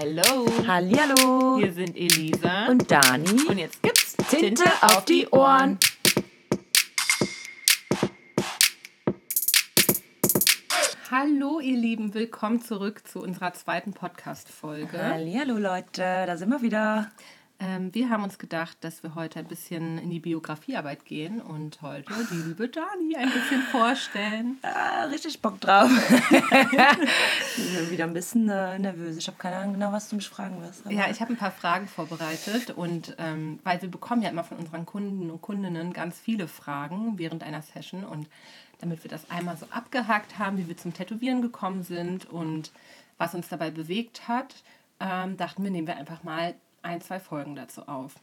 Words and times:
Hello. 0.00 0.46
Hallihallo. 0.64 1.56
Hier 1.58 1.72
sind 1.72 1.96
Elisa. 1.96 2.66
Und 2.68 2.88
Dani. 2.88 3.48
Und 3.48 3.58
jetzt 3.58 3.82
gibt's 3.82 4.16
Tinte 4.30 4.62
auf 4.80 5.04
die 5.04 5.26
Ohren. 5.26 5.76
Hallo, 11.10 11.58
ihr 11.58 11.76
Lieben. 11.76 12.14
Willkommen 12.14 12.62
zurück 12.62 13.08
zu 13.08 13.20
unserer 13.20 13.54
zweiten 13.54 13.92
Podcast-Folge. 13.92 15.02
Hallihallo, 15.02 15.58
Leute. 15.58 16.02
Da 16.26 16.36
sind 16.36 16.50
wir 16.50 16.62
wieder. 16.62 17.10
Ähm, 17.60 17.92
wir 17.92 18.08
haben 18.08 18.22
uns 18.22 18.38
gedacht, 18.38 18.76
dass 18.82 19.02
wir 19.02 19.16
heute 19.16 19.40
ein 19.40 19.46
bisschen 19.46 19.98
in 19.98 20.10
die 20.10 20.20
Biografiearbeit 20.20 21.04
gehen 21.04 21.40
und 21.42 21.82
heute 21.82 22.12
die 22.30 22.36
liebe 22.48 22.68
Dani 22.68 23.16
ein 23.16 23.30
bisschen 23.30 23.62
vorstellen. 23.62 24.58
Ah, 24.80 25.04
richtig 25.04 25.40
Bock 25.40 25.60
drauf. 25.60 25.90
ich 26.30 27.74
bin 27.74 27.90
wieder 27.90 28.04
ein 28.04 28.12
bisschen 28.12 28.48
äh, 28.48 28.78
nervös. 28.78 29.16
Ich 29.16 29.26
habe 29.26 29.38
keine 29.38 29.56
Ahnung 29.56 29.74
genau, 29.74 29.92
was 29.92 30.08
du 30.08 30.16
mich 30.16 30.28
fragen 30.28 30.60
wirst. 30.62 30.84
Ja, 30.90 31.10
ich 31.10 31.20
habe 31.20 31.32
ein 31.32 31.36
paar 31.36 31.50
Fragen 31.50 31.88
vorbereitet 31.88 32.70
und 32.70 33.16
ähm, 33.18 33.58
weil 33.64 33.80
wir 33.82 33.90
bekommen 33.90 34.22
ja 34.22 34.30
immer 34.30 34.44
von 34.44 34.58
unseren 34.58 34.86
Kunden 34.86 35.30
und 35.30 35.40
Kundinnen 35.40 35.92
ganz 35.92 36.18
viele 36.18 36.48
Fragen 36.48 37.18
während 37.18 37.42
einer 37.42 37.62
Session 37.62 38.04
und 38.04 38.28
damit 38.80 39.02
wir 39.02 39.10
das 39.10 39.30
einmal 39.30 39.56
so 39.56 39.66
abgehakt 39.70 40.38
haben, 40.38 40.58
wie 40.58 40.68
wir 40.68 40.76
zum 40.76 40.92
Tätowieren 40.92 41.42
gekommen 41.42 41.82
sind 41.82 42.28
und 42.30 42.70
was 43.16 43.34
uns 43.34 43.48
dabei 43.48 43.70
bewegt 43.70 44.28
hat, 44.28 44.62
ähm, 45.00 45.36
dachten 45.36 45.64
wir, 45.64 45.70
nehmen 45.70 45.86
wir 45.86 45.96
einfach 45.96 46.22
mal 46.22 46.54
ein, 46.82 47.00
zwei 47.00 47.20
Folgen 47.20 47.54
dazu 47.56 47.82
auf. 47.88 48.14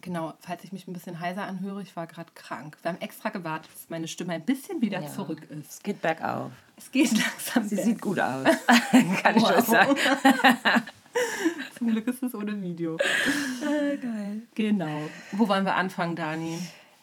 Genau, 0.00 0.34
falls 0.40 0.62
ich 0.64 0.72
mich 0.72 0.86
ein 0.86 0.92
bisschen 0.92 1.18
heiser 1.20 1.42
anhöre, 1.44 1.82
ich 1.82 1.96
war 1.96 2.06
gerade 2.06 2.30
krank. 2.34 2.76
Wir 2.82 2.92
haben 2.92 3.00
extra 3.00 3.30
gewartet, 3.30 3.70
bis 3.72 3.90
meine 3.90 4.06
Stimme 4.06 4.34
ein 4.34 4.44
bisschen 4.44 4.80
wieder 4.80 5.00
Ja. 5.00 5.08
zurück 5.08 5.42
ist. 5.50 5.70
Es 5.72 5.82
geht 5.82 6.00
bergauf. 6.00 6.52
Es 6.76 6.90
geht 6.92 7.10
langsam 7.18 7.64
Sie 7.68 7.74
berg- 7.76 7.84
sieht 7.84 8.00
gut 8.00 8.20
aus. 8.20 8.46
Kann 9.22 9.36
ich 9.36 9.44
euch 9.44 9.64
sagen. 9.64 9.96
Zum 11.78 11.90
Glück 11.90 12.06
ist 12.06 12.22
es 12.22 12.34
ohne 12.34 12.60
Video. 12.62 12.96
Äh, 12.96 13.96
geil. 13.96 14.42
Genau. 14.54 15.00
Wo 15.32 15.48
wollen 15.48 15.64
wir 15.64 15.74
anfangen, 15.74 16.14
Dani? 16.14 16.58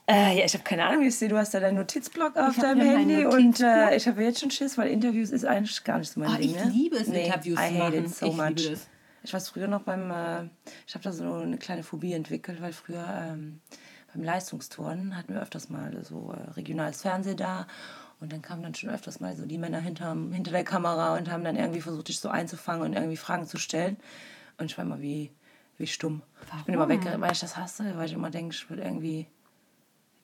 Äh, 0.08 0.38
ja, 0.40 0.46
ich 0.46 0.54
habe 0.54 0.64
keine 0.64 0.86
Ahnung, 0.86 1.02
wie 1.04 1.08
ich 1.08 1.16
sehe, 1.16 1.28
du 1.30 1.38
hast 1.38 1.54
da 1.54 1.60
deinen 1.60 1.76
Notizblock 1.78 2.38
auf 2.38 2.56
deinem 2.58 2.82
Handy 2.88 3.26
und 3.26 3.60
äh, 3.60 3.96
ich 3.96 4.08
habe 4.08 4.24
jetzt 4.24 4.40
schon 4.40 4.52
Schiss, 4.52 4.78
weil 4.78 4.90
Interviews 4.90 5.32
ist 5.32 5.46
eigentlich 5.46 5.84
gar 5.84 5.98
nicht 5.98 6.12
so 6.12 6.20
mein 6.20 6.30
Oh, 6.30 6.38
Ding. 6.38 6.52
ich 6.52 6.56
ne? 6.56 6.72
liebe 6.72 6.96
es, 6.98 7.08
Nee, 7.08 7.26
Interviews 7.26 7.60
I 7.60 7.64
hate 7.64 7.74
machen. 7.80 7.94
it 8.06 8.16
so 8.16 8.28
Ich 8.28 8.36
much. 8.38 8.48
liebe 8.50 8.70
das. 8.72 8.88
Ich 9.26 9.34
weiß 9.34 9.50
früher 9.50 9.68
noch 9.68 9.82
beim, 9.82 10.12
äh, 10.12 10.44
ich 10.86 10.94
habe 10.94 11.04
da 11.04 11.12
so 11.12 11.34
eine 11.34 11.58
kleine 11.58 11.82
Phobie 11.82 12.14
entwickelt, 12.14 12.62
weil 12.62 12.74
früher 12.74 13.04
ähm, 13.10 13.60
beim 14.14 14.24
Leistungsturnen 14.24 15.18
hatten 15.18 15.34
wir 15.34 15.42
öfters 15.42 15.70
mal 15.70 16.06
so 16.06 16.32
äh, 16.32 16.52
regionales 16.52 17.02
Fernsehen 17.02 17.36
da 17.36 17.66
und 18.20 18.32
dann 18.32 18.44
kamen 18.44 18.62
dann 18.62 18.76
schon 18.76 18.92
öfters 18.92 19.20
mal 19.20 19.36
so 19.36 19.48
die 19.48 19.58
Männer 19.58 19.80
hinterm, 19.80 20.32
hinter 20.32 20.52
der 20.52 20.64
Kamera 20.64 21.18
und 21.18 21.32
haben 21.32 21.44
dann 21.44 21.56
irgendwie 21.56 21.82
versucht, 21.82 22.08
dich 22.08 22.20
so 22.20 22.30
einzufangen 22.30 22.84
und 22.84 22.94
irgendwie 22.94 23.18
Fragen 23.18 23.48
zu 23.48 23.58
stellen. 23.58 23.98
Und 24.60 24.68
ich 24.68 24.78
war 24.78 24.86
immer 24.86 25.02
wie, 25.02 25.32
wie 25.78 25.88
stumm. 25.88 26.22
Ich 26.60 26.66
bin 26.66 26.76
immer 26.76 26.88
weg, 26.88 27.02
weil 27.18 27.32
ich 27.32 27.40
das 27.40 27.58
hasse, 27.58 27.98
weil 27.98 28.06
ich 28.06 28.14
immer 28.14 28.30
denke, 28.30 28.54
ich 28.54 28.70
würde 28.70 28.84
irgendwie 28.84 29.28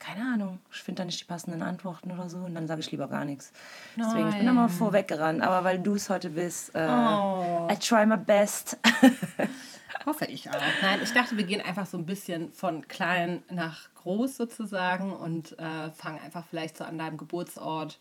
keine 0.04 0.34
Ahnung, 0.34 0.60
ich 0.72 0.82
finde 0.82 1.02
da 1.02 1.06
nicht 1.06 1.20
die 1.22 1.26
passenden 1.26 1.62
Antworten 1.62 2.12
oder 2.12 2.28
so 2.28 2.38
und 2.40 2.56
dann 2.56 2.68
sage 2.68 2.82
ich 2.82 2.92
lieber 2.92 3.08
gar 3.08 3.24
nichts. 3.24 3.52
Deswegen, 3.96 4.30
ich 4.30 4.36
bin 4.36 4.48
immer 4.48 4.68
vorweggerannt, 4.68 5.42
aber 5.42 5.64
weil 5.64 5.80
du 5.80 5.94
es 5.96 6.10
heute 6.10 6.32
bist, 6.32 6.74
äh, 6.76 6.88
Oh. 6.90 7.68
I 7.72 7.76
try 7.78 8.06
my 8.06 8.18
best. 8.18 8.78
Hoffe 10.06 10.26
ich 10.26 10.50
auch. 10.50 10.56
Nein, 10.82 11.00
ich 11.04 11.14
dachte, 11.14 11.38
wir 11.38 11.44
gehen 11.44 11.62
einfach 11.62 11.86
so 11.86 11.98
ein 11.98 12.06
bisschen 12.08 12.52
von 12.54 12.88
klein 12.88 13.44
nach 13.52 13.90
groß 13.96 14.36
sozusagen 14.38 15.14
und 15.14 15.58
äh, 15.60 15.92
fangen 15.92 16.20
einfach 16.26 16.44
vielleicht 16.50 16.78
so 16.78 16.84
an 16.84 16.98
deinem 16.98 17.18
Geburtsort. 17.18 18.00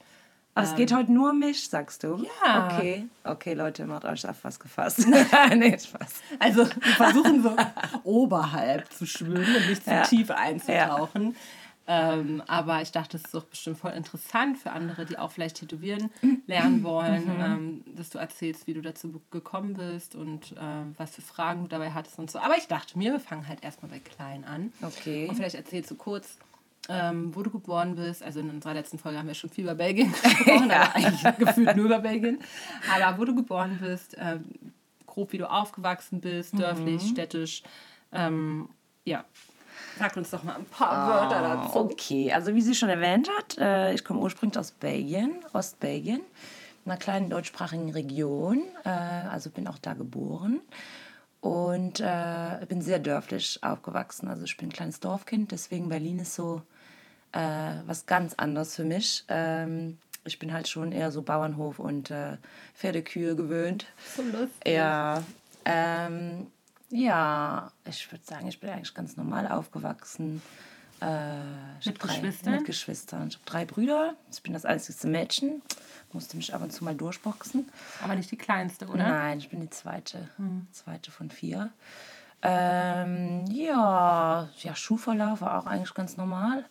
Aber 0.55 0.67
es 0.67 0.75
geht 0.75 0.93
heute 0.95 1.13
nur 1.13 1.31
um 1.31 1.39
mich, 1.39 1.69
sagst 1.69 2.03
du? 2.03 2.15
Ähm. 2.17 2.27
Ja. 2.45 2.67
Okay, 2.67 3.07
okay, 3.25 3.55
Leute, 3.55 3.85
macht 3.87 4.05
euch 4.05 4.27
auf 4.29 4.43
was 4.43 4.59
gefasst. 4.59 5.07
nee, 5.57 5.79
Spaß. 5.79 6.15
Also 6.39 6.67
wir 6.67 6.93
versuchen 6.95 7.43
so 7.43 7.55
oberhalb 8.05 8.91
zu 8.93 9.07
schwimmen 9.07 9.45
und 9.57 9.69
nicht 9.69 9.85
zu 9.85 9.91
Ja. 9.91 10.03
tief 10.03 10.31
einzutauchen. 10.31 11.37
Ähm, 11.93 12.41
aber 12.47 12.83
ich 12.83 12.93
dachte, 12.93 13.17
es 13.17 13.25
ist 13.25 13.35
doch 13.35 13.43
bestimmt 13.47 13.77
voll 13.79 13.91
interessant 13.91 14.57
für 14.59 14.71
andere, 14.71 15.07
die 15.07 15.19
auch 15.19 15.33
vielleicht 15.33 15.57
tätowieren 15.57 16.09
lernen 16.47 16.85
wollen, 16.85 17.25
Mhm. 17.25 17.41
ähm, 17.41 17.85
dass 17.97 18.11
du 18.11 18.19
erzählst, 18.19 18.69
wie 18.69 18.75
du 18.75 18.81
dazu 18.81 19.21
gekommen 19.33 19.75
bist 19.75 20.15
und 20.15 20.53
äh, 20.53 20.57
was 20.97 21.17
für 21.17 21.23
Fragen 21.23 21.63
du 21.63 21.69
dabei 21.69 21.91
hattest 21.91 22.21
und 22.21 22.31
so. 22.31 22.39
Aber 22.39 22.57
ich 22.57 22.69
dachte 22.69 22.97
mir, 22.97 23.11
wir 23.11 23.19
fangen 23.19 23.49
halt 23.49 23.65
erstmal 23.65 23.91
bei 23.91 23.99
klein 23.99 24.45
an. 24.45 24.73
Okay. 24.83 25.27
Und 25.29 25.35
vielleicht 25.35 25.57
erzählst 25.57 25.91
du 25.91 25.97
kurz, 25.97 26.37
ähm, 26.89 27.35
wo 27.35 27.43
du 27.43 27.51
geboren 27.51 27.97
bist. 27.97 28.23
Also 28.23 28.39
in 28.39 28.51
unserer 28.51 28.75
letzten 28.75 28.99
Folge 29.01 29.19
haben 29.19 29.27
wir 29.27 29.35
schon 29.35 29.51
viel 29.51 29.65
über 29.65 29.75
Belgien 29.75 30.13
gesprochen, 30.23 30.71
aber 30.71 30.95
eigentlich 30.95 31.37
gefühlt 31.39 31.75
nur 31.75 31.87
über 31.87 31.99
Belgien. 31.99 32.39
Aber 32.95 33.19
wo 33.19 33.25
du 33.25 33.35
geboren 33.35 33.79
bist, 33.83 34.17
ähm, 34.17 34.45
grob 35.07 35.33
wie 35.33 35.39
du 35.39 35.51
aufgewachsen 35.51 36.21
bist, 36.21 36.57
dörflich, 36.57 37.03
städtisch. 37.03 37.65
Ähm, 38.13 38.69
ja, 39.05 39.25
sag 40.01 40.17
uns 40.17 40.31
doch 40.31 40.43
mal 40.43 40.57
ein 40.57 40.65
paar 40.65 41.09
Wörter 41.09 41.43
dazu. 41.43 41.79
Okay, 41.79 42.33
also 42.33 42.55
wie 42.55 42.63
sie 42.63 42.75
schon 42.75 42.89
erwähnt 42.89 43.29
hat, 43.37 43.59
äh, 43.59 43.93
ich 43.93 44.03
komme 44.03 44.21
ursprünglich 44.21 44.59
aus 44.59 44.73
Belgien, 44.73 45.45
Ostbelgien, 45.53 46.23
einer 46.87 46.97
kleinen 46.97 47.29
deutschsprachigen 47.29 47.91
Region. 47.93 48.63
Äh, 48.85 48.89
also 48.89 49.51
bin 49.51 49.69
auch 49.69 49.79
da 49.79 49.93
geboren 49.93 50.61
und 51.43 52.01
äh, 52.01 52.65
bin 52.67 52.81
sehr 52.81 52.99
dörflich 52.99 53.59
aufgewachsen. 53.63 54.29
Also 54.29 54.45
ich 54.45 54.57
bin 54.57 54.69
ein 54.69 54.73
kleines 54.73 55.01
Dorfkind, 55.01 55.53
deswegen 55.53 55.91
Berlin 55.91 56.19
ist 56.19 56.35
so 56.35 56.63
äh, 57.33 57.75
was 57.87 58.07
ganz 58.07 58.35
anderes 58.35 58.75
für 58.75 58.85
mich. 58.85 59.25
Ähm, 59.29 59.99
ich 60.25 60.39
bin 60.39 60.53
halt 60.53 60.69
schon 60.69 60.93
eher 60.93 61.13
so 61.13 61.23
Bauernhof 61.23 61.79
und 61.79 62.11
äh, 62.11 62.39
Pferdekühe 62.75 63.37
gewöhnt. 63.37 63.87
So 64.17 64.23
lustig. 64.23 64.67
Ja, 64.67 65.23
ähm, 65.67 66.47
ja, 66.91 67.73
ich 67.85 68.11
würde 68.11 68.25
sagen, 68.25 68.47
ich 68.49 68.61
bin 68.61 68.71
eigentlich 68.71 68.95
ganz 68.95 69.17
normal 69.17 69.47
aufgewachsen. 69.49 70.43
Äh, 71.01 71.39
Mit 71.87 72.03
drei, 72.03 72.09
Geschwistern? 72.09 72.55
Mit 72.57 72.65
Geschwistern. 72.67 73.29
Ich 73.29 73.35
habe 73.37 73.45
drei 73.47 73.65
Brüder. 73.65 74.15
Ich 74.31 74.43
bin 74.43 74.53
das 74.53 74.65
einzigste 74.65 75.07
Mädchen. 75.07 75.63
Musste 76.13 76.37
mich 76.37 76.53
ab 76.55 76.63
und 76.63 76.73
zu 76.73 76.85
mal 76.85 76.95
durchboxen. 76.95 77.71
Aber 78.03 78.15
nicht 78.15 78.31
die 78.31 78.37
kleinste, 78.37 78.87
oder? 78.87 79.09
Nein, 79.09 79.39
ich 79.39 79.49
bin 79.49 79.61
die 79.61 79.71
zweite. 79.71 80.29
Zweite 80.73 81.11
von 81.11 81.31
vier. 81.31 81.71
Ähm, 82.43 83.45
ja, 83.51 84.49
ja, 84.59 84.75
Schulverlauf 84.75 85.41
war 85.41 85.59
auch 85.59 85.67
eigentlich 85.67 85.95
ganz 85.95 86.17
normal. 86.17 86.67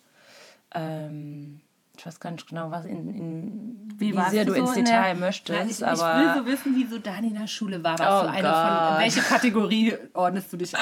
Ähm, 0.74 1.62
ich 2.00 2.06
weiß 2.06 2.20
gar 2.22 2.32
nicht 2.32 2.48
genau, 2.48 2.72
was 2.72 2.86
in, 2.86 3.14
in 3.14 3.94
wie, 3.98 4.16
warst 4.16 4.32
sehr 4.32 4.46
du, 4.46 4.54
so 4.54 4.60
ins 4.60 4.78
in 4.78 4.86
Detail 4.86 5.04
der- 5.04 5.16
möchtest. 5.16 5.60
Nein, 5.60 5.70
ich, 5.70 5.86
aber 5.86 6.22
ich 6.22 6.26
will 6.26 6.44
so 6.44 6.46
wissen, 6.64 6.76
wie 6.78 6.86
so 6.88 6.98
Dani 6.98 7.28
in 7.28 7.36
der 7.40 7.48
Schule 7.48 7.84
war. 7.84 8.00
Warst 8.00 8.24
Oh 8.24 8.28
du 8.28 8.34
eine 8.34 8.48
von, 8.48 8.52
Gott. 8.54 8.92
in 8.96 9.00
welche 9.04 9.22
Kategorie 9.22 9.94
ordnest 10.14 10.54
du 10.54 10.58
dich 10.58 10.76
ein? 10.78 10.82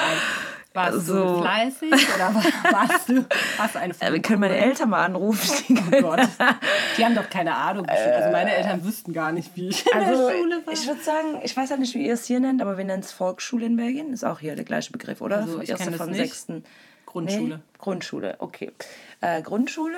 Warst 0.74 1.06
So. 1.06 1.14
du 1.38 1.40
fleißig 1.42 1.92
oder 2.14 2.34
war- 2.34 2.44
warst 2.72 3.08
du, 3.08 3.24
warst 3.56 3.74
du 3.74 3.78
eine 3.80 3.94
von 3.94 4.06
Äh, 4.08 4.12
wir 4.12 4.22
können 4.22 4.40
meine? 4.40 4.56
Eltern 4.58 4.90
mal 4.90 5.04
anrufen. 5.04 5.76
Oh 5.92 6.00
Gott. 6.02 6.20
Die 6.96 7.04
haben 7.04 7.16
doch 7.16 7.28
keine 7.28 7.54
Ahnung. 7.56 7.86
Also 7.86 8.30
meine 8.30 8.54
Eltern 8.54 8.84
wüssten 8.84 9.12
gar 9.12 9.32
nicht, 9.32 9.56
wie 9.56 9.68
ich 9.70 9.84
in 9.86 9.92
Also, 10.00 10.28
der 10.28 10.36
Schule 10.36 10.62
war. 10.66 10.72
ich 10.72 10.86
würde 10.86 11.00
sagen, 11.02 11.40
ich 11.42 11.56
weiß 11.56 11.70
halt 11.70 11.80
nicht, 11.80 11.94
wie 11.94 12.06
ihr 12.06 12.14
es 12.14 12.26
hier 12.26 12.38
nennt, 12.38 12.62
aber 12.62 12.78
wir 12.78 12.84
nennen 12.84 13.02
es 13.02 13.10
Volksschule 13.10 13.66
in 13.66 13.76
Belgien. 13.76 14.12
Ist 14.12 14.24
auch 14.24 14.38
hier 14.38 14.54
der 14.54 14.64
gleiche 14.64 14.92
Begriff, 14.92 15.20
oder? 15.20 15.38
Also, 15.38 15.60
ich 15.60 15.70
Erste 15.70 15.90
von 15.92 16.14
sechsten. 16.14 16.62
Grundschule. 17.06 17.56
Nee, 17.56 17.62
Grundschule, 17.78 18.36
okay. 18.38 18.70
Äh, 19.22 19.40
Grundschule. 19.42 19.96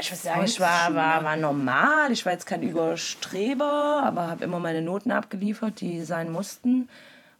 Ich 0.00 0.10
würde 0.10 0.22
sagen, 0.22 0.44
ich 0.44 0.60
war, 0.60 0.94
war, 0.94 1.24
war 1.24 1.36
normal. 1.36 2.10
Ich 2.10 2.24
war 2.24 2.32
jetzt 2.32 2.46
kein 2.46 2.62
Überstreber, 2.62 4.02
aber 4.04 4.28
habe 4.28 4.44
immer 4.44 4.58
meine 4.58 4.82
Noten 4.82 5.10
abgeliefert, 5.12 5.80
die 5.80 6.02
sein 6.02 6.30
mussten. 6.30 6.88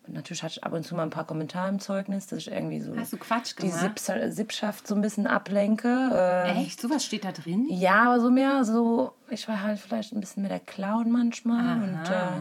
Und 0.07 0.15
natürlich 0.15 0.43
hatte 0.43 0.55
ich 0.57 0.65
ab 0.65 0.73
und 0.73 0.85
zu 0.85 0.95
mal 0.95 1.03
ein 1.03 1.11
paar 1.11 1.27
Kommentare 1.27 1.69
im 1.69 1.79
Zeugnis, 1.79 2.27
dass 2.27 2.41
ich 2.41 2.51
irgendwie 2.51 2.81
so 2.81 2.97
Hast 2.97 3.13
du 3.13 3.19
Quatsch 3.19 3.55
die 3.61 3.71
Sippschaft 3.71 4.87
so 4.87 4.95
ein 4.95 5.03
bisschen 5.03 5.27
ablenke. 5.27 6.11
Äh, 6.13 6.63
Echt? 6.63 6.81
Sowas 6.81 7.05
steht 7.05 7.25
da 7.25 7.33
drin? 7.33 7.67
ja, 7.71 8.05
aber 8.05 8.21
so 8.21 8.31
mehr 8.31 8.65
so, 8.65 9.13
ich 9.29 9.47
war 9.47 9.63
halt 9.63 9.79
vielleicht 9.79 10.13
ein 10.13 10.21
bisschen 10.21 10.43
mehr 10.43 10.51
der 10.51 10.61
Clown 10.61 11.11
manchmal. 11.11 11.83
Und, 11.83 12.11
äh, 12.11 12.41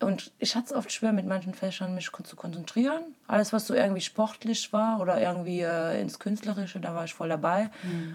und 0.00 0.32
ich 0.38 0.54
hatte 0.54 0.66
es 0.66 0.72
oft 0.72 0.92
schwer, 0.92 1.12
mit 1.12 1.26
manchen 1.26 1.54
Fächern 1.54 1.94
mich 1.94 2.10
zu 2.24 2.36
konzentrieren. 2.36 3.02
Alles, 3.26 3.52
was 3.52 3.66
so 3.66 3.74
irgendwie 3.74 4.00
sportlich 4.00 4.72
war 4.72 5.00
oder 5.00 5.20
irgendwie 5.20 5.60
äh, 5.60 6.00
ins 6.00 6.18
Künstlerische, 6.18 6.80
da 6.80 6.94
war 6.94 7.04
ich 7.04 7.14
voll 7.14 7.28
dabei. 7.28 7.70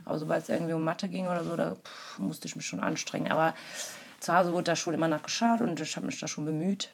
Aber 0.05 0.19
sobald 0.19 0.43
es 0.43 0.49
irgendwie 0.49 0.73
um 0.73 0.83
Mathe 0.83 1.07
ging 1.07 1.25
oder 1.27 1.43
so, 1.43 1.55
da 1.55 1.75
pff, 1.75 2.19
musste 2.19 2.47
ich 2.47 2.55
mich 2.55 2.65
schon 2.65 2.79
anstrengen. 2.79 3.31
Aber 3.31 3.55
zu 4.19 4.33
Hause 4.35 4.53
wurde 4.53 4.65
da 4.65 4.75
schon 4.75 4.93
immer 4.93 5.07
nachgeschaut 5.07 5.61
und 5.61 5.79
ich 5.79 5.95
habe 5.95 6.05
mich 6.05 6.19
da 6.19 6.27
schon 6.27 6.45
bemüht. 6.45 6.89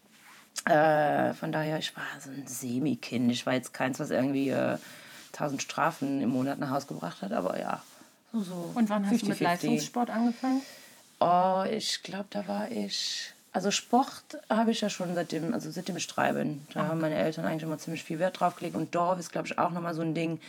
Äh, 0.66 1.34
von 1.34 1.52
daher, 1.52 1.80
ich 1.80 1.96
war 1.96 2.04
so 2.24 2.30
ein 2.30 2.48
Semi-Kind. 2.48 3.32
Ich 3.32 3.46
war 3.46 3.54
jetzt 3.54 3.74
keins, 3.74 4.00
was 4.00 4.12
irgendwie 4.12 4.50
äh, 4.50 4.78
1000 5.34 5.62
Strafen 5.62 6.22
im 6.22 6.30
Monat 6.30 6.60
nach 6.60 6.70
Hause 6.70 6.88
gebracht 6.88 7.22
hat, 7.22 7.34
aber 7.34 7.60
ja. 7.60 7.84
So, 8.32 8.42
so 8.42 8.72
Und 8.76 8.90
wann 8.90 9.06
hast 9.06 9.22
du 9.22 9.28
mit 9.28 9.38
50-50. 9.38 9.44
Leistungssport 9.44 10.10
angefangen? 10.10 10.62
Oh, 11.20 11.64
ich 11.70 12.04
glaube, 12.04 12.28
da 12.30 12.48
war 12.48 12.72
ich. 12.72 13.34
Also 13.56 13.72
Sport 13.72 14.38
habe 14.50 14.72
ich 14.72 14.82
ja 14.82 14.90
schon 14.90 15.16
seitdem, 15.16 15.54
also 15.54 15.72
seitdem 15.72 15.96
ich 15.96 16.08
drei 16.08 16.34
bin. 16.34 16.68
Da 16.74 16.90
haben 16.90 17.00
meine 17.00 17.16
Eltern 17.16 17.46
eigentlich 17.46 17.64
immer 17.64 17.78
ziemlich 17.78 18.04
viel 18.04 18.20
Wert 18.20 18.42
drauf 18.42 18.58
gelegt. 18.58 18.76
Und 18.76 18.94
Dorf 18.94 19.18
ist, 19.18 19.32
glaube 19.32 19.48
ich, 19.48 19.58
auch 19.58 19.72
nochmal 19.72 19.94
so 19.94 20.02
ein 20.02 20.14
Ding 20.14 20.42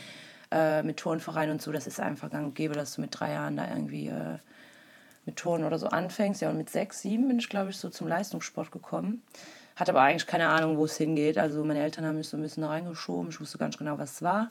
äh, 0.51 0.83
mit 0.83 0.97
Turnverein 0.97 1.53
und 1.53 1.63
so. 1.63 1.71
Das 1.71 1.87
ist 1.87 2.01
einfach 2.01 2.33
gang 2.33 2.47
und 2.47 2.57
gäbe, 2.57 2.75
dass 2.75 2.97
du 2.97 3.01
mit 3.01 3.11
drei 3.13 3.31
Jahren 3.31 3.57
da 3.57 3.69
irgendwie 3.69 4.09
äh, 4.09 4.39
mit 5.25 5.37
Turnen 5.37 5.65
oder 5.65 5.79
so 5.79 5.87
anfängst. 5.87 6.43
Ja, 6.43 6.51
und 6.51 6.57
mit 6.57 6.69
sechs, 6.69 7.03
sieben 7.03 7.29
bin 7.29 7.39
ich, 7.39 7.49
glaube 7.49 7.71
ich, 7.71 7.77
so 7.77 7.91
zum 7.91 8.09
Leistungssport 8.09 8.73
gekommen. 8.73 9.23
hatte 9.77 9.93
aber 9.93 10.01
eigentlich 10.01 10.27
keine 10.27 10.49
Ahnung, 10.49 10.77
wo 10.77 10.85
es 10.87 10.97
hingeht. 10.97 11.39
Also 11.39 11.63
meine 11.63 11.79
Eltern 11.79 12.07
haben 12.07 12.17
mich 12.17 12.29
so 12.29 12.37
ein 12.37 12.43
bisschen 12.43 12.65
da 12.65 12.71
reingeschoben. 12.71 13.31
Ich 13.31 13.41
wusste 13.41 13.57
ganz 13.57 13.79
genau, 13.79 13.99
was 13.99 14.15
es 14.15 14.23
war. 14.23 14.51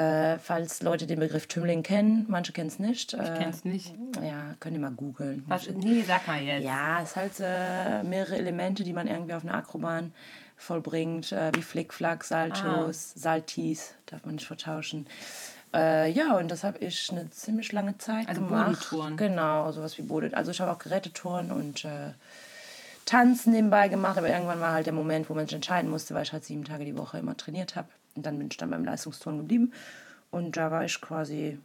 Äh, 0.00 0.38
falls 0.38 0.82
Leute 0.82 1.06
den 1.06 1.18
Begriff 1.20 1.46
Tümmling 1.46 1.82
kennen, 1.82 2.24
manche 2.28 2.52
kennen 2.52 2.68
es 2.68 2.78
nicht. 2.78 3.12
Äh, 3.12 3.22
Ich 3.24 3.38
kenn's 3.38 3.64
nicht. 3.64 3.92
Ja, 4.22 4.54
könnt 4.58 4.74
ihr 4.74 4.80
mal 4.80 4.92
googeln. 4.92 5.44
Was, 5.46 5.68
nee, 5.68 6.02
sag 6.06 6.26
mal 6.26 6.40
jetzt. 6.40 6.64
Ja, 6.64 7.02
es 7.02 7.10
ist 7.10 7.16
halt 7.16 7.32
äh, 7.40 8.02
mehrere 8.04 8.36
Elemente, 8.36 8.82
die 8.84 8.92
man 8.92 9.06
irgendwie 9.06 9.34
auf 9.34 9.42
einer 9.44 9.54
Akrobahn 9.54 10.12
vollbringt, 10.56 11.32
äh, 11.32 11.50
wie 11.54 11.62
Flickflack, 11.62 12.24
Saltos, 12.24 13.12
Saltis, 13.14 13.94
darf 14.06 14.24
man 14.24 14.36
nicht 14.36 14.46
vertauschen. 14.46 15.06
Äh, 15.74 16.10
ja, 16.12 16.36
und 16.36 16.50
das 16.50 16.64
habe 16.64 16.78
ich 16.78 17.10
eine 17.12 17.28
ziemlich 17.30 17.70
lange 17.72 17.96
Zeit 17.98 18.28
Also 18.28 18.40
gemacht. 18.42 18.90
Bodentouren. 18.90 19.16
Genau, 19.16 19.70
sowas 19.72 19.98
wie 19.98 20.02
Bodet. 20.02 20.34
Also 20.34 20.50
ich 20.50 20.60
habe 20.60 20.70
auch 20.72 20.78
Gerätetouren 20.78 21.50
und 21.52 21.84
äh, 21.84 22.12
Tanzen 23.06 23.52
nebenbei 23.52 23.88
gemacht, 23.88 24.18
aber 24.18 24.28
irgendwann 24.28 24.60
war 24.60 24.72
halt 24.72 24.86
der 24.86 24.92
Moment, 24.92 25.28
wo 25.30 25.34
man 25.34 25.46
sich 25.46 25.54
entscheiden 25.54 25.90
musste, 25.90 26.14
weil 26.14 26.22
ich 26.22 26.32
halt 26.32 26.44
sieben 26.44 26.64
Tage 26.64 26.84
die 26.84 26.96
Woche 26.96 27.18
immer 27.18 27.36
trainiert 27.36 27.76
habe. 27.76 27.88
Und 28.14 28.26
dann 28.26 28.38
bin 28.38 28.48
ich 28.50 28.56
dann 28.56 28.70
beim 28.70 28.84
Leistungsturnen 28.84 29.40
geblieben. 29.40 29.72
Und 30.30 30.56
da 30.56 30.70
war 30.70 30.84
ich 30.84 31.00
quasi 31.00 31.58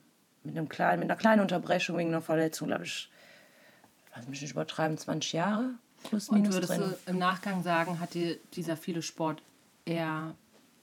mit, 0.43 0.57
einem 0.57 0.69
kleinen, 0.69 0.99
mit 0.99 1.09
einer 1.09 1.17
kleinen 1.17 1.41
Unterbrechung 1.41 1.97
wegen 1.97 2.09
einer 2.09 2.21
Verletzung, 2.21 2.67
glaube 2.67 2.85
ich, 2.85 3.09
lass 4.15 4.27
mich 4.27 4.41
nicht 4.41 4.51
übertreiben, 4.51 4.97
20 4.97 5.33
Jahre 5.33 5.69
plus 6.03 6.29
Und 6.29 6.51
würdest 6.51 6.71
drin. 6.71 6.81
du 7.05 7.11
im 7.11 7.17
Nachgang 7.17 7.63
sagen, 7.63 7.99
hat 7.99 8.13
dir 8.13 8.37
dieser 8.53 8.77
viele 8.77 9.01
Sport 9.01 9.41
eher 9.85 10.35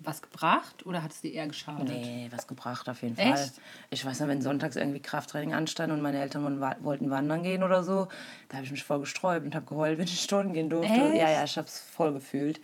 was 0.05 0.21
gebracht 0.21 0.85
oder 0.85 1.03
hat 1.03 1.13
es 1.13 1.21
dir 1.21 1.33
eher 1.33 1.47
geschadet? 1.47 1.89
Nee, 1.89 2.29
was 2.31 2.49
gebracht 2.49 2.89
auf 2.89 3.03
jeden 3.03 3.17
Echt? 3.17 3.39
Fall. 3.39 3.51
Ich 3.91 4.05
weiß 4.05 4.21
noch, 4.21 4.29
wenn 4.29 4.43
sonntags 4.43 4.75
irgendwie 4.75 5.01
Krafttraining 5.01 5.55
anstand 5.55 5.93
und 5.93 6.03
meine 6.03 6.21
Eltern 6.21 6.61
wollten 6.81 7.11
wandern 7.11 7.45
gehen 7.45 7.63
oder 7.63 7.85
so, 7.85 8.09
da 8.49 8.57
habe 8.57 8.65
ich 8.65 8.73
mich 8.73 8.83
voll 8.83 9.01
gesträubt 9.01 9.47
und 9.47 9.55
habe 9.55 9.67
geheult, 9.67 9.99
wenn 9.99 10.07
ich 10.07 10.21
Stunden 10.23 10.53
gehen 10.55 10.71
durfte. 10.71 10.93
Echt? 10.93 11.15
Ja, 11.15 11.31
ja, 11.31 11.45
ich 11.45 11.57
habe 11.57 11.69
es 11.69 11.79
voll 11.79 12.13
gefühlt. 12.13 12.61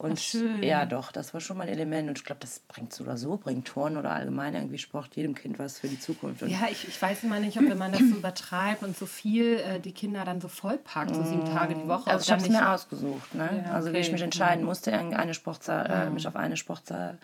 Und 0.00 0.12
Ach, 0.18 0.22
schön. 0.22 0.62
ja, 0.62 0.86
doch, 0.86 1.12
das 1.12 1.34
war 1.34 1.42
schon 1.42 1.58
mal 1.58 1.64
ein 1.64 1.68
Element. 1.68 2.08
Und 2.08 2.16
ich 2.16 2.24
glaube, 2.24 2.40
das 2.40 2.60
bringt 2.60 2.90
so 2.90 3.04
oder 3.04 3.18
so, 3.18 3.36
bringt 3.36 3.66
Turnen 3.68 3.98
oder 3.98 4.12
allgemein 4.12 4.54
irgendwie 4.54 4.78
Sport 4.78 5.14
jedem 5.14 5.34
Kind 5.34 5.58
was 5.58 5.78
für 5.78 5.88
die 5.88 5.98
Zukunft. 5.98 6.42
Und 6.42 6.48
Ja, 6.48 6.68
ich, 6.70 6.88
ich 6.88 7.00
weiß 7.02 7.22
immer 7.24 7.38
nicht, 7.38 7.58
ob 7.58 7.68
wenn 7.68 7.76
man 7.76 7.92
das 7.92 8.00
so 8.08 8.16
übertreibt 8.16 8.82
und 8.82 8.96
so 8.96 9.04
viel 9.04 9.56
äh, 9.58 9.78
die 9.78 9.92
Kinder 9.92 10.24
dann 10.24 10.40
so 10.40 10.48
vollpackt, 10.48 11.14
so 11.14 11.22
sieben 11.22 11.44
Tage 11.44 11.74
die 11.74 11.86
Woche. 11.86 12.10
Also 12.10 12.22
ich 12.22 12.30
habe 12.30 12.40
es 12.40 12.48
mir 12.48 12.70
ausgesucht. 12.70 13.34
Ne? 13.34 13.62
Ja, 13.66 13.72
Also 13.74 13.92
wie 13.92 13.98
ich 13.98 14.10
mich 14.10 14.22
entscheiden 14.22 14.64
musste, 14.64 14.90
irgendeine 14.90 15.34
Sportart, 15.34 15.90
äh, 15.90 16.08
mich 16.08 16.26
auf 16.26 16.34
eine 16.36 16.56
Sportart 16.56 17.18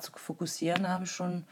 zu 0.00 0.10
fokussieren, 0.16 0.88
habe 0.88 1.04
ich 1.04 1.12
schon 1.12 1.44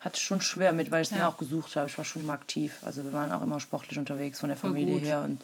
hatte 0.00 0.16
ich 0.18 0.24
schon 0.24 0.40
schwer 0.42 0.72
mit, 0.72 0.90
weil 0.90 1.00
ich 1.02 1.08
es 1.08 1.12
mir 1.14 1.20
Ja. 1.20 1.28
auch 1.28 1.38
gesucht 1.38 1.74
habe. 1.76 1.88
Ich 1.88 1.96
war 1.96 2.04
schon 2.04 2.22
immer 2.22 2.32
aktiv. 2.34 2.80
Also 2.82 3.02
wir 3.04 3.12
waren 3.14 3.32
auch 3.32 3.40
immer 3.40 3.60
sportlich 3.60 3.98
unterwegs 3.98 4.40
von 4.40 4.48
der 4.50 4.58
Familie 4.58 4.98
her 4.98 5.22
und 5.22 5.40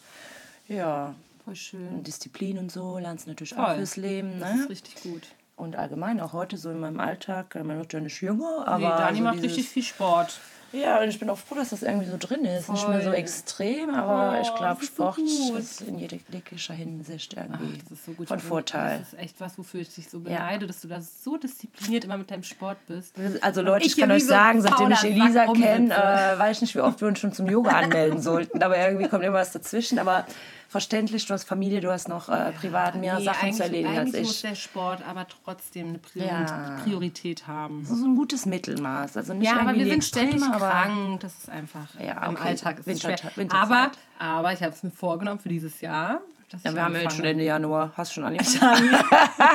ja, 0.67 1.15
Voll 1.49 1.57
schön. 1.57 1.89
und 1.89 2.07
Disziplin 2.07 2.59
und 2.59 2.71
so 2.71 2.99
lernst 2.99 3.25
du 3.27 3.31
natürlich 3.31 3.57
auch 3.57 3.67
Voll. 3.69 3.77
fürs 3.77 3.97
Leben. 3.97 4.39
Das 4.41 4.55
Ne? 4.55 4.63
ist 4.65 4.71
richtig 4.71 5.03
gut. 5.03 5.23
Und 5.57 5.77
allgemein 5.77 6.21
auch 6.21 6.33
heute 6.35 6.57
so 6.57 6.71
in 6.71 6.79
meinem 6.79 7.01
Alltag, 7.01 7.55
man 7.57 7.79
wird 7.79 7.93
ja 7.93 8.01
nicht 8.01 8.21
jünger, 8.21 8.65
aber 8.69 8.79
Nee, 8.79 8.85
Dani 8.85 9.19
so 9.19 9.25
macht 9.25 9.37
dieses- 9.37 9.57
richtig 9.57 9.69
viel 9.71 9.83
Sport. 9.83 10.39
ja, 10.73 11.01
und 11.03 11.09
ich 11.09 11.19
bin 11.19 11.29
auch 11.31 11.39
froh, 11.39 11.57
dass 11.57 11.71
das 11.71 11.83
irgendwie 11.83 12.07
so 12.07 12.17
drin 12.17 12.45
ist. 12.45 12.71
Nicht 12.71 12.89
mehr 12.89 13.01
so 13.01 13.07
Voll. 13.07 13.15
extrem, 13.19 13.91
aber 13.91 14.37
Oh, 14.37 14.41
ich 14.41 14.55
glaube, 14.55 14.75
das 14.75 14.83
ist 14.85 14.97
so 14.97 15.03
Sport 15.03 15.17
gut. 15.17 15.59
ist 15.59 15.81
in 15.81 15.99
jeglicher 15.99 16.75
Hinsicht 16.75 17.35
irgendwie 17.35 17.79
Das 17.79 17.91
ist 17.91 18.05
so 18.05 18.13
gut. 18.13 18.29
von 18.29 18.37
Also, 18.37 18.47
Vorteil. 18.49 18.99
Das 19.01 19.15
ist 19.15 19.19
echt 19.19 19.41
was, 19.41 19.59
wofür 19.59 19.81
ich 19.81 19.93
dich 19.93 20.09
so 20.09 20.21
beneide, 20.21 20.69
dass 20.69 20.81
du 20.83 20.87
da 20.87 21.01
so 21.01 21.37
diszipliniert 21.39 22.05
immer 22.05 22.19
mit 22.19 22.31
deinem 22.31 22.45
Sport 22.45 22.77
bist. 22.87 23.15
Also 23.41 23.61
Leute, 23.63 23.85
ich, 23.87 23.93
Ich 23.97 24.01
kann 24.01 24.13
euch 24.13 24.23
so 24.23 24.29
sagen, 24.29 24.61
seitdem 24.63 24.93
ich 24.93 25.03
Elisa 25.03 25.47
kenne, 25.55 25.93
äh, 25.93 26.39
weiß 26.39 26.59
ich 26.59 26.61
nicht, 26.61 26.75
wie 26.77 26.81
oft 26.83 27.01
wir 27.01 27.09
uns 27.09 27.19
schon 27.19 27.33
zum 27.33 27.49
Yoga 27.49 27.71
anmelden 27.73 28.21
sollten. 28.23 28.63
Aber 28.63 28.79
irgendwie 28.79 29.09
kommt 29.09 29.25
immer 29.25 29.39
was 29.39 29.51
dazwischen. 29.51 29.99
Aber 29.99 30.25
verständlich, 30.69 31.27
du 31.27 31.35
hast 31.35 31.45
Familie, 31.45 31.81
du 31.81 31.91
hast 31.91 32.09
noch 32.09 32.29
äh, 32.29 32.53
privat 32.53 32.95
mehr 32.95 33.19
Nee, 33.19 33.25
Sachen 33.25 33.53
zu 33.53 33.63
erledigen 33.65 33.89
als 33.89 33.99
eigentlich 34.15 34.27
muss 34.27 34.35
ich. 34.37 34.43
der 34.43 34.55
Sport 34.55 35.03
aber 35.09 35.27
trotzdem 35.45 35.89
eine 35.89 35.99
Priori 35.99 36.29
Ja. 36.29 36.77
Priorität 36.85 37.47
haben. 37.47 37.83
Das 37.83 37.91
ist 37.99 38.05
ein 38.05 38.15
gutes 38.17 38.47
Mittelmaß. 38.47 39.17
Also 39.17 39.35
nicht 39.35 39.51
Ja, 39.51 39.59
aber 39.61 39.75
wir 39.75 39.87
sind 39.87 40.05
ständig 40.05 40.41
krank. 40.41 41.21
Das 41.21 41.35
ist 41.39 41.49
einfach 41.51 41.89
Ja, 41.99 42.25
im 42.27 42.35
okay. 42.35 42.49
Alltag 42.49 42.79
ist 42.81 42.87
Winter- 42.87 43.17
schwer. 43.19 43.33
Winterzeit. 43.37 43.63
Aber, 43.71 43.91
aber 44.19 44.53
ich 44.53 44.63
habe 44.63 44.73
es 44.73 44.83
mir 44.83 44.91
vorgenommen 44.91 45.41
für 45.41 45.49
dieses 45.49 45.81
Jahr. 45.81 46.21
dass 46.51 46.63
Ja, 46.63 46.71
ich 46.71 46.77
wir 46.77 46.85
haben 46.85 46.95
ja 46.95 47.01
jetzt 47.03 47.17
schon. 47.17 47.25
Ende 47.25 47.45
Januar. 47.45 47.93
Hast 47.97 48.11
du 48.11 48.15
schon 48.21 48.25
angefangen? 48.27 48.91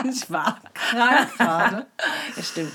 ich 0.09 0.29
war 0.31 0.59
krank 0.73 1.37
gerade. 1.37 1.85
ja, 2.35 2.43
stimmt. 2.43 2.71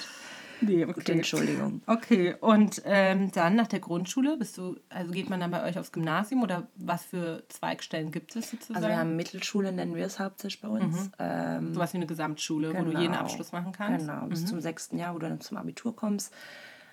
Nee, 0.60 0.84
okay. 0.84 1.12
Entschuldigung. 1.12 1.82
Okay, 1.86 2.34
und 2.40 2.82
ähm, 2.84 3.30
dann 3.32 3.56
nach 3.56 3.66
der 3.68 3.80
Grundschule 3.80 4.36
bist 4.36 4.58
du, 4.58 4.76
also 4.88 5.12
geht 5.12 5.30
man 5.30 5.40
dann 5.40 5.50
bei 5.50 5.62
euch 5.64 5.78
aufs 5.78 5.92
Gymnasium 5.92 6.42
oder 6.42 6.68
was 6.76 7.04
für 7.04 7.44
Zweigstellen 7.48 8.10
gibt 8.10 8.34
es 8.36 8.50
sozusagen? 8.50 8.76
Also 8.76 8.88
wir 8.88 8.98
haben 8.98 9.16
Mittelschule, 9.16 9.72
nennen 9.72 9.94
wir 9.94 10.06
es 10.06 10.18
hauptsächlich 10.18 10.60
bei 10.60 10.68
uns. 10.68 11.10
Ähm, 11.18 11.74
sowas 11.74 11.92
wie 11.92 11.98
eine 11.98 12.06
Gesamtschule, 12.06 12.74
wo 12.76 12.84
du 12.84 12.98
jeden 12.98 13.14
Abschluss 13.14 13.52
machen 13.52 13.72
kannst. 13.72 14.06
Mhm. 14.06 14.10
Genau, 14.12 14.26
bis 14.26 14.46
zum 14.46 14.60
sechsten 14.60 14.98
Jahr, 14.98 15.14
wo 15.14 15.18
du 15.18 15.28
dann 15.28 15.40
zum 15.40 15.56
Abitur 15.56 15.94
kommst. 15.94 16.32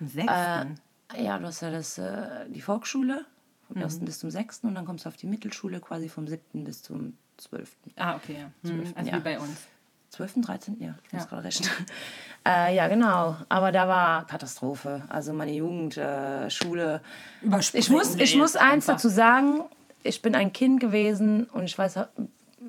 Im 0.00 0.08
sechsten. 0.08 0.80
Ja, 1.16 1.38
du 1.38 1.46
hast 1.46 1.60
ja 1.62 1.70
das, 1.70 1.98
äh, 1.98 2.48
die 2.48 2.60
Volksschule 2.60 3.24
Mhm. 3.68 3.72
vom 3.74 3.82
ersten 3.82 4.04
bis 4.04 4.18
zum 4.20 4.30
sechsten 4.30 4.68
und 4.68 4.74
dann 4.76 4.84
kommst 4.84 5.04
du 5.04 5.08
auf 5.08 5.16
die 5.16 5.26
Mittelschule 5.26 5.80
quasi 5.80 6.08
vom 6.08 6.28
siebten 6.28 6.62
bis 6.64 6.82
zum 6.82 7.16
zwölften. 7.36 7.92
ah, 7.96 8.14
okay, 8.16 8.36
ja. 8.38 8.70
Hm, 8.70 8.84
also 8.94 9.10
ja. 9.10 9.16
wie 9.16 9.20
bei 9.20 9.38
uns. 9.38 9.66
12., 10.16 10.40
13., 10.42 10.76
ja, 10.80 10.94
ich 11.06 11.12
muss 11.12 11.28
gerade 11.28 11.44
rechnen. 11.44 11.68
äh, 12.46 12.74
ja, 12.74 12.88
genau. 12.88 13.36
Aber 13.48 13.70
da 13.72 13.86
war 13.86 14.26
Katastrophe. 14.26 15.02
Also 15.08 15.32
meine 15.32 15.52
Jugend, 15.52 15.96
äh, 15.98 16.48
Schule. 16.50 17.02
Überspringen 17.42 17.82
Ich 17.82 17.90
muss, 17.90 18.14
ich 18.14 18.36
muss 18.36 18.56
eins 18.56 18.88
einfach. 18.88 18.94
dazu 18.94 19.08
sagen. 19.08 19.60
Ich 20.02 20.22
bin 20.22 20.34
ein 20.34 20.52
Kind 20.52 20.80
gewesen 20.80 21.44
und 21.46 21.64
ich 21.64 21.76
weiß, 21.76 21.98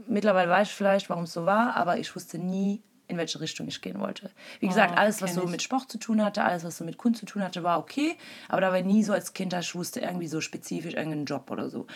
mittlerweile 0.08 0.50
weiß 0.50 0.68
ich 0.70 0.74
vielleicht, 0.74 1.10
warum 1.10 1.26
es 1.26 1.34
so 1.34 1.46
war, 1.46 1.76
aber 1.76 2.00
ich 2.00 2.16
wusste 2.16 2.40
nie, 2.40 2.82
in 3.08 3.18
welche 3.18 3.40
Richtung 3.40 3.68
ich 3.68 3.80
gehen 3.82 4.00
wollte. 4.00 4.32
Wie 4.60 4.68
gesagt, 4.68 4.94
Oh, 4.96 5.00
alles, 5.00 5.22
was 5.22 5.34
so 5.36 5.44
ich. 5.44 5.50
mit 5.50 5.62
Sport 5.62 5.90
zu 5.90 5.98
tun 5.98 6.24
hatte, 6.26 6.44
alles, 6.44 6.64
was 6.66 6.78
so 6.78 6.84
mit 6.84 6.98
Kunst 6.98 7.20
zu 7.22 7.26
tun 7.26 7.42
hatte, 7.44 7.64
war 7.64 7.80
okay. 7.80 8.18
Aber 8.50 8.60
da 8.60 8.72
war 8.74 8.82
nie 8.82 9.04
so 9.04 9.14
als 9.14 9.34
Kind, 9.34 9.54
ich 9.54 9.76
wusste, 9.76 10.02
irgendwie 10.02 10.28
so 10.28 10.42
spezifisch 10.42 10.94
irgendeinen 10.96 11.26
Job 11.26 11.50
oder 11.52 11.70
so. 11.70 11.88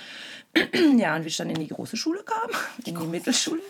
ja, 0.98 1.16
und 1.16 1.24
wie 1.24 1.28
ich 1.28 1.38
dann 1.38 1.50
in 1.50 1.60
die 1.60 1.68
große 1.68 1.98
Schule 1.98 2.24
kam, 2.24 2.50
in 2.86 2.98
die 2.98 3.06
Mittelschule, 3.08 3.62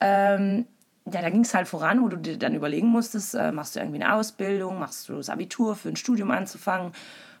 ähm, 0.00 0.66
ja, 1.12 1.22
da 1.22 1.30
ging 1.30 1.42
es 1.42 1.54
halt 1.54 1.68
voran, 1.68 2.02
wo 2.02 2.08
du 2.08 2.16
dir 2.16 2.36
dann 2.36 2.54
überlegen 2.54 2.88
musstest, 2.88 3.34
äh, 3.34 3.52
machst 3.52 3.76
du 3.76 3.80
irgendwie 3.80 4.02
eine 4.02 4.14
Ausbildung, 4.14 4.78
machst 4.78 5.08
du 5.08 5.14
das 5.14 5.30
Abitur 5.30 5.76
für 5.76 5.88
ein 5.88 5.96
Studium 5.96 6.32
anzufangen. 6.32 6.92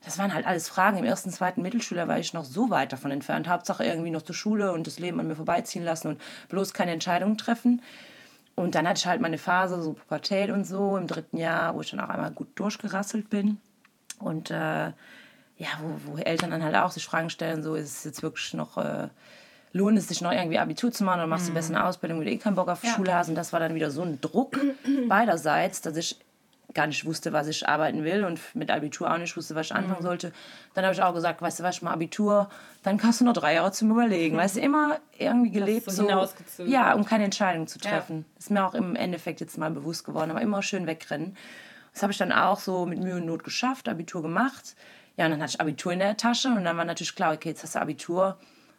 Das 0.04 0.18
waren 0.18 0.32
halt 0.32 0.46
alles 0.46 0.68
Fragen. 0.68 0.98
Im 0.98 1.04
ersten, 1.04 1.30
zweiten 1.30 1.62
Mittelschüler 1.62 2.06
war 2.06 2.18
ich 2.18 2.32
noch 2.32 2.44
so 2.44 2.70
weit 2.70 2.92
davon 2.92 3.10
entfernt. 3.10 3.48
Hauptsache 3.48 3.84
irgendwie 3.84 4.10
noch 4.10 4.22
zur 4.22 4.36
Schule 4.36 4.72
und 4.72 4.86
das 4.86 5.00
Leben 5.00 5.18
an 5.18 5.26
mir 5.26 5.34
vorbeiziehen 5.34 5.84
lassen 5.84 6.08
und 6.08 6.20
bloß 6.48 6.74
keine 6.74 6.92
Entscheidungen 6.92 7.38
treffen. 7.38 7.82
Und 8.54 8.76
dann 8.76 8.86
hatte 8.86 8.98
ich 8.98 9.06
halt 9.06 9.20
meine 9.20 9.36
Phase, 9.36 9.82
so 9.82 9.94
Pubertät 9.94 10.50
und 10.50 10.64
so, 10.64 10.96
im 10.96 11.08
dritten 11.08 11.36
Jahr, 11.36 11.74
wo 11.74 11.80
ich 11.80 11.90
dann 11.90 12.00
auch 12.00 12.08
einmal 12.08 12.30
gut 12.30 12.48
durchgerasselt 12.54 13.28
bin. 13.30 13.58
Und 14.20 14.52
äh, 14.52 14.92
ja, 15.58 15.68
wo, 15.80 16.12
wo 16.12 16.16
Eltern 16.18 16.52
dann 16.52 16.62
halt 16.62 16.76
auch 16.76 16.92
sich 16.92 17.04
Fragen 17.04 17.30
stellen, 17.30 17.64
so 17.64 17.74
ist 17.74 17.98
es 17.98 18.04
jetzt 18.04 18.22
wirklich 18.22 18.54
noch, 18.54 18.78
äh, 18.78 19.08
lohnt 19.76 19.98
es 19.98 20.08
sich 20.08 20.20
noch 20.20 20.32
irgendwie 20.32 20.58
Abitur 20.58 20.90
zu 20.90 21.04
machen 21.04 21.18
oder 21.20 21.26
machst 21.26 21.48
du 21.48 21.52
besser 21.52 21.74
eine 21.74 21.84
Ausbildung, 21.84 22.18
weil 22.18 22.26
du 22.26 22.32
eh 22.32 22.38
keinen 22.38 22.54
Bock 22.56 22.68
auf 22.68 22.82
Ja. 22.82 22.94
Schule 22.94 23.14
hast. 23.14 23.28
Und 23.28 23.34
das 23.34 23.52
war 23.52 23.60
dann 23.60 23.74
wieder 23.74 23.90
so 23.90 24.02
ein 24.02 24.20
Druck 24.20 24.58
beiderseits, 25.08 25.80
dass 25.82 25.96
ich 25.96 26.18
gar 26.74 26.86
nicht 26.86 27.06
wusste, 27.06 27.32
was 27.32 27.46
ich 27.46 27.66
arbeiten 27.66 28.04
will 28.04 28.24
und 28.24 28.38
mit 28.54 28.70
Abitur 28.70 29.10
auch 29.10 29.16
nicht 29.16 29.34
wusste, 29.36 29.54
was 29.54 29.66
ich 29.66 29.74
anfangen 29.74 30.02
sollte. 30.02 30.32
Dann 30.74 30.84
habe 30.84 30.92
ich 30.94 31.02
auch 31.02 31.14
gesagt, 31.14 31.40
weißt 31.40 31.60
du 31.60 31.62
was, 31.62 31.76
ich 31.76 31.82
mal 31.82 31.92
Abitur, 31.92 32.50
dann 32.82 33.02
hast 33.02 33.20
du 33.20 33.24
noch 33.24 33.32
drei 33.32 33.54
Jahre 33.54 33.72
zum 33.72 33.90
Überlegen. 33.92 34.36
Weißt 34.36 34.56
du, 34.56 34.60
immer 34.60 34.98
irgendwie 35.16 35.50
gelebt 35.52 35.90
so 35.90 36.06
hinausgezögert. 36.06 36.70
ja, 36.72 36.92
um 36.94 37.04
keine 37.06 37.24
Entscheidung 37.24 37.66
zu 37.66 37.78
Ja. 37.78 37.90
treffen. 37.90 38.26
Ist 38.38 38.50
mir 38.50 38.66
auch 38.66 38.74
im 38.74 38.94
Endeffekt 38.94 39.40
jetzt 39.40 39.56
mal 39.56 39.70
bewusst 39.70 40.04
geworden, 40.04 40.30
aber 40.30 40.42
immer 40.42 40.62
schön 40.62 40.86
wegrennen. 40.86 41.34
Das 41.94 42.02
habe 42.02 42.12
ich 42.12 42.18
dann 42.18 42.30
auch 42.32 42.58
so 42.60 42.84
mit 42.84 42.98
Mühe 43.02 43.16
und 43.16 43.24
Not 43.24 43.42
geschafft, 43.42 43.88
Abitur 43.88 44.20
gemacht. 44.20 44.74
Ja, 45.16 45.24
und 45.24 45.30
dann 45.30 45.40
hatte 45.40 45.52
ich 45.54 45.60
Abitur 45.62 45.92
in 45.92 46.00
der 46.00 46.18
Tasche 46.18 46.48
und 46.48 46.62
dann 46.64 46.76
war 46.76 46.84
natürlich 46.84 47.14
klar, 47.16 47.32
okay, 47.32 47.48
jetzt 47.50 47.62
hast 47.62 47.74
du 47.74 47.80
Abitur, 47.80 48.36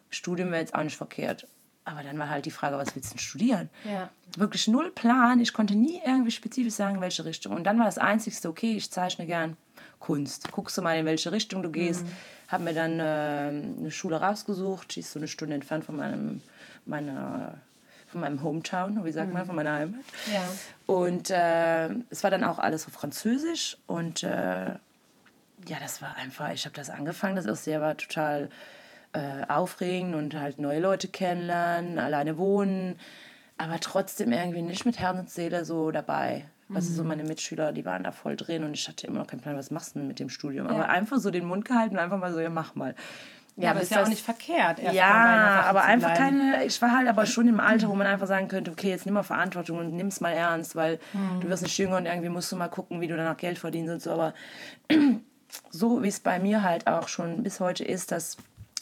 Studium 0.09 0.51
wäre 0.51 0.61
jetzt 0.61 0.75
auch 0.75 0.83
nicht 0.83 0.97
verkehrt. 0.97 1.47
Aber 1.87 2.03
dann 2.03 2.19
war 2.19 2.29
halt 2.29 2.45
die 2.45 2.51
Frage, 2.51 2.77
was 2.77 2.95
willst 2.95 3.11
du 3.11 3.13
denn 3.13 3.19
studieren? 3.19 3.69
Ja. 3.85 4.09
Wirklich 4.35 4.67
null 4.67 4.91
Plan. 4.91 5.39
Ich 5.39 5.53
konnte 5.53 5.73
nie 5.73 6.01
irgendwie 6.05 6.31
spezifisch 6.31 6.73
sagen, 6.73 6.95
in 6.95 7.01
welche 7.01 7.23
Richtung. 7.23 7.55
Und 7.55 7.63
dann 7.63 7.79
war 7.79 7.85
das 7.85 7.97
Einzigste, 7.97 8.49
okay, 8.49 8.73
ich 8.75 8.91
zeichne 8.91 9.25
gern 9.25 9.55
Kunst. 9.99 10.51
Guckst 10.51 10.77
du 10.77 10.81
mal, 10.81 10.97
in 10.97 11.05
welche 11.05 11.31
Richtung 11.31 11.63
du 11.63 11.71
gehst. 11.71 12.03
Mhm. 12.03 12.11
Habe 12.49 12.63
mir 12.65 12.73
dann 12.73 12.99
äh, 12.99 13.77
eine 13.79 13.91
Schule 13.91 14.17
rausgesucht, 14.17 14.95
die 14.95 14.99
ist 14.99 15.13
so 15.13 15.19
eine 15.19 15.29
Stunde 15.29 15.55
entfernt 15.55 15.85
von 15.85 15.95
meinem, 15.95 16.41
meiner, 16.85 17.53
von 18.07 18.19
meinem 18.19 18.43
Hometown, 18.43 19.05
wie 19.05 19.11
sagt 19.13 19.31
man, 19.31 19.45
von 19.45 19.55
meiner 19.55 19.73
Heimat. 19.73 19.95
Mhm. 19.95 20.33
Ja. 20.33 20.49
Und 20.87 21.29
äh, 21.29 21.89
es 22.09 22.21
war 22.21 22.31
dann 22.31 22.43
auch 22.43 22.59
alles 22.59 22.85
auf 22.85 22.93
Französisch 22.93 23.77
und 23.87 24.23
äh, 24.23 24.75
ja, 25.67 25.79
das 25.79 26.01
war 26.01 26.15
einfach, 26.17 26.51
ich 26.51 26.65
habe 26.65 26.75
das 26.75 26.89
angefangen, 26.89 27.35
das 27.35 27.45
erste 27.45 27.71
Jahr 27.71 27.81
war 27.81 27.97
total 27.97 28.49
äh, 29.17 29.45
aufregend 29.47 30.15
und 30.15 30.35
halt 30.35 30.59
neue 30.59 30.79
Leute 30.79 31.07
kennenlernen, 31.07 31.97
alleine 31.97 32.37
wohnen, 32.37 32.99
aber 33.57 33.79
trotzdem 33.79 34.31
irgendwie 34.31 34.61
nicht 34.61 34.85
mit 34.85 34.99
Herz 34.99 35.17
und 35.17 35.29
Seele 35.29 35.65
so 35.65 35.91
dabei. 35.91 36.45
Also 36.73 36.93
so 36.93 37.03
meine 37.05 37.23
Mitschüler, 37.23 37.71
die 37.71 37.85
waren 37.85 38.03
da 38.03 38.11
voll 38.11 38.35
drin 38.35 38.65
und 38.65 38.73
ich 38.73 38.89
hatte 38.89 39.07
immer 39.07 39.19
noch 39.19 39.27
keinen 39.27 39.39
Plan, 39.39 39.55
was 39.55 39.71
machst 39.71 39.95
du 39.95 39.99
denn 39.99 40.07
mit 40.07 40.19
dem 40.19 40.29
Studium? 40.29 40.67
Aber 40.67 40.89
einfach 40.89 41.17
so 41.17 41.31
den 41.31 41.45
Mund 41.45 41.63
gehalten 41.63 41.95
und 41.95 42.01
einfach 42.01 42.17
mal 42.17 42.33
so, 42.33 42.41
ja 42.41 42.49
mach 42.49 42.75
mal. 42.75 42.93
Ja, 43.55 43.71
aber 43.71 43.81
ist 43.81 43.89
ja 43.89 44.03
auch 44.03 44.07
nicht 44.07 44.23
verkehrt. 44.23 44.79
Ja, 44.93 45.63
aber 45.65 45.83
einfach 45.83 46.13
keine. 46.13 46.63
Ich 46.65 46.79
war 46.81 46.95
halt 46.95 47.07
aber 47.07 47.25
schon 47.25 47.47
im 47.47 47.59
Alter, 47.59 47.87
wo 47.87 47.95
man 47.95 48.05
einfach 48.05 48.27
sagen 48.27 48.49
könnte, 48.49 48.69
okay, 48.69 48.89
jetzt 48.89 49.05
nimm 49.05 49.15
mal 49.15 49.23
Verantwortung 49.23 49.79
und 49.79 49.93
nimm 49.93 50.07
es 50.07 50.21
mal 50.21 50.31
ernst, 50.31 50.75
weil 50.75 50.99
mhm. 51.13 51.39
du 51.39 51.49
wirst 51.49 51.63
nicht 51.63 51.77
jünger 51.77 51.97
und 51.97 52.05
irgendwie 52.05 52.29
musst 52.29 52.51
du 52.51 52.55
mal 52.55 52.67
gucken, 52.67 53.01
wie 53.01 53.07
du 53.07 53.15
danach 53.15 53.37
Geld 53.37 53.57
verdienst 53.57 53.91
und 53.93 54.01
so. 54.01 54.11
Aber 54.11 54.33
so 55.71 56.03
wie 56.03 56.07
es 56.07 56.19
bei 56.19 56.37
mir 56.37 56.61
halt 56.63 56.85
auch 56.85 57.07
schon 57.07 57.43
bis 57.43 57.59
heute 57.59 57.83
ist, 57.83 58.11
dass 58.11 58.37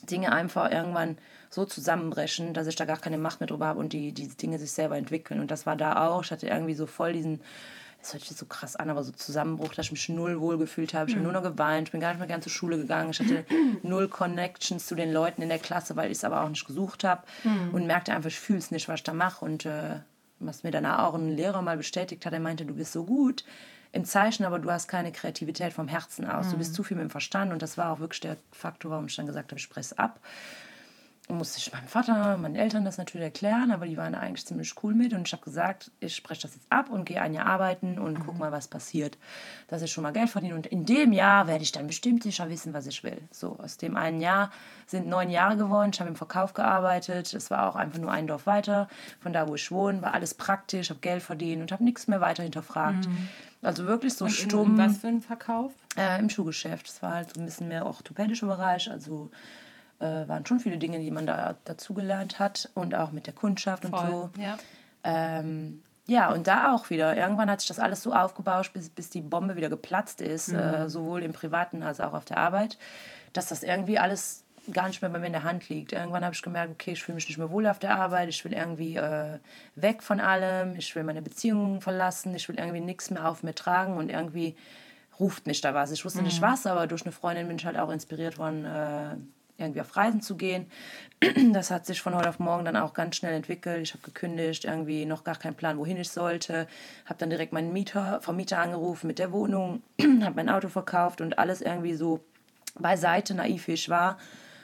Dinge 0.06 0.32
einfach 0.32 0.72
irgendwann 0.72 1.18
so 1.50 1.66
zusammenbrechen, 1.66 2.54
dass 2.54 2.68
ich 2.68 2.76
da 2.76 2.86
gar 2.86 2.98
keine 2.98 3.18
Macht 3.18 3.40
mehr 3.40 3.48
drüber 3.48 3.68
habe 3.68 3.80
und 3.80 3.94
die, 3.94 4.12
die 4.12 4.28
Dinge 4.28 4.60
sich 4.60 4.72
selber 4.72 4.98
entwickeln. 4.98 5.40
Und 5.40 5.52
das 5.52 5.66
war 5.66 5.76
da 5.76 6.08
auch. 6.08 6.24
Ich 6.24 6.32
hatte 6.32 6.48
irgendwie 6.48 6.76
so 6.76 6.86
voll 6.86 7.14
diesen 7.14 7.42
das 8.06 8.14
hört 8.14 8.24
sich 8.24 8.38
so 8.38 8.46
krass 8.46 8.76
an, 8.76 8.92
aber 8.92 9.04
so 9.04 9.12
Zusammenbruch, 9.12 9.74
dass 9.74 9.88
ich 9.88 9.92
mich 9.92 10.10
null 10.10 10.40
wohl 10.40 10.60
gefühlt 10.60 10.94
habe. 10.94 11.10
Ich 11.10 11.16
habe 11.16 11.26
mhm. 11.26 11.32
nur 11.32 11.42
noch 11.42 11.50
geweint, 11.50 11.88
ich 11.88 11.92
bin 11.92 12.02
gar 12.02 12.10
nicht 12.10 12.20
mehr 12.20 12.28
gern 12.28 12.42
zur 12.42 12.52
Schule 12.52 12.78
gegangen. 12.78 13.10
Ich 13.10 13.20
hatte 13.20 13.46
null 13.82 14.08
Connections 14.08 14.86
zu 14.86 14.94
den 14.94 15.12
Leuten 15.12 15.42
in 15.42 15.50
der 15.50 15.58
Klasse, 15.58 15.96
weil 15.96 16.12
ich 16.12 16.20
es 16.20 16.24
aber 16.24 16.44
auch 16.44 16.50
nicht 16.50 16.68
gesucht 16.68 17.04
habe 17.04 17.24
mhm. 17.44 17.74
und 17.74 17.88
merkte 17.88 18.14
einfach, 18.14 18.30
ich 18.30 18.40
fühle 18.40 18.60
es 18.60 18.70
nicht, 18.70 18.88
was 18.88 19.00
ich 19.00 19.04
da 19.04 19.14
mache. 19.14 19.44
Und 19.44 19.66
äh, 19.66 20.02
was 20.40 20.62
mir 20.62 20.70
danach 20.70 21.00
auch 21.00 21.16
ein 21.16 21.36
Lehrer 21.36 21.64
mal 21.64 21.78
bestätigt 21.78 22.28
hat, 22.28 22.34
er 22.34 22.40
meinte, 22.40 22.66
du 22.66 22.76
bist 22.76 22.92
so 22.92 23.06
gut 23.06 23.44
im 23.96 24.04
Zeichen, 24.04 24.44
aber 24.44 24.60
du 24.60 24.70
hast 24.70 24.90
keine 24.90 25.14
Kreativität 25.14 25.72
vom 25.72 25.88
Herzen 25.88 26.30
aus. 26.30 26.48
Mhm. 26.48 26.52
Du 26.52 26.58
bist 26.58 26.72
mhm. 26.72 26.76
zu 26.76 26.84
viel 26.84 26.98
mit 26.98 27.06
dem 27.06 27.10
Verstand 27.10 27.54
und 27.54 27.62
das 27.62 27.78
war 27.78 27.92
auch 27.92 28.00
wirklich 28.00 28.20
der 28.20 28.36
Faktor, 28.52 28.92
warum 28.92 29.06
ich 29.06 29.16
dann 29.16 29.26
gesagt 29.26 29.52
habe, 29.52 29.58
ich 29.58 29.64
spreche 29.64 29.98
ab 29.98 30.20
musste 31.28 31.58
ich 31.58 31.74
meinem 31.74 31.88
Vater, 31.88 32.38
meinen 32.38 32.56
Eltern 32.56 32.86
das 32.86 32.98
natürlich 32.98 33.26
erklären, 33.26 33.72
aber 33.72 33.88
die 33.88 33.98
waren 33.98 34.14
eigentlich 34.14 34.46
ziemlich 34.46 34.74
cool 34.84 34.94
mit 34.94 35.14
und 35.14 35.28
ich 35.28 35.34
habe 35.34 35.44
gesagt, 35.44 35.92
ich 36.00 36.16
spreche 36.16 36.44
das 36.44 36.54
jetzt 36.54 36.72
ab 36.72 36.90
und 36.90 37.06
gehe 37.06 37.20
ein 37.20 37.34
Jahr 37.34 37.48
arbeiten 37.48 37.98
und 37.98 38.20
mhm. 38.20 38.24
guck 38.26 38.38
mal, 38.38 38.52
was 38.52 38.68
passiert, 38.68 39.18
dass 39.68 39.82
ich 39.82 39.92
schon 39.92 40.04
mal 40.04 40.14
Geld 40.14 40.30
verdiene 40.30 40.54
und 40.54 40.68
in 40.68 40.86
dem 40.86 41.14
Jahr 41.14 41.48
werde 41.48 41.64
ich 41.64 41.72
dann 41.72 41.88
bestimmt 41.88 42.22
sicher 42.22 42.50
wissen, 42.50 42.74
was 42.74 42.86
ich 42.86 43.04
will. 43.04 43.18
So, 43.32 43.58
aus 43.58 43.78
dem 43.78 43.98
einen 43.98 44.22
Jahr 44.22 44.52
sind 44.86 45.08
neun 45.08 45.32
Jahre 45.32 45.58
geworden, 45.58 45.90
ich 45.92 46.00
habe 46.00 46.10
im 46.10 46.16
Verkauf 46.16 46.54
gearbeitet, 46.54 47.34
es 47.34 47.50
war 47.50 47.70
auch 47.70 47.76
einfach 47.76 48.00
nur 48.00 48.12
ein 48.12 48.28
Dorf 48.28 48.46
weiter, 48.46 48.88
von 49.20 49.34
da, 49.34 49.48
wo 49.48 49.56
ich 49.56 49.72
wohne, 49.72 50.04
war 50.04 50.14
alles 50.14 50.36
praktisch, 50.36 50.92
habe 50.92 51.00
Geld 51.00 51.24
verdient 51.24 51.62
und 51.62 51.72
habe 51.72 51.84
nichts 51.84 52.08
mehr 52.08 52.22
weiter 52.22 52.44
hinterfragt. 52.44 53.08
Mhm. 53.08 53.30
Also 53.64 53.88
wirklich 53.88 54.14
so 54.14 54.26
und 54.26 54.32
stumm. 54.32 54.72
In, 54.72 54.78
was 54.78 55.00
für 55.00 55.08
ein 55.08 55.22
Verkauf? 55.22 55.74
Äh, 55.98 56.20
Im 56.20 56.30
Schuhgeschäft. 56.30 56.88
Es 56.88 57.02
war 57.02 57.16
halt 57.16 57.34
so 57.34 57.42
ein 57.42 57.46
bisschen 57.46 57.68
mehr 57.68 57.88
orthopädischer 57.88 58.46
Bereich, 58.46 58.92
also 58.92 59.32
äh, 60.00 60.28
waren 60.28 60.46
schon 60.46 60.60
viele 60.60 60.78
Dinge, 60.78 61.00
die 61.00 61.12
man 61.12 61.26
da 61.26 61.56
dazugelernt 61.66 62.40
hat 62.40 62.70
und 62.74 62.96
auch 62.96 63.12
mit 63.12 63.28
der 63.28 63.34
Kundschaft 63.34 63.86
Voll, 63.86 64.00
und 64.00 64.12
so. 64.12 64.30
Ja. 64.42 64.58
Ähm, 65.04 65.82
ja, 66.08 66.32
und 66.32 66.48
da 66.48 66.74
auch 66.74 66.90
wieder. 66.90 67.18
Irgendwann 67.18 67.50
hat 67.50 67.62
sich 67.62 67.68
das 67.68 67.80
alles 67.80 68.04
so 68.04 68.14
aufgebauscht, 68.14 68.74
bis, 68.74 68.90
bis 68.90 69.10
die 69.10 69.22
Bombe 69.22 69.56
wieder 69.56 69.70
geplatzt 69.70 70.22
ist, 70.22 70.50
mhm. 70.50 70.60
äh, 70.60 70.90
sowohl 70.90 71.24
im 71.24 71.34
Privaten 71.34 71.82
als 71.82 72.00
auch 72.00 72.14
auf 72.14 72.26
der 72.26 72.38
Arbeit, 72.38 72.78
dass 73.34 73.48
das 73.48 73.64
irgendwie 73.64 73.98
alles 73.98 74.44
gar 74.72 74.88
nicht 74.88 75.02
mehr 75.02 75.12
bei 75.12 75.20
mir 75.20 75.28
in 75.28 75.34
der 75.34 75.44
Hand 75.44 75.70
liegt. 75.70 75.94
Irgendwann 75.94 76.24
habe 76.24 76.34
ich 76.34 76.42
gemerkt, 76.42 76.72
okay, 76.74 76.92
ich 76.92 77.04
fühle 77.04 77.16
mich 77.16 77.28
nicht 77.28 77.38
mehr 77.38 77.52
wohl 77.52 77.68
auf 77.68 77.80
der 77.80 77.98
Arbeit, 77.98 78.30
ich 78.30 78.44
will 78.46 78.54
irgendwie 78.54 78.96
äh, 78.96 79.40
weg 79.76 80.02
von 80.02 80.20
allem, 80.20 80.76
ich 80.76 80.96
will 80.96 81.04
meine 81.04 81.22
Beziehungen 81.22 81.82
verlassen, 81.82 82.36
ich 82.36 82.48
will 82.50 82.58
irgendwie 82.58 82.82
nichts 82.82 83.12
mehr 83.12 83.28
auf 83.28 83.44
mir 83.44 83.54
tragen 83.54 83.98
und 83.98 84.10
irgendwie 84.10 84.56
ruft 85.20 85.48
mich 85.48 85.62
da 85.62 85.74
was. 85.74 85.92
Ich 85.92 86.04
wusste 86.04 86.20
mhm. 86.20 86.26
nicht 86.26 86.42
was, 86.42 86.66
aber 86.66 86.88
durch 86.88 87.04
eine 87.04 87.12
Freundin 87.12 87.48
bin 87.48 87.58
ich 87.58 87.66
halt 87.66 87.78
auch 87.78 87.90
inspiriert 87.90 88.38
worden, 88.38 88.66
äh, 88.66 89.16
irgendwie 89.58 89.82
auf 89.82 89.96
Reisen 89.96 90.22
zu 90.22 90.36
gehen. 90.36 90.68
Das 91.54 91.72
hat 91.72 91.86
sich 91.86 92.02
von 92.02 92.14
heute 92.14 92.30
auf 92.30 92.40
morgen 92.40 92.66
dann 92.66 92.76
auch 92.76 92.94
ganz 92.94 93.16
schnell 93.16 93.34
entwickelt. 93.34 93.82
Ich 93.82 93.94
habe 93.94 94.04
gekündigt, 94.04 94.66
irgendwie 94.66 95.06
noch 95.06 95.24
gar 95.24 95.36
keinen 95.36 95.56
Plan, 95.56 95.78
wohin 95.78 95.98
ich 95.98 96.10
sollte. 96.10 96.68
Habe 97.06 97.20
dann 97.20 97.30
direkt 97.30 97.54
meinen 97.54 97.74
Mieter, 97.74 98.20
Vermieter 98.22 98.60
angerufen 98.60 99.08
mit 99.08 99.20
der 99.20 99.32
Wohnung, 99.32 99.82
habe 100.02 100.36
mein 100.36 100.50
Auto 100.50 100.68
verkauft 100.68 101.22
und 101.22 101.40
alles 101.40 101.62
irgendwie 101.62 101.96
so 101.96 102.24
beiseite, 102.78 103.34
naiv 103.34 103.68
wie 103.68 103.74
ich 103.74 103.90
war. 103.90 104.18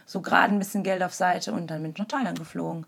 So 0.05 0.21
gerade 0.21 0.53
ein 0.53 0.60
bisschen 0.60 0.83
Geld 0.83 1.01
auf 1.03 1.13
Seite 1.13 1.53
und 1.53 1.67
dann 1.71 1.81
bin 1.81 1.91
ich 1.91 1.98
nach 1.98 2.07
Thailand 2.07 2.38
geflogen. 2.38 2.86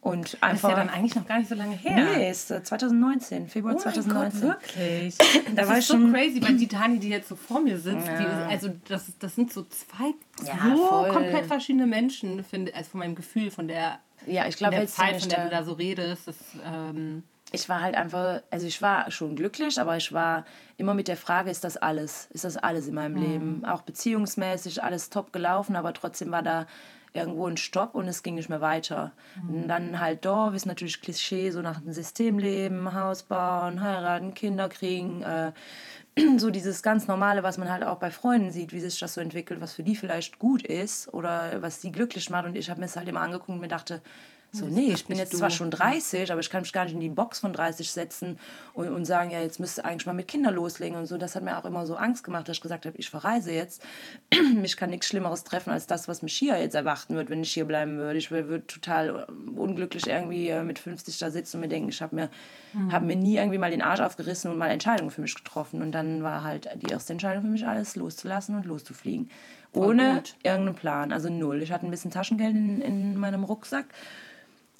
Und 0.00 0.38
einfach, 0.40 0.48
das 0.50 0.56
ist 0.56 0.68
ja 0.68 0.76
dann 0.76 0.88
eigentlich 0.90 1.14
noch 1.16 1.26
gar 1.26 1.38
nicht 1.38 1.48
so 1.48 1.56
lange 1.56 1.74
her. 1.74 1.96
Nee, 2.16 2.30
ist 2.30 2.48
2019, 2.48 3.46
äh, 3.46 3.48
Februar 3.48 3.74
oh 3.74 3.78
2019. 3.78 4.40
Gott, 4.40 4.76
wirklich? 4.76 5.18
da 5.46 5.52
das 5.54 5.68
war 5.68 5.78
ist 5.78 5.88
so 5.88 5.98
crazy, 5.98 6.42
weil 6.42 6.56
die 6.56 6.68
Dani, 6.68 6.98
die 7.00 7.08
jetzt 7.08 7.28
so 7.28 7.34
vor 7.36 7.60
mir 7.60 7.78
sitzt, 7.78 8.06
ja. 8.06 8.18
die, 8.18 8.52
also 8.52 8.70
das, 8.86 9.12
das 9.18 9.34
sind 9.34 9.52
so 9.52 9.64
zwei 9.64 10.14
ja, 10.46 10.76
so 10.76 10.86
voll. 10.86 11.08
komplett 11.08 11.46
verschiedene 11.46 11.86
Menschen, 11.86 12.44
finde 12.44 12.74
also 12.74 12.90
von 12.90 13.00
meinem 13.00 13.16
Gefühl, 13.16 13.50
von 13.50 13.66
der, 13.66 13.98
ja, 14.24 14.46
ich 14.46 14.56
glaub, 14.56 14.70
der 14.70 14.86
Zeit, 14.86 15.20
von 15.20 15.30
der 15.30 15.44
du 15.44 15.50
da 15.50 15.64
so 15.64 15.72
redest. 15.72 16.28
Das, 16.28 16.36
ähm, 16.64 17.24
ich 17.50 17.68
war 17.68 17.80
halt 17.80 17.96
einfach, 17.96 18.42
also 18.50 18.66
ich 18.66 18.80
war 18.80 19.10
schon 19.10 19.34
glücklich, 19.34 19.80
aber 19.80 19.96
ich 19.96 20.12
war 20.12 20.44
immer 20.76 20.94
mit 20.94 21.08
der 21.08 21.16
Frage, 21.16 21.50
ist 21.50 21.64
das 21.64 21.76
alles? 21.76 22.28
Ist 22.32 22.44
das 22.44 22.56
alles 22.56 22.86
in 22.86 22.94
meinem 22.94 23.14
mhm. 23.14 23.22
Leben? 23.22 23.64
Auch 23.64 23.82
beziehungsmäßig 23.82 24.82
alles 24.82 25.10
top 25.10 25.32
gelaufen, 25.32 25.74
aber 25.74 25.92
trotzdem 25.92 26.30
war 26.30 26.42
da 26.42 26.66
irgendwo 27.12 27.46
ein 27.46 27.56
Stopp 27.56 27.94
und 27.94 28.08
es 28.08 28.22
ging 28.22 28.34
nicht 28.34 28.48
mehr 28.48 28.60
weiter. 28.60 29.12
Mhm. 29.42 29.54
Und 29.54 29.68
dann 29.68 30.00
halt 30.00 30.24
Dorf 30.24 30.54
ist 30.54 30.66
natürlich 30.66 31.00
Klischee, 31.00 31.50
so 31.50 31.62
nach 31.62 31.80
dem 31.80 31.92
Systemleben, 31.92 32.94
Haus 32.94 33.22
bauen, 33.22 33.80
heiraten, 33.80 34.34
Kinder 34.34 34.68
kriegen, 34.68 35.22
äh, 35.22 35.52
so 36.38 36.50
dieses 36.50 36.82
ganz 36.82 37.06
Normale, 37.06 37.42
was 37.42 37.58
man 37.58 37.70
halt 37.70 37.84
auch 37.84 37.98
bei 37.98 38.10
Freunden 38.10 38.50
sieht, 38.50 38.72
wie 38.72 38.80
sich 38.80 38.98
das 38.98 39.14
so 39.14 39.20
entwickelt, 39.20 39.60
was 39.60 39.74
für 39.74 39.82
die 39.82 39.96
vielleicht 39.96 40.38
gut 40.38 40.62
ist 40.62 41.12
oder 41.12 41.62
was 41.62 41.80
die 41.80 41.92
glücklich 41.92 42.30
macht. 42.30 42.46
Und 42.46 42.56
ich 42.56 42.70
habe 42.70 42.80
mir 42.80 42.86
das 42.86 42.96
halt 42.96 43.08
immer 43.08 43.20
angeguckt 43.20 43.50
und 43.50 43.60
mir 43.60 43.68
dachte, 43.68 44.00
so, 44.50 44.64
nee, 44.64 44.92
ich 44.92 45.04
bin 45.04 45.18
jetzt 45.18 45.36
zwar 45.36 45.50
schon 45.50 45.70
30, 45.70 46.32
aber 46.32 46.40
ich 46.40 46.48
kann 46.48 46.62
mich 46.62 46.72
gar 46.72 46.84
nicht 46.84 46.94
in 46.94 47.00
die 47.00 47.10
Box 47.10 47.40
von 47.40 47.52
30 47.52 47.90
setzen 47.90 48.38
und, 48.72 48.88
und 48.88 49.04
sagen, 49.04 49.30
ja, 49.30 49.40
jetzt 49.40 49.60
müsste 49.60 49.84
eigentlich 49.84 50.06
mal 50.06 50.14
mit 50.14 50.26
Kindern 50.26 50.54
loslegen 50.54 50.96
und 50.96 51.04
so. 51.04 51.18
Das 51.18 51.36
hat 51.36 51.42
mir 51.42 51.58
auch 51.58 51.66
immer 51.66 51.84
so 51.84 51.96
Angst 51.96 52.24
gemacht, 52.24 52.48
dass 52.48 52.56
ich 52.56 52.62
gesagt 52.62 52.86
habe, 52.86 52.96
ich 52.96 53.10
verreise 53.10 53.52
jetzt. 53.52 53.82
mich 54.54 54.78
kann 54.78 54.88
nichts 54.88 55.06
Schlimmeres 55.06 55.44
treffen 55.44 55.70
als 55.70 55.86
das, 55.86 56.08
was 56.08 56.22
mich 56.22 56.32
hier 56.32 56.58
jetzt 56.58 56.74
erwarten 56.74 57.14
wird, 57.14 57.28
wenn 57.28 57.42
ich 57.42 57.52
hier 57.52 57.66
bleiben 57.66 57.98
würde. 57.98 58.18
Ich 58.18 58.30
würde 58.30 58.66
total 58.66 59.26
unglücklich 59.54 60.06
irgendwie 60.06 60.48
äh, 60.48 60.62
mit 60.62 60.78
50 60.78 61.18
da 61.18 61.30
sitzen 61.30 61.58
und 61.58 61.60
mir 61.60 61.68
denken, 61.68 61.90
ich 61.90 62.00
habe 62.00 62.14
mir, 62.14 62.30
mhm. 62.72 62.90
hab 62.90 63.02
mir 63.02 63.16
nie 63.16 63.36
irgendwie 63.36 63.58
mal 63.58 63.70
den 63.70 63.82
Arsch 63.82 64.00
aufgerissen 64.00 64.50
und 64.50 64.56
mal 64.56 64.70
Entscheidungen 64.70 65.10
für 65.10 65.20
mich 65.20 65.34
getroffen. 65.34 65.82
Und 65.82 65.92
dann 65.92 66.22
war 66.22 66.42
halt 66.42 66.70
die 66.76 66.90
erste 66.90 67.12
Entscheidung 67.12 67.42
für 67.42 67.50
mich, 67.50 67.66
alles 67.66 67.96
loszulassen 67.96 68.56
und 68.56 68.64
loszufliegen. 68.64 69.28
Ohne 69.74 70.22
irgendeinen 70.42 70.74
Plan, 70.74 71.12
also 71.12 71.28
null. 71.28 71.62
Ich 71.62 71.70
hatte 71.70 71.86
ein 71.86 71.90
bisschen 71.90 72.10
Taschengeld 72.10 72.56
in, 72.56 72.80
in 72.80 73.18
meinem 73.18 73.44
Rucksack 73.44 73.84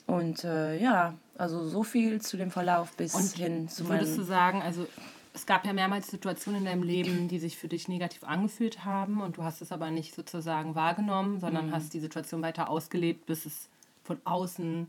und 0.09 0.43
äh, 0.43 0.81
ja, 0.81 1.15
also 1.37 1.69
so 1.69 1.83
viel 1.83 2.21
zu 2.23 2.39
dem 2.39 2.51
Verlauf 2.51 2.97
bis 2.97 3.15
und 3.15 3.31
hin 3.37 3.69
zu 3.69 3.85
meinem... 3.85 4.01
Würdest 4.01 4.17
du 4.17 4.23
sagen, 4.23 4.63
also 4.63 4.87
es 5.35 5.45
gab 5.45 5.67
ja 5.67 5.75
mehrmals 5.75 6.11
Situationen 6.11 6.61
in 6.61 6.65
deinem 6.65 6.83
Leben, 6.83 7.29
die 7.29 7.39
sich 7.39 7.59
für 7.59 7.69
dich 7.69 7.89
negativ 7.89 8.25
angefühlt 8.25 8.87
haben 8.87 9.21
und 9.21 9.37
du 9.37 9.45
hast 9.45 9.61
es 9.61 9.71
aber 9.71 9.91
nicht 9.91 10.15
sozusagen 10.15 10.75
wahrgenommen, 10.75 11.41
sondern 11.41 11.67
mhm. 11.67 11.73
hast 11.73 11.93
die 11.93 12.01
Situation 12.01 12.41
weiter 12.41 12.71
ausgelebt, 12.71 13.27
bis 13.27 13.45
es 13.45 13.69
von 14.03 14.19
außen 14.25 14.89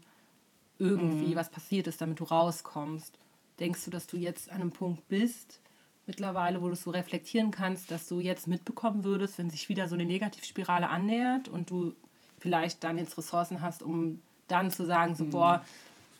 irgendwie 0.77 1.31
mhm. 1.31 1.35
was 1.35 1.49
passiert 1.49 1.87
ist, 1.87 1.99
damit 1.99 2.21
du 2.21 2.23
rauskommst. 2.23 3.19
Denkst 3.59 3.83
du, 3.83 3.91
dass 3.91 4.07
du 4.07 4.15
jetzt 4.15 4.49
an 4.49 4.61
einem 4.61 4.71
Punkt 4.71 5.05
bist, 5.09 5.59
mittlerweile, 6.07 6.61
wo 6.61 6.69
du 6.69 6.75
so 6.77 6.91
reflektieren 6.91 7.51
kannst, 7.51 7.91
dass 7.91 8.07
du 8.07 8.21
jetzt 8.21 8.47
mitbekommen 8.47 9.03
würdest, 9.03 9.37
wenn 9.37 9.49
sich 9.49 9.67
wieder 9.67 9.89
so 9.89 9.95
eine 9.95 10.05
Negativspirale 10.05 10.87
annähert 10.87 11.49
und 11.49 11.69
du 11.69 11.93
vielleicht 12.39 12.85
dann 12.85 12.97
jetzt 12.97 13.17
Ressourcen 13.17 13.61
hast, 13.61 13.83
um 13.83 14.21
dann 14.51 14.71
zu 14.71 14.85
sagen, 14.85 15.15
so, 15.15 15.25
mhm. 15.25 15.29
boah, 15.31 15.65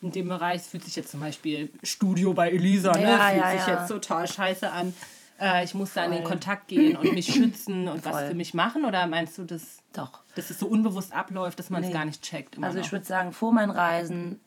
in 0.02 0.12
dem 0.12 0.28
Bereich 0.28 0.62
fühlt 0.62 0.84
sich 0.84 0.96
jetzt 0.96 1.10
zum 1.10 1.20
Beispiel 1.20 1.70
Studio 1.82 2.32
bei 2.32 2.50
Elisa, 2.50 2.92
ne? 2.92 3.02
Ja, 3.02 3.28
fühlt 3.28 3.42
ja, 3.42 3.50
sich 3.50 3.66
ja. 3.66 3.80
jetzt 3.80 3.88
total 3.88 4.26
scheiße 4.26 4.70
an. 4.70 4.94
Äh, 5.38 5.64
ich 5.64 5.74
muss 5.74 5.92
da 5.92 6.04
in 6.04 6.12
den 6.12 6.24
Kontakt 6.24 6.68
gehen 6.68 6.96
und 6.96 7.12
mich 7.12 7.32
schützen 7.32 7.88
und 7.88 8.02
Voll. 8.02 8.12
was 8.12 8.28
für 8.28 8.34
mich 8.34 8.54
machen? 8.54 8.84
Oder 8.84 9.06
meinst 9.06 9.38
du, 9.38 9.44
dass, 9.44 9.78
Doch. 9.92 10.20
dass 10.34 10.50
es 10.50 10.58
so 10.58 10.66
unbewusst 10.66 11.12
abläuft, 11.12 11.58
dass 11.58 11.70
man 11.70 11.82
es 11.82 11.88
nee. 11.88 11.94
gar 11.94 12.04
nicht 12.04 12.22
checkt? 12.22 12.62
Also 12.62 12.78
ich 12.78 12.92
würde 12.92 13.04
sagen, 13.04 13.32
vor 13.32 13.52
meinen 13.52 13.70
Reisen 13.70 14.40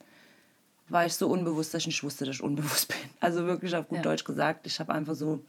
war 0.93 1.05
ich 1.05 1.15
so 1.15 1.27
unbewusst, 1.27 1.73
dass 1.73 1.81
ich 1.81 1.87
nicht 1.87 2.03
wusste, 2.03 2.25
dass 2.25 2.35
ich 2.35 2.43
unbewusst 2.43 2.87
bin. 2.89 2.97
Also 3.19 3.45
wirklich 3.45 3.75
auf 3.75 3.87
gut 3.87 3.97
ja. 3.97 4.03
Deutsch 4.03 4.23
gesagt, 4.23 4.65
ich 4.67 4.79
habe 4.79 4.93
einfach 4.93 5.15
so 5.15 5.43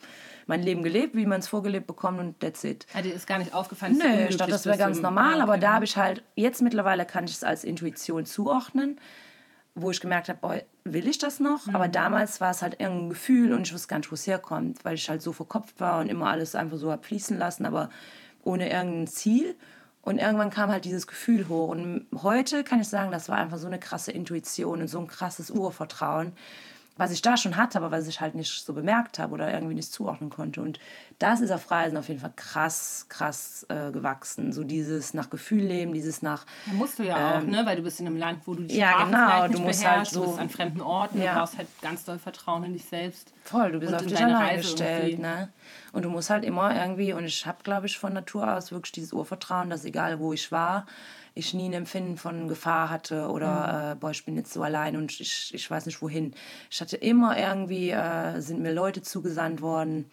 mein 0.46 0.62
Leben 0.62 0.82
gelebt, 0.82 1.14
wie 1.14 1.26
man 1.26 1.40
es 1.40 1.48
vorgelebt 1.48 1.86
bekommt 1.86 2.18
und 2.18 2.40
that's 2.40 2.64
it. 2.64 2.86
Dir 3.02 3.14
ist 3.14 3.26
gar 3.26 3.38
nicht 3.38 3.54
aufgefallen, 3.54 3.98
Nö, 3.98 4.26
ich 4.28 4.36
dachte, 4.36 4.50
das 4.50 4.66
wäre 4.66 4.78
ganz 4.78 5.00
normal, 5.00 5.40
aber 5.40 5.58
da 5.58 5.74
habe 5.74 5.84
ich 5.84 5.96
halt, 5.96 6.24
jetzt 6.34 6.62
mittlerweile 6.62 7.04
kann 7.06 7.24
ich 7.24 7.32
es 7.32 7.44
als 7.44 7.62
Intuition 7.62 8.26
zuordnen, 8.26 8.98
wo 9.74 9.90
ich 9.90 10.00
gemerkt 10.00 10.28
habe, 10.28 10.38
boah, 10.40 10.60
will 10.84 11.08
ich 11.08 11.18
das 11.18 11.40
noch? 11.40 11.66
Mhm. 11.66 11.76
Aber 11.76 11.88
damals 11.88 12.40
war 12.40 12.50
es 12.50 12.62
halt 12.62 12.80
irgendein 12.80 13.10
Gefühl 13.10 13.52
und 13.52 13.62
ich 13.66 13.72
wusste 13.72 13.88
gar 13.88 13.98
nicht, 13.98 14.10
wo 14.10 14.14
es 14.14 14.26
herkommt, 14.26 14.84
weil 14.84 14.94
ich 14.94 15.08
halt 15.08 15.22
so 15.22 15.32
verkopft 15.32 15.80
war 15.80 16.00
und 16.00 16.08
immer 16.08 16.28
alles 16.28 16.54
einfach 16.54 16.78
so 16.78 16.90
habe 16.90 17.02
fließen 17.02 17.38
lassen, 17.38 17.66
aber 17.66 17.90
ohne 18.42 18.70
irgendein 18.70 19.06
Ziel. 19.06 19.56
Und 20.04 20.18
irgendwann 20.18 20.50
kam 20.50 20.70
halt 20.70 20.84
dieses 20.84 21.06
Gefühl 21.06 21.49
hoch. 21.49 21.68
Und 21.68 22.06
heute 22.23 22.62
kann 22.62 22.80
ich 22.80 22.88
sagen, 22.88 23.11
das 23.11 23.30
war 23.30 23.38
einfach 23.38 23.56
so 23.56 23.66
eine 23.66 23.78
krasse 23.78 24.12
Intuition 24.12 24.82
und 24.82 24.88
so 24.88 24.99
ein 24.99 25.06
krasses 25.06 25.50
Urvertrauen 25.50 26.32
was 26.96 27.10
ich 27.10 27.22
da 27.22 27.36
schon 27.36 27.56
hatte, 27.56 27.78
aber 27.78 27.90
was 27.90 28.06
ich 28.06 28.20
halt 28.20 28.34
nicht 28.36 28.64
so 28.64 28.72
bemerkt 28.72 29.18
habe 29.18 29.34
oder 29.34 29.52
irgendwie 29.52 29.74
nicht 29.74 29.92
zuordnen 29.92 30.30
konnte. 30.30 30.62
Und 30.62 30.78
das 31.18 31.40
ist 31.40 31.50
auf 31.50 31.68
Reisen 31.70 31.96
auf 31.96 32.06
jeden 32.08 32.20
Fall 32.20 32.32
krass, 32.36 33.06
krass 33.08 33.66
äh, 33.68 33.90
gewachsen. 33.90 34.52
So 34.52 34.62
dieses 34.62 35.12
nach 35.12 35.28
Gefühl 35.28 35.62
leben, 35.64 35.92
dieses 35.92 36.22
nach. 36.22 36.46
Ja, 36.66 36.72
musst 36.74 36.98
du 36.98 37.02
ja 37.02 37.38
ähm, 37.38 37.42
auch, 37.42 37.46
ne? 37.50 37.66
Weil 37.66 37.76
du 37.76 37.82
bist 37.82 37.98
in 37.98 38.06
einem 38.06 38.16
Land, 38.16 38.40
wo 38.46 38.54
du 38.54 38.62
die 38.62 38.76
ja, 38.76 38.90
Sprache 38.90 39.06
genau, 39.06 39.26
vielleicht 39.26 39.48
nicht 39.48 39.58
du 39.58 39.66
musst 39.66 39.80
beherrschst, 39.82 39.96
halt 39.96 40.08
so- 40.14 40.20
du 40.22 40.26
bist 40.28 40.40
an 40.40 40.48
fremden 40.50 40.80
Orten, 40.80 41.20
Ja. 41.20 41.32
du 41.34 41.38
brauchst 41.40 41.58
halt 41.58 41.68
ganz 41.82 42.04
doll 42.04 42.18
Vertrauen 42.18 42.64
in 42.64 42.72
dich 42.74 42.84
selbst. 42.84 43.32
Voll, 43.44 43.72
du 43.72 43.80
bist 43.80 43.92
auf 43.92 44.06
dich 44.06 44.16
allein 44.24 44.56
gestellt, 44.58 45.18
ne? 45.18 45.48
Und 45.92 46.02
du 46.04 46.10
musst 46.10 46.30
halt 46.30 46.44
immer 46.44 46.74
irgendwie, 46.80 47.12
und 47.12 47.24
ich 47.24 47.44
habe, 47.46 47.58
glaube 47.64 47.86
ich, 47.86 47.98
von 47.98 48.12
Natur 48.12 48.52
aus 48.56 48.70
wirklich 48.72 48.92
dieses 48.92 49.12
Urvertrauen, 49.12 49.68
dass 49.70 49.84
egal 49.84 50.18
wo 50.20 50.32
ich 50.32 50.52
war, 50.52 50.86
ich 51.34 51.52
nie 51.54 51.66
ein 51.66 51.72
Empfinden 51.72 52.16
von 52.16 52.46
Gefahr 52.48 52.90
hatte 52.90 53.28
oder, 53.28 53.92
äh, 53.92 53.94
boah, 53.96 54.10
ich 54.10 54.24
bin 54.24 54.36
jetzt 54.36 54.52
so 54.52 54.62
allein 54.62 54.96
und 54.96 55.18
ich, 55.20 55.52
ich 55.52 55.70
weiß 55.70 55.86
nicht 55.86 56.00
wohin. 56.00 56.34
Ich 56.70 56.80
hatte 56.80 56.96
immer 56.96 57.36
irgendwie, 57.38 57.90
äh, 57.90 58.40
sind 58.40 58.60
mir 58.62 58.72
Leute 58.72 59.02
zugesandt 59.02 59.60
worden, 59.60 60.10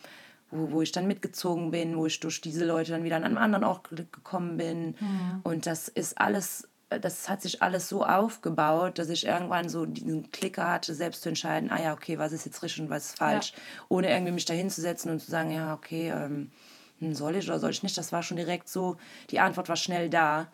wo, 0.50 0.72
wo 0.72 0.82
ich 0.82 0.92
dann 0.92 1.08
mitgezogen 1.08 1.72
bin, 1.72 1.96
wo 1.98 2.06
ich 2.08 2.20
durch 2.20 2.42
diese 2.42 2.66
Leute 2.66 2.92
dann 2.92 3.04
wieder 3.04 3.18
an 3.18 3.24
einem 3.24 3.38
anderen 3.38 3.64
Ort 3.64 3.90
ge- 3.90 4.06
gekommen 4.12 4.58
bin. 4.58 4.96
Und 5.44 5.66
das 5.68 5.88
ist 5.88 6.18
alles, 6.20 6.68
das 6.90 7.30
hat 7.30 7.42
sich 7.42 7.62
alles 7.62 7.88
so 7.88 8.04
aufgebaut, 8.04 8.98
dass 9.00 9.10
ich 9.10 9.26
irgendwann 9.28 9.70
so 9.70 9.86
diesen 9.86 10.32
Klicker 10.32 10.68
hatte, 10.70 10.94
selbst 10.94 11.22
zu 11.22 11.30
entscheiden, 11.30 11.70
ah 11.72 11.82
ja, 11.82 11.94
okay, 11.94 12.18
was 12.18 12.32
ist 12.34 12.46
jetzt 12.46 12.64
richtig 12.64 12.82
und 12.82 12.90
was 12.90 13.06
ist 13.06 13.18
falsch, 13.18 13.54
ohne 13.90 14.10
irgendwie 14.10 14.34
mich 14.34 14.46
da 14.46 14.54
hinzusetzen 14.54 15.12
und 15.12 15.20
zu 15.20 15.30
sagen, 15.32 15.52
ja, 15.52 15.74
okay, 15.74 16.10
ähm, 16.10 16.52
hm, 17.00 17.14
soll 17.14 17.36
ich 17.36 17.48
oder 17.48 17.60
soll 17.60 17.70
ich 17.72 17.84
nicht. 17.84 17.98
Das 17.98 18.12
war 18.12 18.24
schon 18.24 18.38
direkt 18.38 18.68
so, 18.68 18.98
die 19.30 19.40
Antwort 19.40 19.70
war 19.70 19.76
schnell 19.78 20.10
da. 20.10 20.48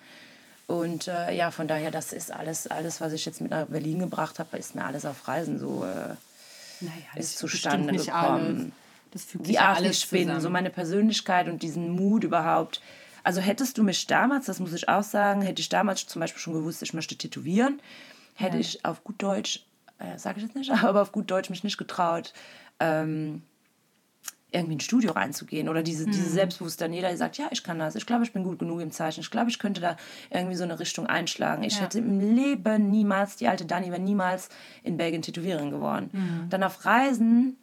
Und 0.68 1.08
äh, 1.08 1.34
ja, 1.34 1.50
von 1.50 1.68
daher, 1.68 1.92
das 1.92 2.12
ist 2.12 2.32
alles, 2.32 2.68
alles, 2.68 3.00
was 3.00 3.14
ich 3.14 3.26
jetzt 3.26 3.40
mit 3.40 3.52
nach 3.52 3.68
Berlin 3.68 4.00
gebracht 4.00 4.38
habe, 4.38 4.58
ist 4.58 4.76
mir 4.76 4.84
alles 4.86 5.06
auf 5.06 5.28
Reisen 5.28 5.58
so 5.60 5.86
äh, 5.86 6.16
Naja, 6.82 6.94
ist 7.16 7.38
zustande 7.38 7.94
gekommen. 7.94 8.74
die 9.34 9.54
ja 9.54 9.70
Art, 9.70 9.82
wie 9.82 9.88
ich 9.88 10.10
bin, 10.10 10.40
so 10.42 10.50
meine 10.50 10.70
Persönlichkeit 10.70 11.48
und 11.48 11.64
diesen 11.64 11.92
Mut 11.92 12.26
überhaupt. 12.26 12.82
Also 13.24 13.40
hättest 13.40 13.78
du 13.78 13.84
mich 13.84 14.08
damals, 14.08 14.46
das 14.46 14.60
muss 14.60 14.74
ich 14.74 14.90
auch 14.90 15.04
sagen, 15.04 15.42
hätte 15.42 15.62
ich 15.62 15.70
damals 15.70 16.06
zum 16.06 16.20
Beispiel 16.20 16.42
schon 16.42 16.54
gewusst, 16.54 16.82
ich 16.82 16.94
möchte 16.94 17.16
tätowieren, 17.16 17.82
hätte 18.36 18.58
ich 18.58 18.84
auf 18.86 19.06
gut 19.06 19.22
Deutsch, 19.24 19.66
äh, 20.00 20.18
sage 20.18 20.40
ich 20.40 20.46
jetzt 20.46 20.56
nicht, 20.56 20.72
aber 20.84 21.02
auf 21.02 21.14
gut 21.14 21.32
Deutsch 21.32 21.50
mich 21.50 21.64
nicht 21.64 21.78
getraut, 21.78 22.34
ähm, 22.82 23.42
irgendwie 24.52 24.74
ins 24.76 24.84
Studio 24.86 25.12
reinzugehen 25.12 25.68
oder 25.68 25.84
diese, 25.84 26.08
Mhm. 26.08 26.12
diese 26.12 26.30
selbstbewusste 26.30 26.86
Daniela, 26.86 27.12
die 27.12 27.18
sagt, 27.18 27.38
ja, 27.38 27.48
ich 27.52 27.64
kann 27.64 27.80
das, 27.80 27.96
ich 27.96 28.06
glaube, 28.06 28.24
ich 28.24 28.32
bin 28.32 28.44
gut 28.44 28.60
genug 28.60 28.80
im 28.80 28.92
Zeichen, 28.92 29.20
ich 29.20 29.30
glaube, 29.30 29.50
ich 29.50 29.60
könnte 29.60 29.82
da 29.82 29.98
irgendwie 30.30 30.56
so 30.56 30.64
eine 30.64 30.80
Richtung 30.80 31.06
einschlagen. 31.06 31.64
Ich 31.64 31.76
Ja. 31.76 31.82
hätte 31.82 32.00
im 32.00 32.20
Leben 32.36 32.90
niemals, 32.90 33.36
die 33.36 33.48
alte 33.48 33.66
Dani 33.66 33.90
wäre 33.92 34.00
niemals 34.02 34.50
in 34.84 34.96
Belgien 34.98 35.22
Tätowiererin 35.22 35.70
geworden. 35.72 36.10
Mhm. 36.14 36.50
Dann 36.50 36.64
auf 36.64 36.86
Reisen, 36.86 37.58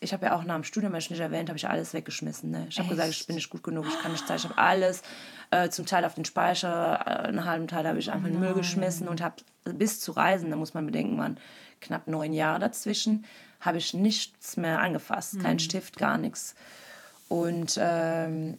ich 0.00 0.12
habe 0.12 0.26
ja 0.26 0.36
auch 0.36 0.44
nach 0.44 0.54
dem 0.56 0.64
Studium, 0.64 0.92
was 0.92 1.04
ich 1.04 1.10
nicht 1.10 1.20
erwähnt 1.20 1.48
habe, 1.48 1.56
ich 1.58 1.68
alles 1.68 1.94
weggeschmissen. 1.94 2.50
Ne? 2.50 2.66
Ich 2.68 2.78
habe 2.78 2.88
gesagt, 2.88 3.10
ich 3.10 3.26
bin 3.26 3.36
nicht 3.36 3.50
gut 3.50 3.62
genug, 3.62 3.86
ich 3.88 3.98
kann 3.98 4.12
nicht 4.12 4.26
zeichnen. 4.26 4.52
Ich 4.52 4.58
habe 4.58 4.68
alles 4.68 5.02
äh, 5.50 5.68
zum 5.70 5.86
Teil 5.86 6.04
auf 6.04 6.14
den 6.14 6.24
Speicher, 6.26 7.00
äh, 7.06 7.10
einen 7.28 7.44
halben 7.46 7.66
Teil 7.66 7.86
habe 7.86 7.98
ich 7.98 8.10
einfach 8.12 8.26
in 8.26 8.34
den 8.34 8.40
Müll 8.40 8.54
geschmissen 8.54 9.08
und 9.08 9.22
habe 9.22 9.36
bis 9.64 10.00
zu 10.00 10.12
Reisen, 10.12 10.50
da 10.50 10.56
muss 10.56 10.74
man 10.74 10.84
bedenken, 10.86 11.16
waren 11.18 11.38
knapp 11.80 12.08
neun 12.08 12.32
Jahre 12.34 12.58
dazwischen, 12.60 13.24
habe 13.60 13.78
ich 13.78 13.94
nichts 13.94 14.56
mehr 14.56 14.80
angefasst. 14.80 15.40
Kein 15.40 15.58
Stift, 15.58 15.96
gar 15.98 16.18
nichts. 16.18 16.54
Und 17.28 17.78
ähm, 17.80 18.58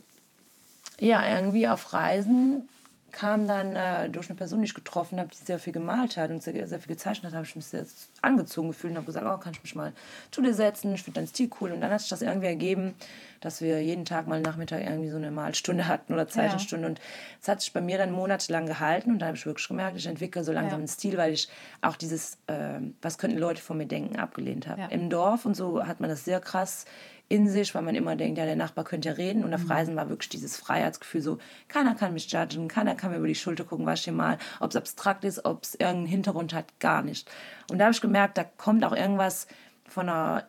ja, 1.00 1.28
irgendwie 1.28 1.68
auf 1.68 1.94
Reisen 1.94 2.70
kam 3.12 3.48
dann 3.48 3.76
äh, 3.76 4.10
durch 4.10 4.30
eine 4.30 4.38
Person, 4.38 4.60
die 4.60 4.66
ich 4.66 4.74
getroffen 4.74 5.20
habe, 5.20 5.30
die 5.30 5.46
sehr 5.46 5.60
viel 5.60 5.74
gemalt 5.74 6.18
hat 6.18 6.32
und 6.32 6.42
sehr, 6.42 6.68
sehr 6.68 6.80
viel 6.80 6.96
gezeichnet 6.96 7.32
hat, 7.32 7.38
habe 7.38 7.46
ich 7.46 7.56
mich 7.56 7.66
sehr 7.66 7.86
angezogen 8.22 8.70
gefühlt 8.70 8.92
und 8.92 8.98
habe 8.98 9.06
gesagt, 9.06 9.26
oh, 9.26 9.38
kann 9.38 9.54
ich 9.54 9.64
mich 9.64 9.76
mal 9.76 9.92
zu 10.32 10.42
dir 10.42 10.54
setzen, 10.54 10.94
ich 10.94 11.04
finde 11.04 11.20
deinen 11.20 11.28
Stil 11.28 11.50
cool. 11.60 11.72
Und 11.72 11.82
dann 11.82 11.92
hat 11.92 12.00
sich 12.00 12.10
das 12.10 12.22
irgendwie 12.22 12.48
ergeben, 12.48 12.96
dass 13.42 13.60
wir 13.60 13.82
jeden 13.84 14.06
Tag 14.06 14.28
mal 14.28 14.40
Nachmittag 14.40 14.82
irgendwie 14.84 15.10
so 15.10 15.18
eine 15.18 15.32
Malstunde 15.32 15.88
hatten 15.88 16.14
oder 16.14 16.28
Zeichenstunde. 16.28 16.88
Und 16.88 17.02
es 17.42 17.48
hat 17.48 17.60
sich 17.60 17.74
bei 17.74 17.82
mir 17.82 17.98
dann 17.98 18.12
monatelang 18.12 18.68
gehalten 18.68 19.12
und 19.12 19.20
da 19.20 19.26
habe 19.28 19.36
ich 19.38 19.46
wirklich 19.46 19.68
gemerkt, 19.68 19.98
ich 19.98 20.06
entwickle 20.06 20.44
so 20.44 20.52
langsam 20.54 20.72
Ja. 20.72 20.78
einen 20.78 20.88
Stil, 20.88 21.18
weil 21.18 21.34
ich 21.34 21.50
auch 21.82 21.96
dieses, 21.98 22.38
ähm, 22.48 22.96
was 23.02 23.18
könnten 23.18 23.38
Leute 23.38 23.62
von 23.62 23.78
mir 23.78 23.88
denken, 23.88 24.18
abgelehnt 24.18 24.68
habe. 24.68 24.82
Ja. 24.82 24.88
Im 24.88 25.10
Dorf 25.10 25.46
und 25.46 25.56
so 25.56 25.86
hat 25.86 26.00
man 26.00 26.10
das 26.10 26.24
sehr 26.24 26.40
krass 26.40 26.86
in 27.30 27.48
sich, 27.48 27.74
weil 27.74 27.82
man 27.82 27.96
immer 27.96 28.16
denkt, 28.18 28.38
ja, 28.38 28.46
der 28.46 28.58
Nachbar 28.58 28.84
könnte 28.84 29.08
ja 29.10 29.16
reden. 29.16 29.44
Und 29.46 29.54
auf 29.54 29.64
Mhm. 29.64 29.72
Reisen 29.72 29.96
war 29.96 30.10
wirklich 30.10 30.28
dieses 30.30 30.58
Freiheitsgefühl 30.58 31.22
so, 31.22 31.38
keiner 31.70 31.96
kann 31.96 32.14
mich 32.14 32.30
judgen, 32.32 32.68
keiner 32.68 32.94
kann 32.94 33.10
mir 33.12 33.18
über 33.18 33.28
die 33.28 33.36
Schulter 33.36 33.64
gucken, 33.64 33.86
was 33.86 34.00
ich 34.00 34.04
hier 34.06 34.14
mal, 34.14 34.38
ob 34.60 34.72
es 34.72 34.76
abstrakt 34.76 35.24
ist, 35.24 35.46
ob 35.46 35.64
es 35.64 35.76
irgendeinen 35.76 36.08
Hintergrund 36.08 36.54
hat, 36.54 36.78
gar 36.80 37.02
nicht. 37.02 37.32
Und 37.72 37.80
da 37.80 37.86
habe 37.86 37.94
ich 37.94 38.02
gemerkt, 38.02 38.38
da 38.38 38.44
kommt 38.44 38.84
auch 38.84 38.92
irgendwas 38.96 39.48
von 39.88 40.10
einer, 40.10 40.44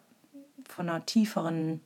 von 0.68 0.88
einer 0.88 1.06
tieferen 1.06 1.80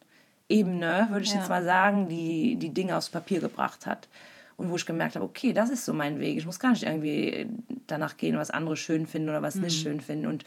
Ebene, 0.49 1.09
würde 1.11 1.25
ich 1.25 1.33
Ja. 1.33 1.39
jetzt 1.41 1.49
mal 1.49 1.65
sagen, 1.65 2.09
die 2.09 2.57
die 2.57 2.71
Dinge 2.71 2.97
aufs 2.97 3.09
Papier 3.11 3.41
gebracht 3.41 3.87
hat. 3.87 4.09
Und 4.57 4.71
wo 4.71 4.77
ich 4.77 4.87
gemerkt 4.87 5.17
habe, 5.17 5.25
okay, 5.25 5.53
das 5.53 5.69
ist 5.69 5.85
so 5.85 5.93
mein 5.93 6.19
Weg. 6.19 6.39
Ich 6.39 6.47
muss 6.47 6.59
gar 6.59 6.71
nicht 6.71 6.85
irgendwie 6.85 7.47
danach 7.87 8.17
gehen, 8.17 8.39
was 8.39 8.51
andere 8.51 8.77
schön 8.77 9.07
finden 9.07 9.29
oder 9.29 9.43
was 9.43 9.57
Mhm. 9.57 9.63
nicht 9.63 9.83
schön 9.83 10.01
finden. 10.01 10.27
Und 10.27 10.45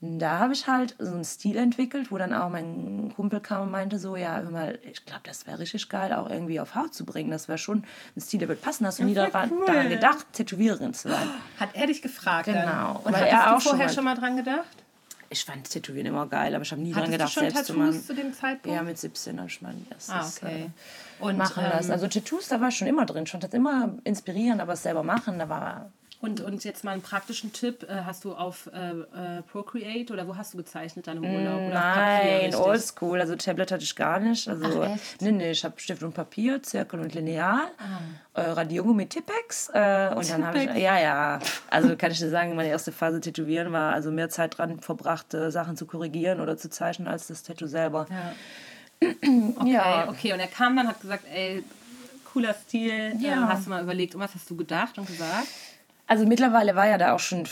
da 0.00 0.38
habe 0.38 0.52
ich 0.52 0.66
halt 0.66 0.96
so 0.98 1.12
einen 1.14 1.24
Stil 1.24 1.56
entwickelt, 1.56 2.10
wo 2.10 2.18
dann 2.18 2.32
auch 2.32 2.48
mein 2.50 3.12
Kumpel 3.14 3.40
kam 3.40 3.62
und 3.62 3.70
meinte 3.70 3.98
so, 3.98 4.16
ja, 4.16 4.40
hör 4.40 4.50
mal, 4.50 4.78
ich 4.90 5.04
glaube, 5.04 5.22
das 5.24 5.46
wäre 5.46 5.58
richtig 5.60 5.88
geil, 5.88 6.12
auch 6.12 6.28
irgendwie 6.30 6.58
auf 6.60 6.74
Haut 6.74 6.94
zu 6.94 7.04
bringen. 7.04 7.30
Das 7.30 7.46
wäre 7.48 7.58
schon 7.58 7.84
ein 8.16 8.20
Stil, 8.20 8.40
der 8.40 8.48
wird 8.48 8.60
passen. 8.62 8.86
Hast 8.86 8.98
du 8.98 9.04
nie 9.04 9.14
daran, 9.14 9.50
cool. 9.52 9.66
daran 9.66 9.88
gedacht, 9.88 10.26
Tätowiererin 10.32 10.94
zu 10.94 11.08
sein? 11.08 11.28
Hat 11.60 11.70
er 11.74 11.86
dich 11.86 12.00
gefragt 12.02 12.46
Genau, 12.46 12.60
dann? 12.64 12.96
Und 12.96 13.04
weil 13.12 13.14
hattest 13.20 13.32
er 13.32 13.38
du 13.50 13.56
auch 13.56 13.60
schon 13.60 13.70
vorher 13.70 13.86
mal- 13.86 13.92
schon 13.94 14.04
mal 14.04 14.14
dran 14.16 14.36
gedacht? 14.36 14.66
Ich 15.30 15.44
fand 15.44 15.68
Tätowieren 15.68 16.06
immer 16.06 16.26
geil, 16.26 16.54
aber 16.54 16.62
ich 16.62 16.70
habe 16.72 16.80
nie 16.80 16.92
daran 16.92 17.10
gedacht, 17.10 17.28
du 17.36 17.40
schon 17.40 17.50
selbst 17.50 17.66
zu 17.66 17.72
Tattoos 17.74 17.94
machen. 17.94 18.04
zu 18.06 18.14
dem 18.14 18.32
Zeitpunkt? 18.32 18.74
Ja, 18.76 18.82
mit 18.82 18.96
17 18.98 19.38
habe 19.38 19.48
ich 19.48 19.60
mein 19.60 19.86
erstes 19.90 20.14
Ah, 20.14 20.26
okay. 20.46 20.70
äh, 21.20 21.22
Und, 21.22 21.36
machen 21.36 21.64
lassen. 21.64 21.86
ähm, 21.88 21.92
Also 21.92 22.08
Tattoos, 22.08 22.48
da 22.48 22.60
war 22.60 22.68
ich 22.68 22.76
schon 22.78 22.88
immer 22.88 23.04
drin. 23.04 23.24
Ich 23.24 23.30
fand 23.30 23.44
das 23.44 23.52
immer 23.52 23.94
inspirierend, 24.04 24.60
aber 24.62 24.72
es 24.72 24.82
selber 24.82 25.02
machen, 25.02 25.38
da 25.38 25.48
war 25.50 25.92
Und, 26.20 26.40
und 26.40 26.64
jetzt 26.64 26.82
mal 26.82 26.90
einen 26.90 27.02
praktischen 27.02 27.52
Tipp. 27.52 27.84
Äh, 27.88 28.02
Hast 28.04 28.24
du 28.24 28.32
auf 28.34 28.68
äh, 28.74 28.90
äh, 28.90 29.42
Procreate 29.52 30.12
oder 30.12 30.26
wo 30.26 30.36
hast 30.36 30.52
du 30.52 30.56
gezeichnet 30.58 31.06
dann 31.06 31.18
im 31.18 31.24
Urlaub? 31.24 31.60
Oder 31.60 31.74
Nein, 31.74 32.54
oldschool. 32.56 33.20
Also 33.20 33.36
Tablet 33.36 33.70
hatte 33.70 33.84
ich 33.84 33.94
gar 33.94 34.18
nicht. 34.18 34.48
Also, 34.48 34.82
Ach, 34.82 34.94
echt? 34.94 35.22
Nee, 35.22 35.30
nee, 35.30 35.50
ich 35.52 35.64
habe 35.64 35.78
Stift 35.78 36.02
und 36.02 36.14
Papier, 36.14 36.60
Zirkel 36.60 36.98
und 36.98 37.14
Lineal, 37.14 37.60
Ah. 37.78 38.40
äh, 38.40 38.50
Radiergummi 38.50 38.94
mit 39.04 39.10
Tippex. 39.10 39.68
Äh, 39.72 40.12
und 40.16 40.28
dann 40.28 40.44
habe 40.44 40.58
ich, 40.64 40.74
ja, 40.82 40.98
ja. 40.98 41.38
Also 41.70 41.96
kann 41.96 42.10
ich 42.10 42.18
dir 42.18 42.30
sagen, 42.30 42.56
meine 42.56 42.68
erste 42.70 42.90
Phase 42.90 43.20
Tätowieren 43.20 43.72
war 43.72 43.92
also 43.92 44.10
mehr 44.10 44.28
Zeit 44.28 44.58
dran 44.58 44.80
verbracht, 44.80 45.34
äh, 45.34 45.52
Sachen 45.52 45.76
zu 45.76 45.86
korrigieren 45.86 46.40
oder 46.40 46.56
zu 46.56 46.68
zeichnen, 46.68 47.06
als 47.06 47.28
das 47.28 47.44
Tattoo 47.44 47.68
selber. 47.68 48.06
Ja. 48.10 48.32
Okay, 49.56 49.70
Ja. 49.72 50.08
okay. 50.08 50.32
Und 50.32 50.40
er 50.40 50.48
kam 50.48 50.76
dann, 50.76 50.88
hat 50.88 51.00
gesagt, 51.00 51.22
ey, 51.32 51.62
cooler 52.32 52.54
Stil. 52.54 53.12
Ja. 53.20 53.34
Ähm, 53.34 53.48
hast 53.48 53.66
du 53.66 53.70
mal 53.70 53.82
überlegt, 53.84 54.16
und 54.16 54.20
was 54.20 54.34
hast 54.34 54.50
du 54.50 54.56
gedacht 54.56 54.98
und 54.98 55.06
gesagt? 55.06 55.46
Also 56.08 56.26
mittlerweile 56.26 56.74
war 56.74 56.86
ja 56.88 56.98
da 56.98 57.14
auch 57.14 57.20
schon 57.20 57.46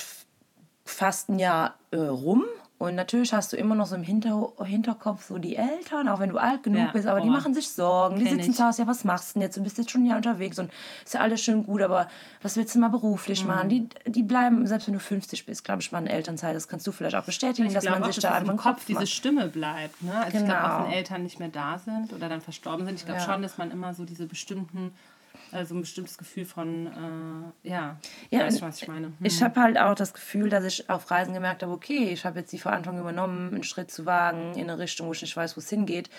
fast 0.85 1.29
ein 1.29 1.39
Jahr 1.39 1.75
äh, 1.91 1.97
rum. 1.99 2.45
Und 2.79 2.95
natürlich 2.95 3.33
hast 3.33 3.55
du 3.55 3.57
immer 3.57 3.75
noch 3.75 3.87
so 3.87 3.95
im 3.97 4.03
Hinter 4.03 4.53
Hinterkopf 4.63 5.25
so 5.29 5.39
die 5.39 5.57
Eltern, 5.57 6.09
auch 6.11 6.21
wenn 6.21 6.29
du 6.29 6.37
alt 6.37 6.63
genug 6.63 6.79
Ja, 6.83 6.91
bist, 6.93 7.07
aber 7.07 7.23
die 7.23 7.29
oh. 7.29 7.33
machen 7.33 7.55
sich 7.55 7.71
Sorgen. 7.71 8.19
Die 8.19 8.29
sitzen 8.29 8.51
ich. 8.51 8.57
zu 8.57 8.67
Hause, 8.67 8.83
ja, 8.83 8.89
was 8.89 9.03
machst 9.03 9.31
du 9.31 9.33
denn 9.39 9.43
jetzt? 9.49 9.57
Du 9.57 9.63
bist 9.63 9.79
jetzt 9.79 9.91
schon 9.91 10.03
ein 10.03 10.07
Jahr 10.07 10.19
unterwegs 10.19 10.59
und 10.59 10.71
ist 11.03 11.15
ja 11.15 11.21
alles 11.21 11.41
schön 11.41 11.65
gut, 11.65 11.81
aber 11.81 12.07
was 12.43 12.55
willst 12.59 12.75
du 12.75 12.79
mal 12.79 12.89
beruflich 12.91 13.45
Mhm. 13.45 13.49
machen? 13.49 13.69
Die, 13.71 13.89
die 14.05 14.23
bleiben, 14.23 14.67
selbst 14.67 14.89
wenn 14.89 14.93
du 14.95 15.01
50 15.01 15.47
bist, 15.47 15.65
glaube 15.65 15.81
ich, 15.81 15.91
mal 15.91 16.01
in 16.01 16.07
Elternzeit, 16.07 16.55
das 16.55 16.69
kannst 16.69 16.87
du 16.87 16.93
vielleicht 16.93 17.17
auch 17.17 17.25
bestätigen, 17.25 17.73
dass 17.73 17.83
glaube 17.83 18.01
man 18.01 18.03
auch, 18.11 18.13
sich 18.13 18.23
dass 18.23 18.31
da 18.31 18.37
einfach 18.37 18.53
im 18.53 18.59
Kopf 18.59 18.75
Kopf 18.77 18.85
diese. 18.85 19.07
Stimme 19.07 19.49
bleibt. 19.49 20.03
Ne? 20.03 20.15
Also 20.15 20.37
ich 20.37 20.45
glaube, 20.45 20.63
auch 20.65 20.77
Genau. 20.77 20.85
wenn 20.89 20.93
Eltern 20.93 21.23
nicht 21.23 21.39
mehr 21.39 21.49
da 21.49 21.79
sind 21.79 22.13
oder 22.13 22.29
dann 22.29 22.43
verstorben 22.43 22.85
sind, 22.85 22.97
ich 22.97 23.07
glaube 23.07 23.21
Ja. 23.21 23.25
schon, 23.33 23.41
dass 23.41 23.57
man 23.57 23.71
immer 23.71 23.95
so 23.95 24.05
diese 24.05 24.27
bestimmten, 24.27 24.93
also 25.53 25.75
ein 25.75 25.81
bestimmtes 25.81 26.19
Gefühl 26.19 26.45
von, 26.45 26.87
äh, 27.63 27.69
ja, 27.69 27.97
Ja, 28.31 28.41
weißt 28.41 28.61
du, 28.61 28.67
was 28.67 28.83
ich 28.83 28.89
meine? 28.89 29.07
Hm. 29.07 29.15
Ich 29.23 29.43
habe 29.43 29.61
halt 29.61 29.79
auch 29.79 29.95
das 29.95 30.15
Gefühl, 30.15 30.49
dass 30.49 30.65
ich 30.65 30.89
auf 30.91 31.11
Reisen 31.11 31.35
gemerkt 31.35 31.63
habe, 31.63 31.73
okay, 31.73 32.11
ich 32.11 32.25
habe 32.25 32.41
jetzt 32.41 32.53
die 32.53 32.59
Verantwortung 32.59 33.01
übernommen, 33.01 33.55
einen 33.55 33.65
Schritt 33.65 33.91
zu 33.91 34.07
wagen 34.07 34.55
in 34.55 34.71
eine 34.71 34.79
Richtung, 34.79 35.07
wo 35.09 35.13
ich 35.13 35.23
nicht 35.23 35.37
weiß, 35.37 35.57
wo 35.57 35.61
es 35.61 35.71
hingeht. 35.71 36.11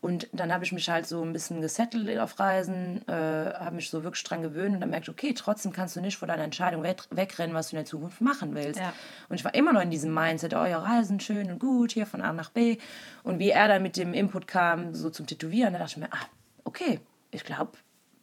Und 0.00 0.28
dann 0.32 0.52
habe 0.52 0.64
ich 0.64 0.70
mich 0.70 0.88
halt 0.88 1.06
so 1.06 1.22
ein 1.22 1.32
bisschen 1.32 1.60
gesettelt 1.60 2.20
auf 2.20 2.38
Reisen, 2.38 3.02
äh, 3.08 3.12
habe 3.12 3.74
mich 3.74 3.90
so 3.90 4.04
wirklich 4.04 4.22
dran 4.22 4.42
gewöhnt 4.42 4.74
und 4.74 4.80
dann 4.80 4.90
merkte 4.90 5.10
okay, 5.10 5.34
trotzdem 5.34 5.72
kannst 5.72 5.96
du 5.96 6.00
nicht 6.00 6.16
vor 6.16 6.28
deiner 6.28 6.44
Entscheidung 6.44 6.84
weg, 6.84 7.02
wegrennen, 7.10 7.54
was 7.54 7.70
du 7.70 7.76
in 7.76 7.80
der 7.80 7.86
Zukunft 7.86 8.20
machen 8.20 8.54
willst. 8.54 8.78
Ja. 8.78 8.92
Und 9.28 9.36
ich 9.36 9.44
war 9.44 9.54
immer 9.54 9.72
noch 9.72 9.80
in 9.80 9.90
diesem 9.90 10.14
Mindset, 10.14 10.54
oh 10.54 10.64
ja, 10.64 10.78
Reisen 10.78 11.18
schön 11.18 11.50
und 11.50 11.58
gut, 11.58 11.92
hier 11.92 12.06
von 12.06 12.20
A 12.20 12.32
nach 12.32 12.50
B. 12.50 12.78
Und 13.24 13.40
wie 13.40 13.50
er 13.50 13.66
dann 13.66 13.82
mit 13.82 13.96
dem 13.96 14.14
Input 14.14 14.46
kam, 14.46 14.94
so 14.94 15.10
zum 15.10 15.26
Tätowieren, 15.26 15.72
da 15.72 15.80
dachte 15.80 15.94
ich 15.94 15.96
mir, 15.96 16.12
ah, 16.12 16.26
okay, 16.62 17.00
ich 17.32 17.42
glaube, 17.42 17.72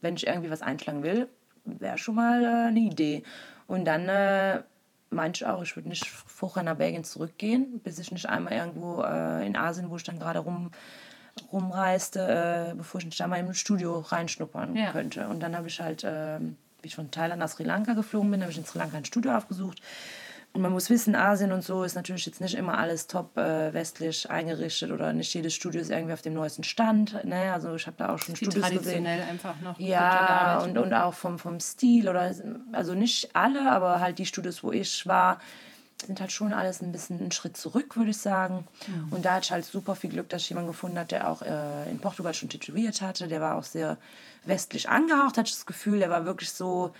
wenn 0.00 0.16
ich 0.16 0.26
irgendwie 0.26 0.50
was 0.50 0.62
einschlagen 0.62 1.02
will, 1.02 1.28
wäre 1.64 1.98
schon 1.98 2.14
mal 2.14 2.44
äh, 2.44 2.68
eine 2.68 2.80
Idee. 2.80 3.22
Und 3.66 3.84
dann 3.84 4.08
äh, 4.08 4.62
meinte 5.10 5.38
ich 5.44 5.46
auch, 5.46 5.62
ich 5.62 5.74
würde 5.76 5.88
nicht 5.88 6.06
vorher 6.08 6.62
nach 6.62 6.76
Belgien 6.76 7.04
zurückgehen, 7.04 7.80
bis 7.80 7.98
ich 7.98 8.12
nicht 8.12 8.28
einmal 8.28 8.52
irgendwo 8.52 9.02
äh, 9.02 9.46
in 9.46 9.56
Asien, 9.56 9.90
wo 9.90 9.96
ich 9.96 10.04
dann 10.04 10.18
gerade 10.18 10.40
rum 10.40 10.70
rumreiste, 11.52 12.70
äh, 12.72 12.74
bevor 12.74 12.98
ich 13.00 13.04
nicht 13.04 13.20
da 13.20 13.26
mal 13.26 13.38
im 13.38 13.52
Studio 13.52 13.98
reinschnuppern 14.00 14.74
Ja. 14.74 14.92
könnte. 14.92 15.28
Und 15.28 15.40
dann 15.40 15.54
habe 15.56 15.68
ich 15.68 15.80
halt, 15.80 16.02
äh, 16.02 16.40
wie 16.40 16.88
ich 16.88 16.94
von 16.94 17.10
Thailand 17.10 17.40
nach 17.40 17.48
Sri 17.48 17.64
Lanka 17.64 17.92
geflogen 17.92 18.30
bin, 18.30 18.40
habe 18.40 18.50
ich 18.52 18.58
in 18.58 18.64
Sri 18.64 18.78
Lanka 18.78 18.96
ein 18.96 19.04
Studio 19.04 19.36
aufgesucht 19.36 19.82
Und 20.56 20.62
man 20.62 20.72
muss 20.72 20.88
wissen, 20.88 21.14
Asien 21.14 21.52
und 21.52 21.62
so 21.62 21.84
ist 21.84 21.96
natürlich 21.96 22.24
jetzt 22.24 22.40
nicht 22.40 22.54
immer 22.54 22.78
alles 22.78 23.08
top 23.08 23.36
äh, 23.36 23.74
westlich 23.74 24.30
eingerichtet 24.30 24.90
oder 24.90 25.12
nicht 25.12 25.34
jedes 25.34 25.52
Studio 25.52 25.82
ist 25.82 25.90
irgendwie 25.90 26.14
auf 26.14 26.22
dem 26.22 26.32
neuesten 26.32 26.64
Stand. 26.64 27.22
Ne? 27.26 27.52
Also 27.52 27.74
ich 27.74 27.86
habe 27.86 27.98
da 27.98 28.14
auch 28.14 28.18
schon 28.18 28.36
Studios 28.36 28.62
traditionell 28.62 29.18
gesehen. 29.18 29.30
einfach 29.30 29.60
noch 29.60 29.78
Ja, 29.78 30.60
und, 30.60 30.78
und 30.78 30.94
auch 30.94 31.12
vom, 31.12 31.38
vom 31.38 31.60
Stil 31.60 32.08
oder 32.08 32.34
also 32.72 32.94
nicht 32.94 33.36
alle, 33.36 33.70
aber 33.70 34.00
halt 34.00 34.18
die 34.18 34.24
Studios, 34.24 34.64
wo 34.64 34.72
ich 34.72 35.06
war, 35.06 35.42
sind 36.02 36.20
halt 36.20 36.32
schon 36.32 36.54
alles 36.54 36.80
ein 36.80 36.90
bisschen 36.90 37.20
einen 37.20 37.32
Schritt 37.32 37.58
zurück, 37.58 37.94
würde 37.98 38.12
ich 38.12 38.18
sagen. 38.18 38.66
Und 39.10 39.26
da 39.26 39.34
hatte 39.34 39.44
ich 39.44 39.52
halt 39.52 39.66
super 39.66 39.94
viel 39.94 40.08
Glück, 40.08 40.30
dass 40.30 40.40
ich 40.40 40.48
jemanden 40.48 40.70
gefunden 40.70 40.98
habe, 40.98 41.08
der 41.08 41.28
auch 41.28 41.42
äh, 41.42 41.90
in 41.90 41.98
Portugal 41.98 42.32
schon 42.32 42.48
tätowiert 42.48 43.02
hatte. 43.02 43.28
Der 43.28 43.42
war 43.42 43.56
auch 43.56 43.64
sehr 43.64 43.98
westlich 44.46 44.88
angehaucht, 44.88 45.36
hatte 45.36 45.48
ich 45.48 45.54
das 45.54 45.66
Gefühl. 45.66 45.98
Der 45.98 46.08
war 46.08 46.24
wirklich 46.24 46.50
so, 46.50 46.94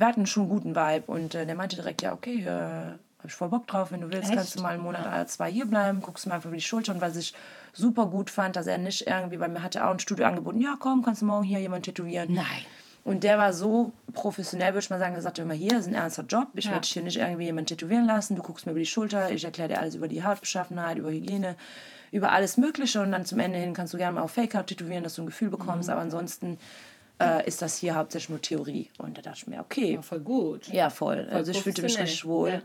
wir 0.00 0.06
hatten 0.06 0.26
schon 0.26 0.44
einen 0.44 0.50
guten 0.50 0.76
Vibe. 0.76 1.04
Und 1.06 1.34
äh, 1.34 1.46
der 1.46 1.54
meinte 1.54 1.76
direkt, 1.76 2.02
ja, 2.02 2.12
okay, 2.12 2.42
äh, 2.44 2.48
habe 2.48 3.28
ich 3.28 3.34
voll 3.34 3.48
Bock 3.48 3.66
drauf. 3.66 3.92
Wenn 3.92 4.00
du 4.00 4.10
willst, 4.10 4.30
Echt? 4.30 4.34
kannst 4.36 4.56
du 4.58 4.62
mal 4.62 4.70
einen 4.74 4.82
Monat 4.82 5.06
oder 5.06 5.26
zwei 5.26 5.50
hier 5.50 5.66
bleiben, 5.66 6.00
guckst 6.00 6.26
mal 6.26 6.34
einfach 6.36 6.48
über 6.48 6.56
die 6.56 6.62
Schulter. 6.62 6.92
Und 6.94 7.00
was 7.00 7.16
ich 7.16 7.34
super 7.72 8.06
gut 8.06 8.30
fand, 8.30 8.56
dass 8.56 8.66
er 8.66 8.78
nicht 8.78 9.06
irgendwie, 9.06 9.38
weil 9.40 9.48
mir 9.48 9.62
hatte 9.62 9.84
auch 9.86 9.90
ein 9.92 9.98
Studio 10.00 10.26
angeboten, 10.26 10.60
ja, 10.60 10.74
komm, 10.78 11.02
kannst 11.02 11.22
du 11.22 11.26
morgen 11.26 11.44
hier 11.44 11.60
jemanden 11.60 11.84
tätowieren. 11.84 12.32
Nein. 12.34 12.44
Und 13.04 13.24
der 13.24 13.36
war 13.36 13.52
so 13.52 13.92
professionell, 14.12 14.68
würde 14.74 14.78
ich 14.84 14.90
mal 14.90 14.98
sagen, 15.00 15.14
er 15.16 15.22
sagte 15.22 15.42
immer, 15.42 15.54
hier 15.54 15.76
ist 15.78 15.88
ein 15.88 15.94
ernster 15.94 16.22
Job, 16.22 16.48
ich 16.54 16.66
Ja. 16.66 16.70
werde 16.72 16.82
dich 16.82 16.92
hier 16.92 17.02
nicht 17.02 17.16
irgendwie 17.18 17.44
jemand 17.46 17.68
tätowieren 17.68 18.06
lassen, 18.06 18.36
du 18.36 18.42
guckst 18.42 18.64
mir 18.64 18.70
über 18.72 18.78
die 18.78 18.86
Schulter, 18.86 19.30
ich 19.32 19.42
erkläre 19.44 19.68
dir 19.70 19.80
alles 19.80 19.96
über 19.96 20.06
die 20.06 20.22
Hautbeschaffenheit, 20.22 20.98
über 20.98 21.10
Hygiene, 21.10 21.56
über 22.12 22.30
alles 22.30 22.58
Mögliche 22.58 23.00
und 23.02 23.10
dann 23.10 23.24
zum 23.24 23.40
Ende 23.40 23.58
hin 23.58 23.74
kannst 23.74 23.92
du 23.92 23.98
gerne 23.98 24.14
mal 24.14 24.22
auf 24.22 24.30
Fake-Haut 24.32 24.68
tätowieren, 24.68 25.02
dass 25.02 25.14
du 25.16 25.22
ein 25.22 25.26
Gefühl 25.26 25.50
bekommst, 25.50 25.88
Mhm. 25.88 25.92
aber 25.94 26.02
ansonsten 26.02 26.58
äh, 27.22 27.46
ist 27.46 27.62
das 27.62 27.76
hier 27.78 27.94
hauptsächlich 27.94 28.30
nur 28.30 28.40
Theorie. 28.40 28.90
Und 28.98 29.18
da 29.18 29.22
dachte 29.22 29.38
ich 29.38 29.46
mir, 29.46 29.60
okay, 29.60 29.94
Ja, 29.94 30.02
voll 30.02 30.20
gut. 30.20 30.68
ja, 30.68 30.90
voll. 30.90 31.28
also 31.30 31.50
ich 31.50 31.62
fühlte 31.62 31.82
mich 31.82 31.98
richtig 31.98 32.24
wohl. 32.24 32.50
Ja. 32.50 32.62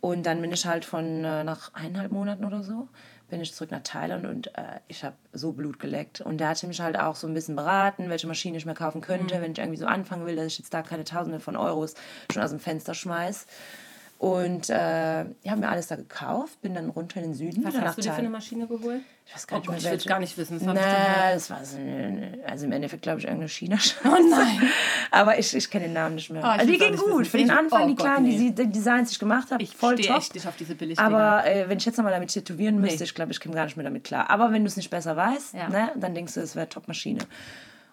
Und 0.00 0.26
dann 0.26 0.40
bin 0.42 0.52
ich 0.52 0.66
halt 0.66 0.84
von 0.84 1.24
äh, 1.24 1.44
nach 1.44 1.72
eineinhalb 1.72 2.12
Monaten 2.12 2.44
oder 2.44 2.62
so, 2.62 2.88
bin 3.30 3.40
ich 3.40 3.54
zurück 3.54 3.70
nach 3.70 3.82
Thailand 3.82 4.26
und 4.26 4.48
äh, 4.48 4.80
ich 4.86 5.02
habe 5.02 5.16
so 5.32 5.52
Blut 5.52 5.78
geleckt. 5.78 6.20
Und 6.20 6.38
der 6.38 6.48
hatte 6.48 6.66
mich 6.66 6.80
halt 6.82 6.98
auch 6.98 7.16
so 7.16 7.26
ein 7.26 7.32
bisschen 7.32 7.56
beraten, 7.56 8.10
welche 8.10 8.26
Maschine 8.26 8.58
ich 8.58 8.66
mir 8.66 8.74
kaufen 8.74 9.00
könnte, 9.00 9.40
wenn 9.40 9.52
ich 9.52 9.58
irgendwie 9.58 9.78
so 9.78 9.86
anfangen 9.86 10.26
will, 10.26 10.36
dass 10.36 10.46
ich 10.46 10.58
jetzt 10.58 10.74
da 10.74 10.82
keine 10.82 11.04
Tausende 11.04 11.40
von 11.40 11.56
Euros 11.56 11.94
schon 12.30 12.42
aus 12.42 12.50
dem 12.50 12.60
Fenster 12.60 12.92
schmeiß. 12.92 13.46
Und 14.18 14.70
äh, 14.70 15.24
ich 15.42 15.50
habe 15.50 15.60
mir 15.60 15.68
alles 15.68 15.88
da 15.88 15.96
gekauft, 15.96 16.62
bin 16.62 16.72
dann 16.74 16.88
runter 16.88 17.16
in 17.20 17.26
den 17.26 17.34
Süden. 17.34 17.62
Was 17.64 17.78
hast 17.78 17.98
du 17.98 18.02
dir 18.02 18.12
für 18.12 18.18
eine. 18.20 18.30
Maschine 18.30 18.66
geholt? 18.66 19.02
Ich 19.26 19.34
weiß 19.34 19.46
gar 19.46 19.56
Oh 19.56 19.60
nicht 19.60 19.66
Gott, 19.70 19.82
mehr, 19.82 19.94
ich 19.94 20.04
will 20.04 20.08
gar 20.08 20.18
nicht 20.20 20.38
wissen. 20.38 20.58
Das 20.58 20.64
bestimmt- 20.74 20.86
das 21.34 21.50
war 21.50 21.64
so 21.64 21.76
eine, 21.78 22.38
also 22.46 22.64
im 22.64 22.72
Endeffekt 22.72 23.02
glaube 23.02 23.18
ich 23.18 23.24
irgendeine 23.24 23.48
china 23.48 23.76
Oh 24.04 24.08
nein. 24.30 24.62
Aber 25.10 25.38
ich, 25.38 25.54
ich 25.54 25.68
kenne 25.68 25.86
den 25.86 25.94
Namen 25.94 26.14
nicht 26.14 26.30
mehr. 26.30 26.42
Oh, 26.42 26.46
also 26.46 26.66
die 26.66 26.78
ging 26.78 26.96
gut. 26.96 27.20
wissen. 27.20 27.24
Für 27.26 27.38
den 27.38 27.50
Anfang, 27.50 27.82
oh 27.84 27.88
die 27.88 27.94
Gott, 27.96 28.06
kleinen, 28.06 28.24
nee. 28.26 28.50
die, 28.50 28.66
Designs, 28.70 29.10
die 29.10 29.14
ich 29.14 29.18
gemacht 29.18 29.50
habe, 29.50 29.62
Ich 29.62 29.76
voll 29.76 29.96
top. 29.96 30.16
echt 30.16 30.34
nicht 30.34 30.46
auf 30.46 30.56
diese 30.56 30.74
billig 30.74 30.98
Aber 30.98 31.46
äh, 31.46 31.68
wenn 31.68 31.76
ich 31.78 31.84
jetzt 31.84 31.96
nochmal 31.96 32.12
damit 32.12 32.30
tätowieren 32.32 32.80
müsste, 32.80 32.98
Nee. 32.98 33.04
ich 33.04 33.14
glaube, 33.14 33.32
ich 33.32 33.40
käme 33.40 33.54
gar 33.54 33.64
nicht 33.64 33.76
mehr 33.76 33.84
damit 33.84 34.04
klar. 34.04 34.30
Aber 34.30 34.52
wenn 34.52 34.62
du 34.62 34.68
es 34.68 34.76
nicht 34.76 34.90
besser 34.90 35.16
weißt, 35.16 35.54
Ja. 35.54 35.68
ne, 35.68 35.90
dann 35.96 36.14
denkst 36.14 36.34
du, 36.34 36.40
es 36.40 36.54
wäre 36.56 36.68
Top-Maschine. 36.68 37.20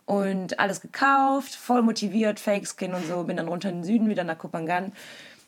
Und 0.05 0.59
alles 0.59 0.81
gekauft, 0.81 1.55
voll 1.55 1.81
motiviert, 1.83 2.39
Fake-Skin 2.39 2.93
und 2.93 3.05
so. 3.07 3.23
Bin 3.23 3.37
dann 3.37 3.47
runter 3.47 3.69
in 3.69 3.75
den 3.77 3.83
Süden, 3.83 4.09
wieder 4.09 4.23
nach 4.25 4.37
Kopangan, 4.37 4.91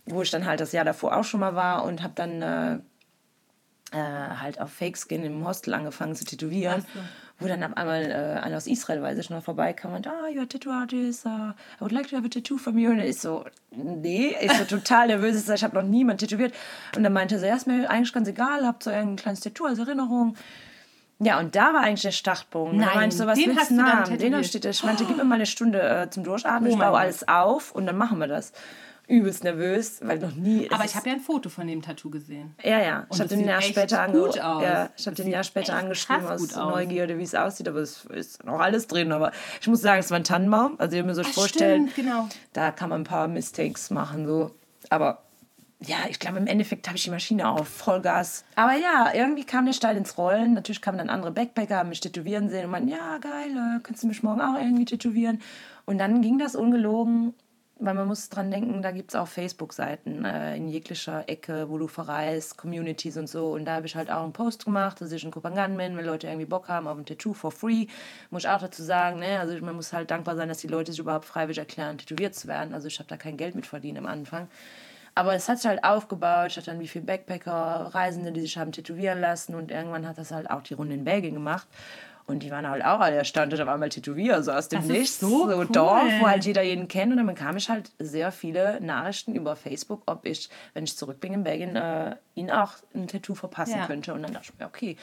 wo 0.06 0.22
ich 0.22 0.32
dann 0.32 0.46
halt 0.46 0.60
das 0.60 0.72
Jahr 0.72 0.86
davor 0.86 1.16
auch 1.16 1.24
schon 1.24 1.40
mal 1.40 1.56
war 1.56 1.86
und 1.86 2.04
habe 2.04 2.14
dann 2.16 2.42
äh, 2.42 2.80
äh, 3.92 3.98
halt 4.42 4.60
auf 4.60 4.72
Fake-Skin 4.72 5.24
im 5.24 5.46
Hostel 5.48 5.74
angefangen 5.74 6.16
zu 6.16 6.26
tätowieren. 6.26 6.86
Wo 7.40 7.48
dann 7.48 7.64
auf 7.64 7.76
einmal 7.76 8.04
äh, 8.04 8.40
einer 8.42 8.58
aus 8.58 8.68
Israel, 8.68 9.02
weiß 9.02 9.18
ich 9.18 9.30
noch, 9.30 9.44
vorbeikam 9.44 9.94
und, 9.94 10.08
ah, 10.08 10.28
you're 10.30 10.44
a 10.44 10.46
tattoo 10.46 10.70
artist, 10.70 11.26
uh, 11.26 11.30
I 11.30 11.82
would 11.82 11.92
like 11.92 12.08
to 12.10 12.16
have 12.16 12.26
a 12.26 12.30
tattoo 12.30 12.58
from 12.58 12.78
you. 12.78 12.92
Und 12.92 13.00
ich 13.00 13.20
so, 13.20 13.44
nee, 13.72 14.36
ich 14.40 14.52
so 14.54 14.66
total 14.66 15.08
nervös, 15.08 15.36
ich, 15.36 15.46
so, 15.46 15.54
ich 15.54 15.64
habe 15.64 15.76
noch 15.76 15.84
niemand 15.84 16.20
tätowiert. 16.20 16.54
Und 16.96 17.04
dann 17.04 17.12
meinte 17.12 17.40
sie, 17.40 17.48
ja, 17.48 17.56
ist 17.56 17.66
mir 17.66 17.90
eigentlich 17.90 18.14
ganz 18.14 18.28
egal, 18.28 18.66
habt 18.66 18.84
so 18.84 18.92
ein 18.92 19.16
kleines 19.16 19.40
Tattoo 19.40 19.66
als 19.66 19.80
Erinnerung. 19.80 20.36
Ja, 21.20 21.40
und 21.40 21.56
da 21.56 21.74
war 21.74 21.82
eigentlich 21.82 22.04
der 22.04 22.12
Startpunkt. 22.12 22.76
Nein, 22.76 22.88
da 22.88 22.96
meinte 22.96 23.16
ich 23.16 23.22
so, 23.22 23.28
was 23.28 23.40
den 23.40 23.56
willst 23.56 23.72
du 23.72 23.76
Namen? 23.76 24.18
Den 24.18 24.44
steht, 24.44 24.66
ich 24.66 24.84
meinte, 24.84 25.06
gib 25.06 25.18
mir 25.18 25.24
mal 25.24 25.36
eine 25.36 25.46
Stunde 25.46 25.82
äh, 25.82 26.10
zum 26.10 26.24
Durchatmen, 26.24 26.70
ich 26.70 26.76
Oh 26.76 26.78
mein 26.78 26.90
baue 26.90 27.00
alles 27.00 27.28
auf 27.28 27.74
und 27.74 27.88
dann 27.88 27.98
machen 27.98 28.20
wir 28.20 28.28
das. 28.28 28.54
Übelst 29.14 29.44
nervös, 29.44 30.00
weil 30.02 30.18
noch 30.18 30.34
nie... 30.34 30.70
Aber 30.72 30.86
ich 30.86 30.96
habe 30.96 31.08
ja 31.10 31.16
ein 31.16 31.22
Foto 31.22 31.50
von 31.50 31.68
dem 31.68 31.82
Tattoo 31.82 32.10
gesehen. 32.10 32.56
ja, 32.64 32.80
ja. 32.82 33.08
Ich 33.12 33.20
habe 33.20 33.30
den 33.30 33.46
Jahr 33.46 33.62
später, 33.62 34.02
ange. 34.02 34.30
Ja, 34.36 34.90
ich 34.98 35.04
Das 35.04 35.14
den 35.14 35.28
Jahr 35.28 35.44
später 35.44 35.76
angeschrieben 35.76 36.26
aus. 36.26 36.56
Neugierde, 36.56 37.20
wie 37.20 37.24
es 37.24 37.36
aussieht, 37.36 37.68
aber 37.68 37.80
es 37.80 38.06
ist 38.06 38.44
noch 38.44 38.60
alles 38.60 38.88
drin. 38.88 39.12
Aber 39.12 39.32
ich 39.62 39.68
muss 39.68 39.82
sagen, 39.82 40.00
es 40.00 40.10
war 40.10 40.18
ein 40.18 40.24
Tannenbaum. 40.24 40.80
Also 40.80 40.96
ihr 40.96 41.04
müsst 41.04 41.20
euch 41.20 41.28
vorstellen, 41.28 41.90
stimmt, 41.90 42.08
genau. 42.08 42.28
da 42.54 42.72
kann 42.72 42.90
man 42.90 43.02
ein 43.02 43.06
paar 43.06 43.28
Mistakes 43.28 43.92
machen. 43.92 44.26
So. 44.26 44.52
Aber 44.90 45.24
ja, 45.86 45.98
ich 46.10 46.20
glaube, 46.20 46.38
im 46.38 46.48
Endeffekt 46.48 46.88
habe 46.88 46.98
ich 46.98 47.04
die 47.04 47.10
Maschine 47.10 47.48
auf 47.48 47.68
Vollgas. 47.68 48.46
Aber 48.56 48.74
ja, 48.74 49.12
irgendwie 49.14 49.44
kam 49.44 49.66
der 49.66 49.74
Stein 49.74 49.98
ins 49.98 50.18
Rollen. 50.18 50.54
Natürlich 50.54 50.82
kamen 50.82 50.98
dann 50.98 51.10
andere 51.10 51.32
Backpacker, 51.32 51.78
haben 51.78 51.90
mich 51.90 52.00
tätowieren 52.00 52.50
sehen 52.50 52.66
und 52.66 52.72
meinten, 52.72 52.90
ja, 52.90 53.18
geil, 53.18 53.52
äh, 53.52 53.80
kannst 53.84 54.04
du 54.04 54.08
mich 54.08 54.24
morgen 54.24 54.42
auch 54.42 54.58
irgendwie 54.58 54.86
tätowieren? 54.86 55.42
Und 55.86 55.98
dann 55.98 56.22
ging 56.22 56.40
das 56.40 56.56
ungelogen, 56.56 57.34
weil 57.86 57.94
man 57.94 58.08
muss 58.08 58.30
dran 58.30 58.50
denken, 58.50 58.82
da 58.82 58.92
gibt 58.92 59.12
es 59.12 59.16
auch 59.16 59.28
Facebook-Seiten 59.28 60.24
äh, 60.24 60.56
in 60.56 60.68
jeglicher 60.68 61.28
Ecke, 61.28 61.70
wo 61.70 61.78
du 61.78 61.88
verreist, 61.88 62.58
Communities 62.58 63.18
und 63.18 63.28
so. 63.28 63.52
Und 63.52 63.66
da 63.66 63.76
habe 63.76 63.86
ich 63.86 63.96
halt 63.96 64.10
auch 64.10 64.24
einen 64.24 64.34
Post 64.34 64.66
gemacht, 64.66 65.02
dass 65.02 65.12
ich 65.12 65.24
in 65.24 65.32
Kopangan 65.32 65.76
bin, 65.76 65.98
wenn 65.98 66.06
Leute 66.06 66.28
irgendwie 66.28 66.46
Bock 66.46 66.70
haben 66.70 66.88
auf 66.88 66.98
ein 66.98 67.06
Tattoo 67.06 67.34
for 67.34 67.52
free. 67.52 67.88
Muss 68.30 68.44
ich 68.44 68.50
auch 68.50 68.62
dazu 68.62 68.84
sagen, 68.84 69.20
ne? 69.20 69.40
also 69.40 69.58
man 69.64 69.76
muss 69.76 69.92
halt 69.92 70.12
dankbar 70.12 70.36
sein, 70.36 70.48
dass 70.48 70.60
die 70.60 70.68
Leute 70.68 70.92
sich 70.92 71.00
überhaupt 71.00 71.26
freiwillig 71.26 71.58
erklären, 71.58 71.98
tätowiert 71.98 72.36
zu 72.36 72.48
werden. 72.48 72.74
Also 72.74 72.88
ich 72.88 73.00
habe 73.00 73.10
da 73.10 73.18
kein 73.18 73.36
Geld 73.38 73.56
mit 73.56 73.66
verdient 73.66 73.98
am 73.98 74.06
Anfang. 74.06 74.48
Aber 75.16 75.36
es 75.36 75.48
hat 75.48 75.60
sich 75.60 75.68
halt 75.68 75.84
aufgebaut. 75.84 76.48
Ich 76.48 76.58
hatte 76.58 76.72
dann 76.72 76.80
wie 76.80 76.88
viele 76.88 77.06
Backpacker, 77.06 77.92
Reisende, 77.94 78.32
die 78.32 78.42
sich 78.42 78.58
haben 78.58 78.72
tätowieren 78.72 79.20
lassen. 79.20 79.54
Und 79.56 79.72
irgendwann 79.72 80.08
hat 80.08 80.18
das 80.18 80.32
halt 80.32 80.50
auch 80.50 80.64
die 80.64 80.74
Runde 80.74 80.96
in 80.96 81.04
Belgien 81.04 81.36
gemacht. 81.36 81.68
Und 82.26 82.42
die 82.44 82.52
waren 82.52 82.68
halt 82.68 82.84
auch 82.86 83.00
alle 83.02 83.18
erstaunt, 83.18 83.54
auf 83.60 83.68
einmal 83.68 83.90
Tätowierer, 83.90 84.42
so 84.44 84.52
aus 84.52 84.70
dem 84.70 84.80
Das 84.80 84.88
Nichts. 84.88 85.20
so 85.20 85.46
cool. 85.48 85.68
Dorf, 85.72 86.12
wo 86.20 86.28
halt 86.28 86.46
jeder 86.46 86.62
jeden 86.62 86.88
kennt. 86.88 87.12
Und 87.12 87.18
dann 87.18 87.28
bekam 87.28 87.58
ich 87.58 87.70
halt 87.70 87.92
sehr 88.00 88.32
viele 88.32 88.80
Nachrichten 88.82 89.36
über 89.36 89.56
Facebook, 89.56 90.04
ob 90.06 90.26
ich, 90.26 90.50
wenn 90.74 90.86
ich 90.86 90.96
zurück 90.98 91.20
bin 91.20 91.34
in 91.34 91.44
Belgien, 91.44 91.76
äh, 91.76 92.16
ihnen 92.36 92.50
auch 92.50 92.74
ein 92.96 93.08
Tattoo 93.08 93.36
verpassen 93.36 93.78
Ja. 93.80 93.88
könnte. 93.88 94.14
Und 94.14 94.24
dann 94.24 94.32
dachte 94.34 94.52
ich 94.54 94.60
mir, 94.60 94.66
okay. 94.66 94.96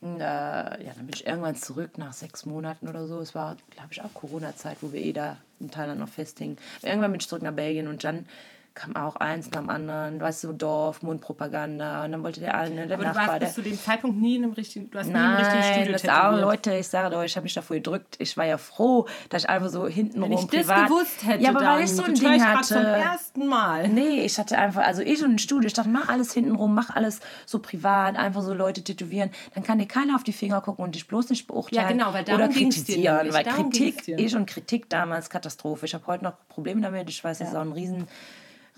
Und, 0.00 0.20
äh, 0.20 0.24
ja, 0.24 0.92
dann 0.96 1.06
bin 1.06 1.14
ich 1.14 1.26
irgendwann 1.26 1.54
zurück 1.56 1.96
nach 1.96 2.12
sechs 2.12 2.44
Monaten 2.44 2.88
oder 2.88 3.06
so. 3.06 3.20
Es 3.20 3.34
war, 3.34 3.56
glaube 3.70 3.88
ich, 3.92 4.02
auch 4.02 4.12
Corona-Zeit, 4.12 4.78
wo 4.80 4.92
wir 4.92 5.00
eh 5.00 5.12
da 5.12 5.36
in 5.60 5.70
Thailand 5.70 6.00
noch 6.00 6.08
festhingen. 6.08 6.58
Irgendwann 6.82 7.12
bin 7.12 7.20
ich 7.20 7.28
zurück 7.28 7.42
nach 7.42 7.52
Belgien 7.52 7.86
und 7.88 8.02
dann 8.04 8.26
kam 8.74 8.96
auch 8.96 9.14
eins 9.16 9.50
nach 9.52 9.60
dem 9.60 9.70
anderen, 9.70 10.20
weißt 10.20 10.44
du, 10.44 10.52
Dorf, 10.52 11.02
Mundpropaganda 11.02 12.04
und 12.04 12.10
dann 12.10 12.24
wollte 12.24 12.40
der 12.40 12.56
eine, 12.56 12.88
der 12.88 12.96
Aber 12.96 13.04
du 13.04 13.08
Nachbar, 13.10 13.26
warst 13.28 13.40
der, 13.40 13.46
bis 13.46 13.54
zu 13.54 13.62
dem 13.62 13.78
Zeitpunkt 13.78 14.20
nie 14.20 14.34
in 14.34 14.44
einem 14.44 14.52
richtigen, 14.52 14.90
du 14.90 14.98
hast 14.98 15.06
nie 15.06 15.12
im 15.12 15.34
richtigen 15.36 15.60
Nein, 15.60 15.74
Studio 15.74 15.92
das 15.92 16.08
auch. 16.08 16.40
Leute, 16.40 16.74
ich 16.74 16.88
sage 16.88 17.16
euch, 17.16 17.26
ich 17.26 17.36
habe 17.36 17.44
mich 17.44 17.54
davor 17.54 17.76
gedrückt. 17.76 18.16
Ich 18.18 18.36
war 18.36 18.44
ja 18.44 18.58
froh, 18.58 19.06
dass 19.28 19.44
ich 19.44 19.48
einfach 19.48 19.68
so 19.68 19.86
hintenrum 19.86 20.30
Wenn 20.30 20.38
ich 20.38 20.46
das 20.46 20.66
gewusst 20.66 21.24
hätte, 21.24 21.44
ja, 21.44 21.50
aber 21.50 21.64
weil 21.64 21.84
ich 21.84 21.92
so 21.92 22.02
ein 22.02 22.14
Ding 22.14 22.36
grad 22.36 22.64
zum 22.64 22.78
hatte... 22.78 22.88
ersten 22.88 23.46
Mal. 23.46 23.88
Nee, 23.88 24.24
ich 24.24 24.38
hatte 24.38 24.58
einfach, 24.58 24.82
also 24.82 25.02
ich 25.02 25.22
und 25.22 25.34
ein 25.34 25.38
Studio, 25.38 25.68
ich 25.68 25.74
dachte, 25.74 25.88
mach 25.88 26.08
alles 26.08 26.32
hintenrum, 26.32 26.74
mach 26.74 26.90
alles 26.90 27.20
so 27.46 27.60
privat, 27.60 28.16
einfach 28.16 28.42
so 28.42 28.54
Leute 28.54 28.82
tätowieren. 28.82 29.30
Dann 29.54 29.62
kann 29.62 29.78
dir 29.78 29.86
keiner 29.86 30.16
auf 30.16 30.24
die 30.24 30.32
Finger 30.32 30.60
gucken 30.60 30.84
und 30.84 30.96
dich 30.96 31.06
bloß 31.06 31.30
nicht 31.30 31.46
beurteilen. 31.46 31.80
Ja, 31.80 31.88
genau, 31.88 32.12
weil 32.12 32.22
oder 32.24 32.48
kritisieren. 32.48 33.32
Weil 33.32 33.44
Kritik, 33.44 34.08
ich 34.08 34.34
und 34.34 34.46
Kritik 34.46 34.90
damals 34.90 35.30
Katastrophe. 35.30 35.86
Ich 35.86 35.94
habe 35.94 36.04
heute 36.08 36.24
noch 36.24 36.34
Probleme 36.48 36.80
damit. 36.80 37.08
Ich 37.08 37.22
weiß, 37.22 37.38
das 37.38 37.50
ist 37.50 37.54
auch 37.54 37.60
ein 37.60 37.72
riesen, 37.72 38.08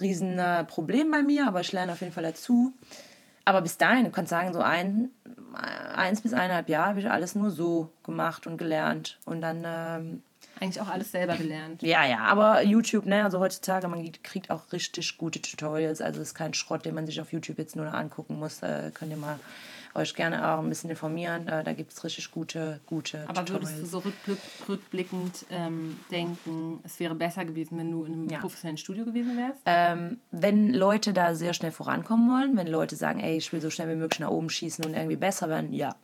riesen 0.00 0.38
äh, 0.38 0.64
Problem 0.64 1.10
bei 1.10 1.22
mir, 1.22 1.46
aber 1.46 1.60
ich 1.60 1.72
lerne 1.72 1.92
auf 1.92 2.00
jeden 2.00 2.12
Fall 2.12 2.24
dazu. 2.24 2.72
Aber 3.44 3.62
bis 3.62 3.78
dahin, 3.78 4.04
du 4.04 4.10
kannst 4.10 4.30
sagen, 4.30 4.52
so 4.52 4.60
ein, 4.60 5.10
eins 5.94 6.20
bis 6.20 6.32
eineinhalb 6.32 6.68
Jahre 6.68 6.88
habe 6.88 7.00
ich 7.00 7.10
alles 7.10 7.34
nur 7.34 7.50
so 7.50 7.90
gemacht 8.02 8.46
und 8.46 8.56
gelernt. 8.58 9.18
Und 9.24 9.40
dann 9.40 9.62
ähm, 9.64 10.22
Eigentlich 10.58 10.80
auch 10.80 10.88
alles 10.88 11.12
selber 11.12 11.36
gelernt. 11.36 11.82
ja, 11.82 12.04
ja, 12.06 12.18
aber 12.20 12.62
YouTube, 12.62 13.06
ne, 13.06 13.22
also 13.22 13.38
heutzutage, 13.40 13.86
man 13.88 14.10
kriegt 14.22 14.50
auch 14.50 14.72
richtig 14.72 15.18
gute 15.18 15.40
Tutorials. 15.40 16.00
Also 16.00 16.20
es 16.20 16.28
ist 16.28 16.34
kein 16.34 16.54
Schrott, 16.54 16.84
den 16.84 16.94
man 16.94 17.06
sich 17.06 17.20
auf 17.20 17.32
YouTube 17.32 17.58
jetzt 17.58 17.76
nur 17.76 17.84
noch 17.84 17.94
angucken 17.94 18.38
muss. 18.38 18.62
Äh, 18.62 18.90
könnt 18.92 19.10
ihr 19.10 19.16
mal 19.16 19.38
euch 19.96 20.14
gerne 20.14 20.46
auch 20.48 20.58
ein 20.60 20.68
bisschen 20.68 20.90
informieren. 20.90 21.48
Äh, 21.48 21.64
da 21.64 21.72
gibt 21.72 21.92
es 21.92 22.04
richtig 22.04 22.30
gute, 22.30 22.80
gute 22.86 23.24
Aber 23.28 23.44
Tutorials. 23.44 23.70
würdest 23.70 23.82
du 23.82 23.86
so 23.86 23.98
rückblick, 24.00 24.38
rückblickend 24.68 25.46
ähm, 25.50 25.96
denken, 26.10 26.80
es 26.84 27.00
wäre 27.00 27.14
besser 27.14 27.44
gewesen, 27.44 27.78
wenn 27.78 27.90
du 27.90 28.04
in 28.04 28.12
einem 28.12 28.28
Ja. 28.28 28.38
professionellen 28.40 28.76
Studio 28.78 29.04
gewesen 29.04 29.36
wärst? 29.36 29.60
ähm, 29.66 30.18
wenn 30.30 30.72
Leute 30.72 31.12
da 31.12 31.34
sehr 31.34 31.54
schnell 31.54 31.72
vorankommen 31.72 32.30
wollen, 32.30 32.56
wenn 32.56 32.66
Leute 32.66 32.96
sagen, 32.96 33.20
ey, 33.20 33.36
ich 33.36 33.52
will 33.52 33.60
so 33.60 33.70
schnell 33.70 33.88
wie 33.88 33.96
möglich 33.96 34.20
nach 34.20 34.30
oben 34.30 34.50
schießen 34.50 34.84
und 34.84 34.94
irgendwie 34.94 35.16
besser 35.16 35.48
werden, 35.48 35.72
ja. 35.72 35.94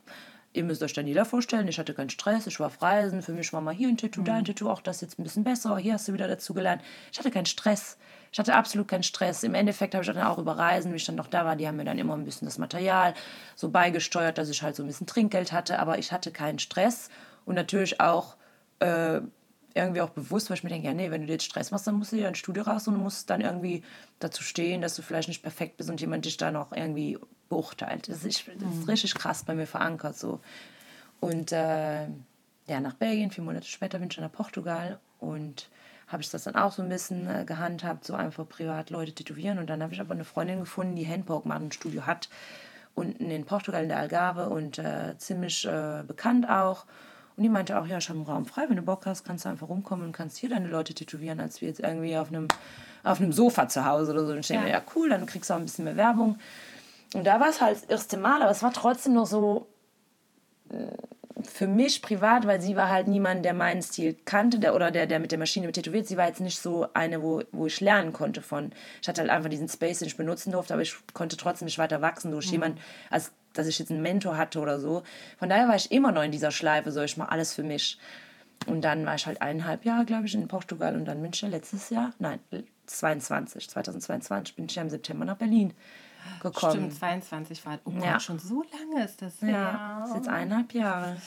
Ihr 0.55 0.63
müsst 0.63 0.83
euch 0.83 0.93
dann 0.93 1.07
jeder 1.07 1.25
vorstellen, 1.25 1.67
ich 1.67 1.79
hatte 1.79 1.95
keinen 1.95 2.11
Stress, 2.11 2.45
ich 2.45 2.59
war 2.59 2.67
auf 2.67 2.79
Reisen, 2.79 3.23
für 3.23 3.33
mich 3.33 3.51
war 3.53 3.61
mal 3.61 3.73
hier 3.73 3.87
ein 3.87 3.97
Tattoo, 3.97 4.21
da 4.21 4.35
ein 4.35 4.45
Tattoo, 4.45 4.69
auch 4.69 4.81
das 4.81 5.01
jetzt 5.01 5.17
ein 5.17 5.23
bisschen 5.23 5.43
besser, 5.43 5.75
hier 5.77 5.93
hast 5.93 6.07
du 6.07 6.13
wieder 6.13 6.27
dazu 6.27 6.53
gelernt. 6.53 6.83
Ich 7.11 7.17
hatte 7.17 7.31
keinen 7.31 7.47
Stress, 7.47 7.97
ich 8.31 8.37
hatte 8.37 8.53
absolut 8.53 8.87
keinen 8.87 9.01
Stress. 9.01 9.43
Im 9.43 9.55
Endeffekt 9.55 9.95
habe 9.95 10.03
ich 10.03 10.11
dann 10.11 10.21
auch 10.21 10.37
über 10.37 10.55
Reisen, 10.55 10.91
wie 10.91 10.97
ich 10.97 11.05
dann 11.05 11.15
noch 11.15 11.27
da 11.27 11.43
war, 11.43 11.55
die 11.55 11.67
haben 11.67 11.77
mir 11.77 11.85
dann 11.85 11.97
immer 11.97 12.13
ein 12.13 12.23
bisschen 12.23 12.45
das 12.45 12.59
Material 12.59 13.15
so 13.55 13.69
beigesteuert, 13.69 14.37
dass 14.37 14.49
ich 14.49 14.61
halt 14.61 14.75
so 14.75 14.83
ein 14.83 14.87
bisschen 14.87 15.07
Trinkgeld 15.07 15.51
hatte, 15.51 15.79
aber 15.79 15.97
ich 15.97 16.11
hatte 16.11 16.31
keinen 16.31 16.59
Stress 16.59 17.09
und 17.45 17.55
natürlich 17.55 17.99
auch 17.99 18.35
äh, 18.79 19.21
irgendwie 19.75 20.01
auch 20.01 20.09
bewusst, 20.09 20.49
weil 20.49 20.57
ich 20.57 20.63
mir 20.63 20.69
denke, 20.69 20.87
ja, 20.87 20.93
nee, 20.93 21.09
wenn 21.09 21.21
du 21.21 21.27
dir 21.27 21.33
jetzt 21.33 21.45
Stress 21.45 21.71
machst, 21.71 21.87
dann 21.87 21.95
musst 21.95 22.11
du 22.11 22.17
dir 22.17 22.27
ein 22.27 22.35
Studio 22.35 22.63
raus 22.63 22.87
und 22.87 22.97
musst 22.97 23.29
dann 23.29 23.41
irgendwie 23.41 23.83
dazu 24.19 24.43
stehen, 24.43 24.81
dass 24.81 24.95
du 24.95 25.01
vielleicht 25.01 25.27
nicht 25.27 25.41
perfekt 25.41 25.77
bist 25.77 25.89
und 25.89 25.99
jemand 25.99 26.25
dich 26.25 26.37
dann 26.37 26.55
auch 26.55 26.71
irgendwie 26.71 27.17
beurteilt. 27.49 28.07
Das 28.07 28.23
ist, 28.23 28.43
das 28.59 28.75
ist 28.75 28.87
richtig 28.87 29.15
krass 29.15 29.43
bei 29.43 29.55
mir 29.55 29.67
verankert 29.67 30.17
so. 30.17 30.39
Und 31.19 31.51
äh, 31.51 32.03
ja, 32.67 32.79
nach 32.79 32.93
Belgien, 32.93 33.31
vier 33.31 33.43
Monate 33.43 33.67
später 33.67 33.99
bin 33.99 34.09
ich 34.09 34.15
dann 34.15 34.25
nach 34.25 34.31
Portugal 34.31 34.99
und 35.19 35.69
habe 36.07 36.21
ich 36.21 36.29
das 36.29 36.43
dann 36.43 36.55
auch 36.55 36.71
so 36.71 36.81
ein 36.81 36.89
bisschen 36.89 37.27
äh, 37.27 37.43
gehandhabt, 37.45 38.05
so 38.05 38.13
einfach 38.13 38.47
privat 38.47 38.89
Leute 38.89 39.13
tätowieren. 39.13 39.57
Und 39.57 39.69
dann 39.69 39.81
habe 39.81 39.93
ich 39.93 40.01
aber 40.01 40.13
eine 40.13 40.25
Freundin 40.25 40.59
gefunden, 40.59 40.95
die 40.95 41.07
Handpoke 41.07 41.47
macht, 41.47 41.61
ein 41.61 41.71
Studio 41.71 42.05
hat, 42.05 42.29
unten 42.93 43.31
in 43.31 43.45
Portugal 43.45 43.83
in 43.83 43.89
der 43.89 43.97
Algarve 43.97 44.49
und 44.49 44.77
äh, 44.77 45.17
ziemlich 45.17 45.65
äh, 45.65 46.03
bekannt 46.05 46.47
auch. 46.47 46.85
Und 47.35 47.43
die 47.43 47.49
meinte 47.49 47.79
auch, 47.79 47.85
ja, 47.87 47.97
ich 47.97 48.09
habe 48.09 48.19
einen 48.19 48.27
Raum 48.27 48.45
frei, 48.45 48.65
wenn 48.69 48.75
du 48.75 48.81
Bock 48.83 49.05
hast, 49.05 49.23
kannst 49.25 49.45
du 49.45 49.49
einfach 49.49 49.67
rumkommen 49.69 50.05
und 50.05 50.11
kannst 50.11 50.37
hier 50.37 50.49
deine 50.49 50.67
Leute 50.67 50.93
tätowieren, 50.93 51.39
als 51.39 51.61
wir 51.61 51.67
jetzt 51.67 51.79
irgendwie 51.79 52.15
auf 52.17 52.27
einem, 52.27 52.47
auf 53.03 53.19
einem 53.19 53.33
Sofa 53.33 53.67
zu 53.67 53.85
Hause 53.85 54.11
oder 54.11 54.25
so. 54.25 54.31
Und 54.33 54.39
ich 54.39 54.47
denke 54.47 54.67
Ja. 54.67 54.67
mir, 54.69 54.73
ja 54.77 54.83
cool, 54.95 55.09
dann 55.09 55.25
kriegst 55.25 55.49
du 55.49 55.53
auch 55.53 55.57
ein 55.59 55.65
bisschen 55.65 55.85
mehr 55.85 55.97
Werbung. 55.97 56.37
Und 57.15 57.25
da 57.25 57.39
war 57.39 57.49
es 57.49 57.61
halt 57.61 57.75
das 57.77 57.83
erste 57.85 58.17
Mal, 58.17 58.41
aber 58.41 58.51
es 58.51 58.61
war 58.63 58.71
trotzdem 58.73 59.13
noch 59.13 59.25
so 59.27 59.67
für 61.43 61.67
mich 61.67 62.01
privat, 62.01 62.47
weil 62.47 62.61
sie 62.61 62.75
war 62.75 62.89
halt 62.89 63.07
niemand, 63.07 63.43
der 63.43 63.53
meinen 63.53 63.81
Stil 63.81 64.15
kannte 64.25 64.59
der, 64.59 64.75
oder 64.75 64.91
der, 64.91 65.07
der 65.07 65.19
mit 65.19 65.31
der 65.31 65.39
Maschine 65.39 65.65
mit 65.65 65.75
tätowiert. 65.75 66.07
Sie 66.07 66.17
war 66.17 66.27
jetzt 66.27 66.39
nicht 66.39 66.59
so 66.59 66.87
eine, 66.93 67.21
wo, 67.21 67.41
wo 67.51 67.65
ich 67.65 67.81
lernen 67.81 68.13
konnte 68.13 68.41
von. 68.41 68.71
Ich 69.01 69.07
hatte 69.07 69.21
halt 69.21 69.29
einfach 69.29 69.49
diesen 69.49 69.67
Space, 69.67 69.99
den 69.99 70.07
ich 70.07 70.15
benutzen 70.17 70.51
durfte, 70.51 70.73
aber 70.73 70.81
ich 70.83 70.95
konnte 71.13 71.35
trotzdem 71.35 71.65
nicht 71.65 71.77
weiter 71.79 72.01
wachsen 72.01 72.31
durch 72.31 72.51
jemand, 72.51 72.79
als 73.09 73.31
dass 73.53 73.67
ich 73.67 73.79
jetzt 73.79 73.91
einen 73.91 74.01
Mentor 74.01 74.37
hatte 74.37 74.59
oder 74.59 74.79
so. 74.79 75.03
Von 75.37 75.49
daher 75.49 75.67
war 75.67 75.75
ich 75.75 75.91
immer 75.91 76.11
noch 76.11 76.23
in 76.23 76.31
dieser 76.31 76.51
Schleife, 76.51 76.91
so 76.91 77.01
ich 77.01 77.17
mache 77.17 77.31
alles 77.31 77.53
für 77.53 77.63
mich. 77.63 77.97
Und 78.65 78.81
dann 78.81 79.05
war 79.05 79.15
ich 79.15 79.25
halt 79.25 79.41
eineinhalb 79.41 79.83
Jahre, 79.85 80.05
glaube 80.05 80.25
ich, 80.25 80.33
in 80.35 80.47
Portugal 80.47 80.95
und 80.95 81.05
dann 81.05 81.21
bin 81.21 81.31
ich 81.33 81.41
ja 81.41 81.49
letztes 81.49 81.89
Jahr, 81.89 82.13
nein, 82.19 82.39
22, 82.85 83.69
2022 83.69 84.55
bin 84.55 84.65
ich 84.65 84.75
ja 84.75 84.81
im 84.81 84.89
September 84.89 85.25
nach 85.25 85.37
Berlin 85.37 85.73
gekommen. 86.41 86.73
Stimmt, 86.91 86.95
22 86.95 87.65
war. 87.65 87.79
Oh 87.85 87.91
Gott, 87.91 88.03
Ja. 88.05 88.19
schon 88.19 88.39
so 88.39 88.63
lange 88.71 89.03
ist 89.05 89.21
das. 89.21 89.41
Ja, 89.41 89.99
das 90.01 90.09
ist 90.09 90.15
jetzt 90.15 90.27
eineinhalb 90.29 90.73
Jahre. 90.73 91.17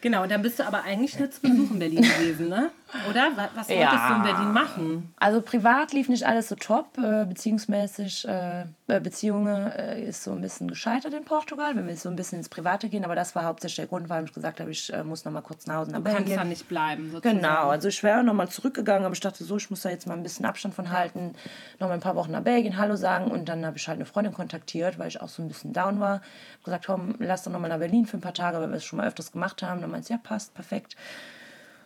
Genau, 0.00 0.22
und 0.22 0.30
dann 0.30 0.42
bist 0.42 0.58
du 0.58 0.66
aber 0.66 0.82
eigentlich 0.82 1.18
nicht 1.18 1.32
zu 1.34 1.40
Besuch 1.40 1.70
in 1.70 1.78
Berlin 1.78 2.02
gewesen, 2.02 2.48
ne? 2.48 2.70
Oder? 3.10 3.28
Was, 3.36 3.68
wolltest 3.68 3.70
Ja. 3.70 4.08
du 4.08 4.14
in 4.16 4.22
Berlin 4.22 4.52
machen? 4.52 5.14
Also 5.18 5.42
privat 5.42 5.92
lief 5.92 6.08
nicht 6.08 6.24
alles 6.26 6.48
so 6.48 6.54
top, 6.54 6.96
äh, 6.98 7.24
beziehungsmäßig 7.26 8.26
äh, 8.26 8.62
äh, 8.88 9.00
Beziehungen 9.00 9.70
äh, 9.72 10.02
ist 10.02 10.24
so 10.24 10.32
ein 10.32 10.40
bisschen 10.40 10.68
gescheitert 10.68 11.12
in 11.12 11.24
Portugal, 11.24 11.76
wenn 11.76 11.86
wir 11.86 11.96
so 11.96 12.08
ein 12.08 12.16
bisschen 12.16 12.38
ins 12.38 12.48
Private 12.48 12.88
gehen, 12.88 13.04
aber 13.04 13.14
das 13.14 13.34
war 13.34 13.44
hauptsächlich 13.44 13.76
der 13.76 13.86
Grund, 13.86 14.08
warum 14.08 14.24
ich 14.24 14.32
gesagt 14.32 14.60
habe, 14.60 14.70
ich 14.70 14.92
äh, 14.92 15.04
muss 15.04 15.24
noch 15.24 15.32
mal 15.32 15.42
kurz 15.42 15.66
nach 15.66 15.76
Hause 15.76 15.90
nach 15.92 15.98
Du 15.98 16.04
kannst 16.10 16.34
da 16.34 16.44
nicht 16.44 16.68
bleiben, 16.68 17.10
sozusagen. 17.10 17.40
Genau, 17.40 17.68
also 17.68 17.88
ich 17.88 18.02
wäre 18.02 18.24
nochmal 18.24 18.48
zurückgegangen, 18.48 19.04
aber 19.04 19.12
ich 19.14 19.20
dachte 19.20 19.44
so, 19.44 19.56
ich 19.58 19.68
muss 19.70 19.82
da 19.82 19.90
jetzt 19.90 20.06
mal 20.06 20.14
ein 20.14 20.22
bisschen 20.22 20.46
Abstand 20.46 20.74
von 20.74 20.90
halten, 20.90 21.34
noch 21.78 21.88
mal 21.88 21.94
ein 21.94 22.00
paar 22.00 22.16
Wochen 22.16 22.30
nach 22.32 22.42
Belgien 22.42 22.78
Hallo 22.78 22.96
sagen 22.96 23.30
und 23.30 23.48
dann 23.48 23.66
habe 23.66 23.76
ich 23.76 23.86
halt 23.86 23.96
eine 23.96 24.06
Freundin 24.06 24.32
kontaktiert, 24.32 24.98
weil 24.98 25.08
ich 25.08 25.20
auch 25.20 25.28
so 25.28 25.42
ein 25.42 25.48
bisschen 25.48 25.72
down 25.72 26.00
war. 26.00 26.14
Hab 26.58 26.64
gesagt, 26.64 26.86
komm, 26.86 27.14
lass 27.18 27.42
doch 27.42 27.52
nochmal 27.52 27.68
nach 27.70 27.78
Berlin 27.78 28.06
für 28.06 28.16
ein 28.16 28.20
paar 28.22 28.34
Tage, 28.34 28.58
weil 28.60 28.68
wir 28.70 28.76
es 28.76 28.84
schon 28.84 28.96
mal 28.96 29.06
öfters 29.06 29.32
gemacht 29.32 29.62
haben. 29.62 29.80
Dann 29.80 29.90
meinte 29.90 30.06
sie, 30.06 30.12
ja, 30.14 30.18
passt, 30.22 30.54
perfekt. 30.54 30.96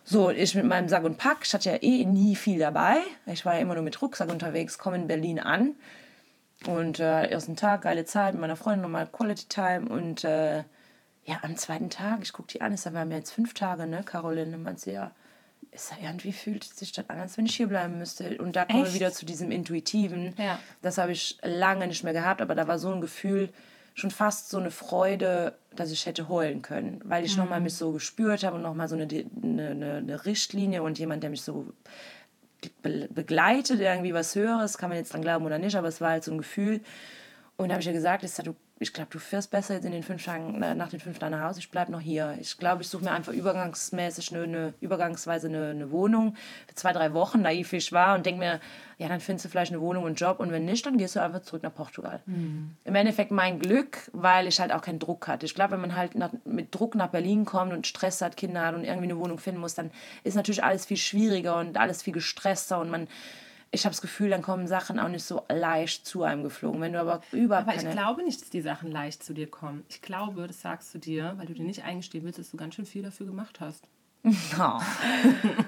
So, 0.04 0.30
ich 0.30 0.54
mit 0.54 0.64
meinem 0.64 0.88
Sack 0.88 1.04
und 1.04 1.16
Pack, 1.16 1.38
ich 1.44 1.54
hatte 1.54 1.70
ja 1.70 1.76
eh 1.80 2.04
nie 2.04 2.34
viel 2.34 2.58
dabei. 2.58 2.96
Ich 3.26 3.44
war 3.44 3.54
ja 3.54 3.60
immer 3.60 3.74
nur 3.74 3.84
mit 3.84 4.00
Rucksack 4.02 4.30
unterwegs, 4.30 4.78
komme 4.78 4.96
in 4.96 5.06
Berlin 5.06 5.38
an. 5.38 5.76
Und 6.66 7.00
äh, 7.00 7.26
ersten 7.26 7.56
Tag, 7.56 7.82
geile 7.82 8.04
Zeit 8.04 8.34
mit 8.34 8.40
meiner 8.40 8.56
Freundin, 8.56 8.82
nochmal 8.82 9.06
Quality 9.06 9.46
Time. 9.48 9.88
Und 9.88 10.24
äh, 10.24 10.58
ja, 11.24 11.38
am 11.42 11.56
zweiten 11.56 11.90
Tag, 11.90 12.20
ich 12.22 12.32
gucke 12.32 12.48
die 12.48 12.60
an, 12.60 12.72
ist, 12.72 12.90
wir 12.90 12.98
haben 12.98 13.10
ja 13.10 13.18
jetzt 13.18 13.32
fünf 13.32 13.54
Tage, 13.54 13.86
ne, 13.86 14.02
Caroline? 14.04 14.56
Und 14.56 14.64
meinte 14.64 14.82
sie, 14.82 14.92
ja, 14.92 15.12
ist 15.70 15.90
ja 15.92 16.08
irgendwie 16.08 16.32
fühlt 16.32 16.64
sich 16.64 16.92
das 16.92 17.08
an, 17.08 17.20
als 17.20 17.38
wenn 17.38 17.46
ich 17.46 17.56
hier 17.56 17.68
bleiben 17.68 17.98
müsste. 17.98 18.38
Und 18.38 18.56
da 18.56 18.64
kommen 18.64 18.84
wir 18.84 18.94
wieder 18.94 19.12
zu 19.12 19.24
diesem 19.24 19.50
Intuitiven. 19.50 20.34
Ja. 20.36 20.58
Das 20.82 20.98
habe 20.98 21.12
ich 21.12 21.38
lange 21.42 21.86
nicht 21.86 22.04
mehr 22.04 22.12
gehabt, 22.12 22.42
aber 22.42 22.54
da 22.54 22.68
war 22.68 22.78
so 22.78 22.92
ein 22.92 23.00
Gefühl, 23.00 23.48
schon 23.94 24.10
fast 24.10 24.50
so 24.50 24.58
eine 24.58 24.70
Freude, 24.70 25.54
dass 25.74 25.90
ich 25.90 26.06
hätte 26.06 26.28
heulen 26.28 26.62
können, 26.62 27.00
weil 27.04 27.24
ich 27.24 27.36
noch 27.36 27.44
nochmal 27.44 27.60
mich 27.60 27.74
so 27.74 27.92
gespürt 27.92 28.44
habe 28.44 28.56
und 28.56 28.62
nochmal 28.62 28.88
so 28.88 28.94
eine, 28.94 29.06
eine, 29.06 29.70
eine, 29.70 29.94
eine 29.96 30.24
Richtlinie 30.24 30.82
und 30.82 30.98
jemand, 30.98 31.22
der 31.22 31.30
mich 31.30 31.42
so 31.42 31.66
be 32.82 33.08
begleitet, 33.10 33.80
irgendwie 33.80 34.14
was 34.14 34.34
Höheres, 34.34 34.78
kann 34.78 34.88
man 34.88 34.98
jetzt 34.98 35.12
dran 35.12 35.22
glauben 35.22 35.44
oder 35.44 35.58
nicht, 35.58 35.76
aber 35.76 35.88
es 35.88 36.00
war 36.00 36.10
halt 36.10 36.24
so 36.24 36.32
ein 36.32 36.38
Gefühl. 36.38 36.80
Und 37.56 37.68
da 37.68 37.74
habe 37.74 37.80
ich 37.80 37.86
ja 37.86 37.92
gesagt, 37.92 38.24
ich, 38.24 38.30
sag, 38.30 38.44
du, 38.44 38.54
ich 38.82 38.92
glaube, 38.92 39.10
du 39.10 39.18
fährst 39.18 39.50
besser 39.50 39.74
jetzt 39.74 39.84
in 39.84 39.92
den 39.92 40.02
fünf 40.02 40.24
Tagen, 40.24 40.60
äh, 40.62 40.74
nach 40.74 40.88
den 40.88 41.00
fünf 41.00 41.18
Tagen 41.18 41.32
nach 41.32 41.48
Hause, 41.48 41.60
ich 41.60 41.70
bleibe 41.70 41.92
noch 41.92 42.00
hier. 42.00 42.36
Ich 42.40 42.58
glaube, 42.58 42.82
ich 42.82 42.88
suche 42.88 43.04
mir 43.04 43.12
einfach 43.12 43.32
übergangsmäßig 43.32 44.34
eine, 44.34 44.42
eine 44.42 44.74
übergangsweise 44.80 45.46
eine, 45.46 45.70
eine 45.70 45.90
Wohnung 45.90 46.34
für 46.66 46.74
zwei, 46.74 46.92
drei 46.92 47.14
Wochen, 47.14 47.42
naiv 47.42 47.72
wie 47.72 47.76
ich 47.76 47.92
war 47.92 48.16
und 48.16 48.26
denke 48.26 48.40
mir, 48.40 48.60
ja, 48.98 49.08
dann 49.08 49.20
findest 49.20 49.44
du 49.44 49.48
vielleicht 49.48 49.72
eine 49.72 49.80
Wohnung 49.80 50.02
und 50.02 50.10
einen 50.10 50.16
Job 50.16 50.40
und 50.40 50.52
wenn 50.52 50.64
nicht, 50.64 50.84
dann 50.84 50.98
gehst 50.98 51.16
du 51.16 51.22
einfach 51.22 51.42
zurück 51.42 51.62
nach 51.62 51.74
Portugal. 51.74 52.20
Im 52.84 52.94
Endeffekt 52.94 53.30
mein 53.30 53.58
Glück, 53.58 54.10
weil 54.12 54.46
ich 54.46 54.60
halt 54.60 54.72
auch 54.72 54.82
keinen 54.82 54.98
Druck 54.98 55.28
hatte. 55.28 55.46
Ich 55.46 55.54
glaube, 55.54 55.72
wenn 55.72 55.80
man 55.80 55.96
halt 55.96 56.14
nach, 56.14 56.30
mit 56.44 56.74
Druck 56.74 56.94
nach 56.94 57.08
Berlin 57.08 57.44
kommt 57.44 57.72
und 57.72 57.86
Stress 57.86 58.20
hat, 58.20 58.36
Kinder 58.36 58.66
hat 58.66 58.74
und 58.74 58.84
irgendwie 58.84 59.04
eine 59.04 59.18
Wohnung 59.18 59.38
finden 59.38 59.60
muss, 59.60 59.74
dann 59.74 59.90
ist 60.24 60.34
natürlich 60.34 60.62
alles 60.62 60.86
viel 60.86 60.96
schwieriger 60.96 61.58
und 61.58 61.78
alles 61.78 62.02
viel 62.02 62.12
gestresster 62.12 62.80
und 62.80 62.90
man, 62.90 63.08
ich 63.74 63.84
habe 63.84 63.92
das 63.92 64.02
Gefühl, 64.02 64.28
dann 64.30 64.42
kommen 64.42 64.66
Sachen 64.68 65.00
auch 65.00 65.08
nicht 65.08 65.24
so 65.24 65.42
leicht 65.50 66.06
zu 66.06 66.22
einem 66.22 66.42
geflogen. 66.44 66.80
Wenn 66.82 66.92
du 66.92 67.00
aber 67.00 67.22
überhaupt 67.32 67.68
Aber 67.68 67.76
ich 67.76 67.90
glaube 67.90 68.22
nicht, 68.22 68.40
dass 68.42 68.50
die 68.50 68.60
Sachen 68.60 68.92
leicht 68.92 69.24
zu 69.24 69.32
dir 69.32 69.50
kommen. 69.50 69.82
Ich 69.88 70.02
glaube, 70.02 70.46
das 70.46 70.60
sagst 70.60 70.94
du 70.94 70.98
dir, 70.98 71.32
weil 71.38 71.46
du 71.46 71.54
dir 71.54 71.64
nicht 71.64 71.82
eingestehen 71.82 72.24
willst, 72.24 72.38
dass 72.38 72.50
du 72.50 72.56
ganz 72.58 72.74
schön 72.74 72.84
viel 72.86 73.02
dafür 73.02 73.26
gemacht 73.26 73.60
hast. 73.60 73.84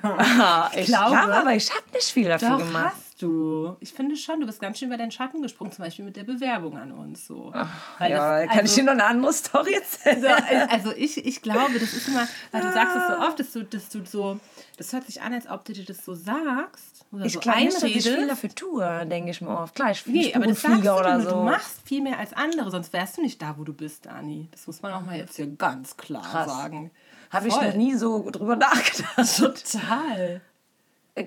Oh. 0.07 0.69
ich 0.77 0.87
glaube- 0.87 1.11
glaube, 1.11 1.35
aber 1.35 1.55
ich 1.55 1.71
habe 1.71 1.83
nicht 1.93 2.11
viel 2.11 2.29
dafür 2.29 2.51
Doch, 2.51 2.59
gemacht. 2.59 2.93
hast 2.95 3.23
du. 3.23 3.77
Ich 3.81 3.93
finde 3.93 4.17
schon, 4.17 4.41
du 4.41 4.47
bist 4.47 4.61
ganz 4.61 4.79
schön 4.79 4.89
über 4.89 4.97
deinen 4.99 5.11
Schatten 5.11 5.41
gesprungen, 5.43 5.73
zum 5.73 5.85
Beispiel 5.85 6.05
mit 6.05 6.17
der 6.17 6.25
Bewerbung 6.25 6.77
an 6.77 6.93
uns. 6.93 7.27
So. 7.27 7.53
Weil 7.99 8.11
Ja, 8.11 8.41
das- 8.41 8.49
kann 8.51 8.59
also- 8.61 8.71
ich 8.71 8.75
dir 8.75 8.85
noch 8.85 8.93
eine 8.93 9.05
andere 9.05 9.33
Story 9.33 9.75
erzählen? 9.75 10.21
So, 10.21 10.29
also 10.69 10.93
ich, 10.95 11.25
ich 11.25 11.41
glaube, 11.43 11.75
das 11.79 11.95
ist 11.95 12.09
immer, 12.09 12.29
weil 12.53 12.61
du 12.63 12.73
sagst 12.73 12.97
es 12.97 13.07
so 13.09 13.23
oft, 13.27 13.41
dass 13.41 13.53
du, 13.53 13.65
dass 13.65 13.89
du 13.89 14.05
so, 14.05 14.39
das 14.77 14.93
hört 14.93 15.07
sich 15.07 15.23
an, 15.23 15.33
als 15.33 15.49
ob 15.49 15.65
du 15.65 15.73
dir 15.73 15.85
das 15.85 16.05
so 16.05 16.15
sagst 16.15 16.94
oder 17.15 17.25
Ich 17.25 17.33
so 17.35 17.41
glaube 17.41 17.59
nicht, 17.61 17.75
dass 17.77 17.83
ich 17.85 18.03
viel 18.03 18.27
dafür 18.27 18.51
tue, 18.55 19.07
denke 19.07 19.31
ich 19.31 19.41
mir 19.41 19.49
oft. 19.57 19.75
Klar, 19.75 19.91
ich, 19.93 20.05
Nee, 20.07 20.27
ich 20.29 20.37
aber 20.37 20.47
das 20.47 20.61
sagst 20.63 20.85
du 20.85 20.91
oder 20.93 21.21
so. 21.21 21.31
du 21.31 21.37
machst 21.43 21.81
viel 21.85 22.03
mehr 22.03 22.19
als 22.19 22.33
andere, 22.33 22.71
sonst 22.71 22.93
wärst 22.93 23.17
du 23.19 23.23
nicht 23.23 23.41
da, 23.41 23.55
wo 23.59 23.65
du 23.65 23.73
bist, 23.73 24.07
Ani. 24.07 24.49
Das 24.51 24.67
muss 24.67 24.83
man 24.83 24.93
auch 24.93 25.01
mal 25.03 25.17
jetzt 25.17 25.37
hier 25.37 25.47
ganz 25.47 25.97
klar 25.97 26.23
Krass. 26.23 26.47
sagen. 26.47 26.91
Habe 27.31 27.49
ich 27.49 27.55
noch 27.55 27.75
nie 27.75 27.95
so 27.95 28.31
drüber 28.31 28.57
nachgedacht. 28.57 29.37
Total. 29.39 30.41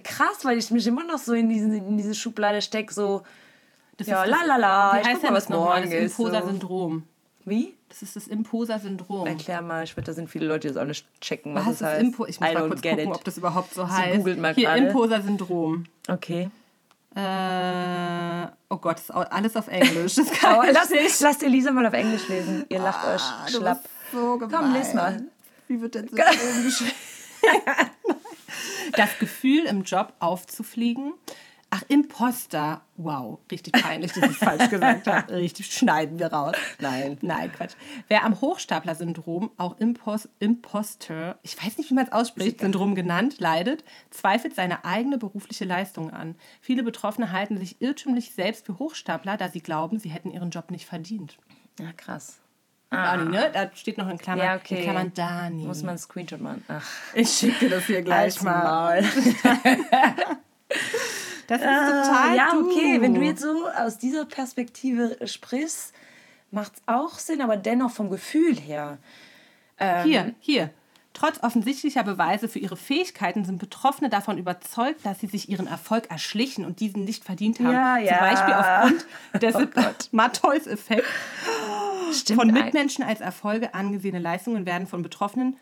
Krass, 0.04 0.44
weil 0.44 0.58
ich 0.58 0.70
mich 0.72 0.86
immer 0.86 1.04
noch 1.06 1.18
so 1.18 1.34
in, 1.34 1.48
diesen, 1.50 1.74
in 1.74 1.98
diese 1.98 2.14
Schublade 2.16 2.62
stecke, 2.62 2.94
so, 2.94 3.24
Das 3.96 4.08
ja, 4.08 4.24
ist 4.24 4.30
la 4.30 4.44
la 4.46 4.58
la, 4.58 4.94
Wie 4.96 5.00
ich 5.02 5.08
heißt 5.08 5.14
guck 5.16 5.22
denn 5.22 5.30
mal, 5.32 5.36
das 5.36 5.44
was 5.46 5.50
nochmal? 5.50 5.80
morgen 5.82 5.92
Das 5.92 6.02
ist. 6.12 6.20
Imposer-Syndrom. 6.20 7.04
Wie? 7.46 7.77
Das 7.90 8.02
ist 8.02 8.16
das 8.16 8.28
Imposer-Syndrom. 8.28 9.28
Erklär 9.28 9.62
mal, 9.62 9.84
ich 9.84 9.96
wette, 9.96 10.08
da 10.08 10.14
sind 10.14 10.30
viele 10.30 10.46
Leute, 10.46 10.68
die 10.68 10.74
das 10.74 10.82
auch 10.82 10.86
nicht 10.88 11.06
checken, 11.22 11.56
was, 11.56 11.66
Was 11.66 11.78
das 11.80 11.88
heißt. 11.90 12.02
Impo 12.02 12.26
ich 12.26 12.40
muss 12.40 12.50
I 12.50 12.54
mal 12.54 12.68
kurz 12.68 12.82
gucken, 12.82 13.00
it. 13.00 13.08
ob 13.08 13.24
das 13.24 13.38
überhaupt 13.38 13.74
so 13.74 13.90
heißt. 13.90 14.18
googelt 14.18 14.40
mal 14.40 14.54
Hier. 14.54 14.74
Imposer-Syndrom. 14.76 15.86
Okay. 16.10 16.50
Äh, 17.16 18.48
oh 18.70 18.78
Gott, 18.78 19.00
ist 19.00 19.12
alles 19.12 19.56
auf 19.56 19.68
Englisch. 19.70 20.16
Das 20.16 20.30
kann 20.32 20.64
ich 20.68 20.74
lasst, 20.74 20.92
nicht. 20.92 21.20
lasst 21.22 21.44
Elisa 21.44 21.72
mal 21.72 21.86
auf 21.86 21.94
Englisch 21.94 22.28
lesen. 22.28 22.66
Ihr 22.70 22.80
lacht 22.80 23.06
euch 23.08 23.22
Ah, 23.22 23.46
du 23.48 23.58
schlapp. 23.58 23.84
so 24.12 24.38
Komm, 24.38 24.74
les 24.74 24.94
mal. 24.94 25.24
Wie 25.68 25.82
wird 25.82 25.96
denn 25.96 26.08
Syndrom 26.08 26.64
geschrieben? 26.64 26.92
Das 28.94 29.20
Gefühl, 29.20 29.66
im 29.66 29.84
Job 29.84 30.14
aufzufliegen. 30.20 31.14
Ach, 31.70 31.84
Imposter. 31.90 32.82
Wow, 32.96 33.40
richtig 33.52 33.74
peinlich, 33.74 34.14
dass 34.14 34.32
ich 34.32 34.38
falsch 34.38 34.70
gesagt 34.70 35.06
habe. 35.06 35.34
Richtig, 35.36 35.68
schneiden 35.74 36.18
wir 36.18 36.28
raus. 36.28 36.56
Nein. 36.80 37.18
Nein, 37.22 37.52
Quatsch. 37.52 37.74
Wer 38.08 38.24
am 38.24 38.40
Hochstapler-Syndrom, 38.40 39.52
auch 39.58 39.78
Impos 39.78 40.30
Imposter, 40.40 41.38
ich 41.44 41.62
weiß 41.62 41.78
nicht, 41.78 41.90
wie 41.90 41.94
man 41.94 42.06
es 42.06 42.12
ausspricht, 42.14 42.62
Syndrom 42.62 42.96
genannt, 42.96 43.40
leidet, 43.40 43.84
zweifelt 44.12 44.56
seine 44.56 44.86
eigene 44.86 45.18
berufliche 45.18 45.66
Leistung 45.66 46.12
an. 46.12 46.36
Viele 46.62 46.84
Betroffene 46.84 47.34
halten 47.34 47.58
sich 47.58 47.82
irrtümlich 47.82 48.34
selbst 48.34 48.66
für 48.66 48.80
Hochstapler, 48.80 49.36
da 49.36 49.50
sie 49.50 49.62
glauben, 49.62 50.00
sie 50.00 50.10
hätten 50.10 50.32
ihren 50.32 50.52
Job 50.52 50.72
nicht 50.72 50.86
verdient. 50.86 51.38
Ja, 51.80 51.92
krass. 51.92 52.40
Dani, 52.90 53.30
ne? 53.30 53.52
Da 53.54 53.70
steht 53.76 53.98
noch 53.98 54.08
in 54.08 54.18
Klammern, 54.18 54.46
Ja, 54.46 54.56
okay. 54.56 54.78
in 54.78 54.84
Klammern 54.84 55.14
Dani. 55.14 55.66
Muss 55.66 55.84
man 55.84 55.98
Screenshot 55.98 56.40
machen. 56.40 56.64
Ach, 56.70 56.88
ich 57.14 57.30
schicke 57.30 57.66
dir 57.66 57.70
das 57.72 57.86
hier 57.86 58.02
gleich 58.02 58.42
mal. 58.42 59.04
Das 61.48 61.62
ist 61.62 61.68
total 61.68 62.36
ja, 62.36 62.52
du. 62.52 62.70
okay, 62.70 63.02
wenn 63.02 63.14
du 63.14 63.22
jetzt 63.22 63.42
so 63.42 63.68
aus 63.68 63.98
dieser 63.98 64.26
Perspektive 64.26 65.18
sprichst, 65.26 65.94
macht 66.52 66.74
es 66.76 66.82
auch 66.86 67.18
Sinn, 67.20 67.42
aber 67.42 67.58
dennoch 67.58 67.92
vom 67.92 68.10
Gefühl 68.10 68.56
her. 68.56 68.98
Ähm, 69.80 70.06
Hier, 70.06 70.36
hier. 70.40 70.70
Trotz 71.14 71.42
offensichtlicher 71.42 72.04
Beweise 72.04 72.48
für 72.48 72.60
ihre 72.60 72.78
Fähigkeiten 72.78 73.44
sind 73.44 73.58
Betroffene 73.58 74.08
davon 74.10 74.38
überzeugt, 74.38 75.04
dass 75.04 75.20
sie 75.20 75.26
sich 75.26 75.50
ihren 75.50 75.66
Erfolg 75.66 76.12
erschlichen 76.12 76.64
und 76.64 76.80
diesen 76.80 77.06
nicht 77.06 77.24
verdient 77.24 77.60
haben. 77.60 77.72
Ja, 77.72 77.98
ja. 77.98 78.18
Zum 78.18 78.20
Beispiel 78.20 78.54
aufgrund 78.54 79.06
des 79.42 79.56
Oh. 79.56 80.08
Matthäus-Effekts. 80.12 81.08
Von 82.36 82.48
Mitmenschen 82.52 83.04
als 83.04 83.20
Erfolge 83.20 83.74
angesehene 83.74 84.20
Leistungen 84.20 84.66
werden 84.68 84.86
von 84.88 85.02
Betroffenen 85.02 85.58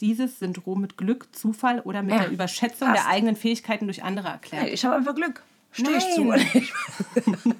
dieses 0.00 0.38
Syndrom 0.38 0.80
mit 0.80 0.96
Glück, 0.96 1.28
Zufall 1.34 1.80
oder 1.80 2.02
mit 2.02 2.14
Ja, 2.14 2.20
der 2.22 2.30
Überschätzung 2.30 2.88
passt. 2.88 3.04
der 3.04 3.10
eigenen 3.10 3.36
Fähigkeiten 3.36 3.86
durch 3.86 4.02
andere 4.02 4.28
erklärt. 4.28 4.64
Hey, 4.64 4.70
ich 4.72 4.84
habe 4.84 4.96
einfach 4.96 5.14
Glück. 5.14 5.42
Stehe 5.72 5.98
ich 5.98 6.14
zu. 6.14 6.32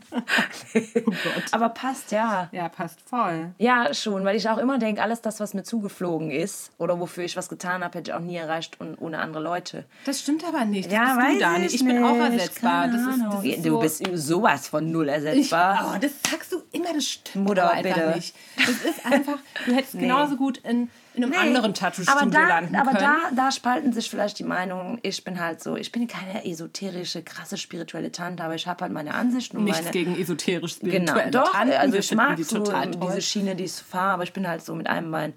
Oh 1.06 1.12
Aber 1.52 1.68
passt, 1.70 2.12
ja. 2.12 2.48
Ja, 2.52 2.68
passt 2.68 3.00
voll. 3.00 3.52
Ja, 3.58 3.92
schon, 3.94 4.24
weil 4.24 4.36
ich 4.36 4.48
auch 4.48 4.58
immer 4.58 4.78
denke, 4.78 5.02
alles 5.02 5.20
das, 5.20 5.40
was 5.40 5.54
mir 5.54 5.62
zugeflogen 5.62 6.30
ist 6.30 6.70
oder 6.78 6.98
wofür 7.00 7.24
ich 7.24 7.36
was 7.36 7.48
getan 7.48 7.82
habe, 7.84 7.98
hätte 7.98 8.10
ich 8.10 8.14
auch 8.16 8.20
nie 8.20 8.36
erreicht 8.36 8.80
und 8.80 8.96
ohne 9.00 9.18
andere 9.18 9.42
Leute. 9.42 9.84
Das 10.04 10.20
stimmt 10.20 10.44
aber 10.44 10.64
nicht. 10.64 10.86
Das 10.86 10.92
Ja, 10.92 11.14
bist 11.14 11.40
weiß 11.42 11.58
du, 11.60 11.66
ich 11.66 11.74
Ich 11.74 11.84
bin 11.84 12.04
auch 12.04 12.16
ersetzbar. 12.16 12.88
Das 12.88 13.00
ist, 13.00 13.22
das 13.24 13.44
ist 13.44 13.64
du 13.64 13.70
so, 13.70 13.78
bist 13.80 14.02
sowas 14.14 14.68
von 14.68 14.90
null 14.90 15.06
ich, 15.08 15.12
ersetzbar. 15.14 15.92
oh, 15.94 15.98
das 16.00 16.12
sagst 16.28 16.52
du 16.52 16.62
immer, 16.72 16.92
das 16.94 17.04
stimmt 17.06 17.46
Mutter, 17.46 17.64
aber 17.64 17.72
einfach 17.74 17.94
bitte. 17.94 18.16
nicht. 18.16 18.34
Das 18.56 18.68
ist 18.70 19.06
einfach, 19.06 19.38
du 19.66 19.72
hättest 19.74 19.92
genauso 19.98 20.36
gut 20.36 20.58
in, 20.58 20.90
in 21.22 21.32
einem 21.34 21.42
Nee, 21.42 21.48
anderen 21.48 21.66
aber 21.66 21.74
Tattoo-Studio 21.74 22.30
da, 22.30 22.48
landen 22.48 22.76
aber 22.76 22.90
können. 22.92 23.02
da, 23.36 23.42
da 23.44 23.52
spalten 23.52 23.92
sich 23.92 24.10
vielleicht 24.10 24.38
die 24.38 24.44
Meinungen. 24.44 24.98
Ich 25.02 25.22
bin 25.24 25.40
halt 25.40 25.62
so, 25.62 25.76
ich 25.76 25.92
bin 25.92 26.06
keine 26.08 26.44
esoterische, 26.44 27.22
krasse 27.22 27.56
spirituelle 27.56 28.10
Tante, 28.12 28.42
aber 28.44 28.54
ich 28.54 28.66
habe 28.66 28.82
halt 28.82 28.92
meine 28.92 29.14
Ansichten 29.14 29.56
und 29.58 29.64
Nichts 29.64 29.80
meine. 29.80 29.90
gegen 29.92 30.20
esoterisch 30.20 30.78
Genau, 30.80 30.92
spirituelle 31.12 31.30
doch, 31.30 31.52
Tanten. 31.52 31.74
also 31.74 31.96
ich 31.98 32.14
mag 32.14 32.36
die 32.36 32.42
so 32.42 32.62
diese 32.62 33.22
Schiene, 33.22 33.56
die 33.56 33.64
ich 33.64 33.72
fahre, 33.72 34.14
aber 34.14 34.22
ich 34.24 34.32
bin 34.32 34.46
halt 34.46 34.64
so 34.64 34.74
mit 34.74 34.86
einem 34.88 35.10
Bein 35.10 35.34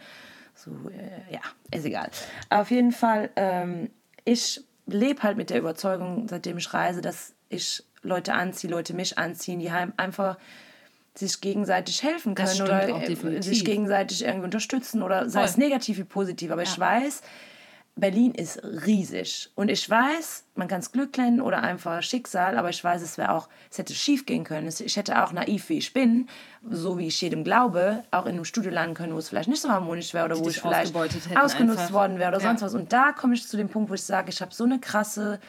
so, 0.55 0.71
äh, 0.89 1.33
ja, 1.33 1.41
ist 1.71 1.85
egal. 1.85 2.09
Auf 2.49 2.69
jeden 2.71 2.91
Fall, 2.91 3.29
ähm, 3.35 3.89
ich 4.23 4.63
lebe 4.85 5.23
halt 5.23 5.37
mit 5.37 5.49
der 5.49 5.59
Überzeugung, 5.59 6.27
seitdem 6.27 6.57
ich 6.57 6.73
reise, 6.73 7.01
dass 7.01 7.33
ich 7.49 7.83
Leute 8.01 8.33
anziehe, 8.33 8.69
Leute 8.69 8.93
mich 8.93 9.17
anziehen, 9.17 9.59
die 9.59 9.69
einfach 9.69 10.37
sich 11.15 11.41
gegenseitig 11.41 12.01
helfen 12.03 12.35
können 12.35 12.61
oder 12.61 12.95
auch 12.95 13.01
äh, 13.01 13.41
sich 13.41 13.63
gegenseitig 13.65 14.23
irgendwie 14.23 14.45
unterstützen 14.45 15.01
oder 15.03 15.29
sei 15.29 15.41
Voll. 15.41 15.49
es 15.49 15.57
negativ 15.57 15.97
wie 15.99 16.03
positiv. 16.03 16.51
Aber 16.51 16.63
ich 16.63 16.79
weiß, 16.79 17.21
Berlin 17.95 18.31
ist 18.33 18.59
riesig. 18.63 19.51
Und 19.53 19.69
ich 19.69 19.87
weiß, 19.87 20.45
man 20.55 20.67
kann 20.67 20.79
es 20.79 20.91
Glück 20.91 21.15
nennen 21.19 21.39
oder 21.39 21.61
einfach 21.61 22.01
Schicksal, 22.01 22.57
aber 22.57 22.69
ich 22.71 22.83
weiß, 22.83 23.03
es 23.03 23.19
wäre 23.19 23.31
auch, 23.31 23.47
es 23.69 23.77
hätte 23.77 23.93
schief 23.93 24.25
gehen 24.25 24.43
können. 24.43 24.67
Ich 24.67 24.97
hätte 24.97 25.23
auch 25.23 25.31
naiv 25.31 25.69
wie 25.69 25.77
ich 25.77 25.93
bin, 25.93 26.27
so 26.67 26.97
wie 26.97 27.05
ich 27.05 27.21
jedem 27.21 27.43
glaube, 27.43 28.03
auch 28.09 28.25
in 28.25 28.31
einem 28.33 28.45
Studio 28.45 28.71
landen 28.71 28.95
können, 28.95 29.13
wo 29.13 29.19
es 29.19 29.29
vielleicht 29.29 29.49
nicht 29.49 29.61
so 29.61 29.69
harmonisch 29.69 30.15
wäre 30.15 30.25
oder 30.25 30.39
wo 30.39 30.49
ich 30.49 30.59
vielleicht 30.59 30.95
ausgenutzt 31.35 31.79
einfach. 31.79 31.93
worden 31.93 32.17
wäre 32.17 32.29
oder 32.29 32.39
Ja. 32.41 32.47
sonst 32.47 32.63
was. 32.63 32.73
Und 32.73 32.91
da 32.91 33.11
komme 33.11 33.35
ich 33.35 33.47
zu 33.47 33.57
dem 33.57 33.69
Punkt, 33.69 33.91
wo 33.91 33.93
ich 33.93 34.01
sage, 34.03 34.31
ich 34.31 34.41
habe 34.41 34.53
so 34.55 34.63
eine 34.63 34.79
krasse, 34.79 35.39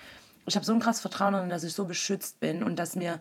ich 0.44 0.54
habe 0.54 0.66
so 0.66 0.74
ein 0.74 0.80
krasses 0.80 1.00
Vertrauen 1.00 1.32
darin, 1.32 1.48
dass 1.48 1.64
ich 1.64 1.72
so 1.72 1.86
beschützt 1.86 2.40
bin 2.40 2.62
und 2.62 2.76
dass 2.78 2.94
mir 2.94 3.20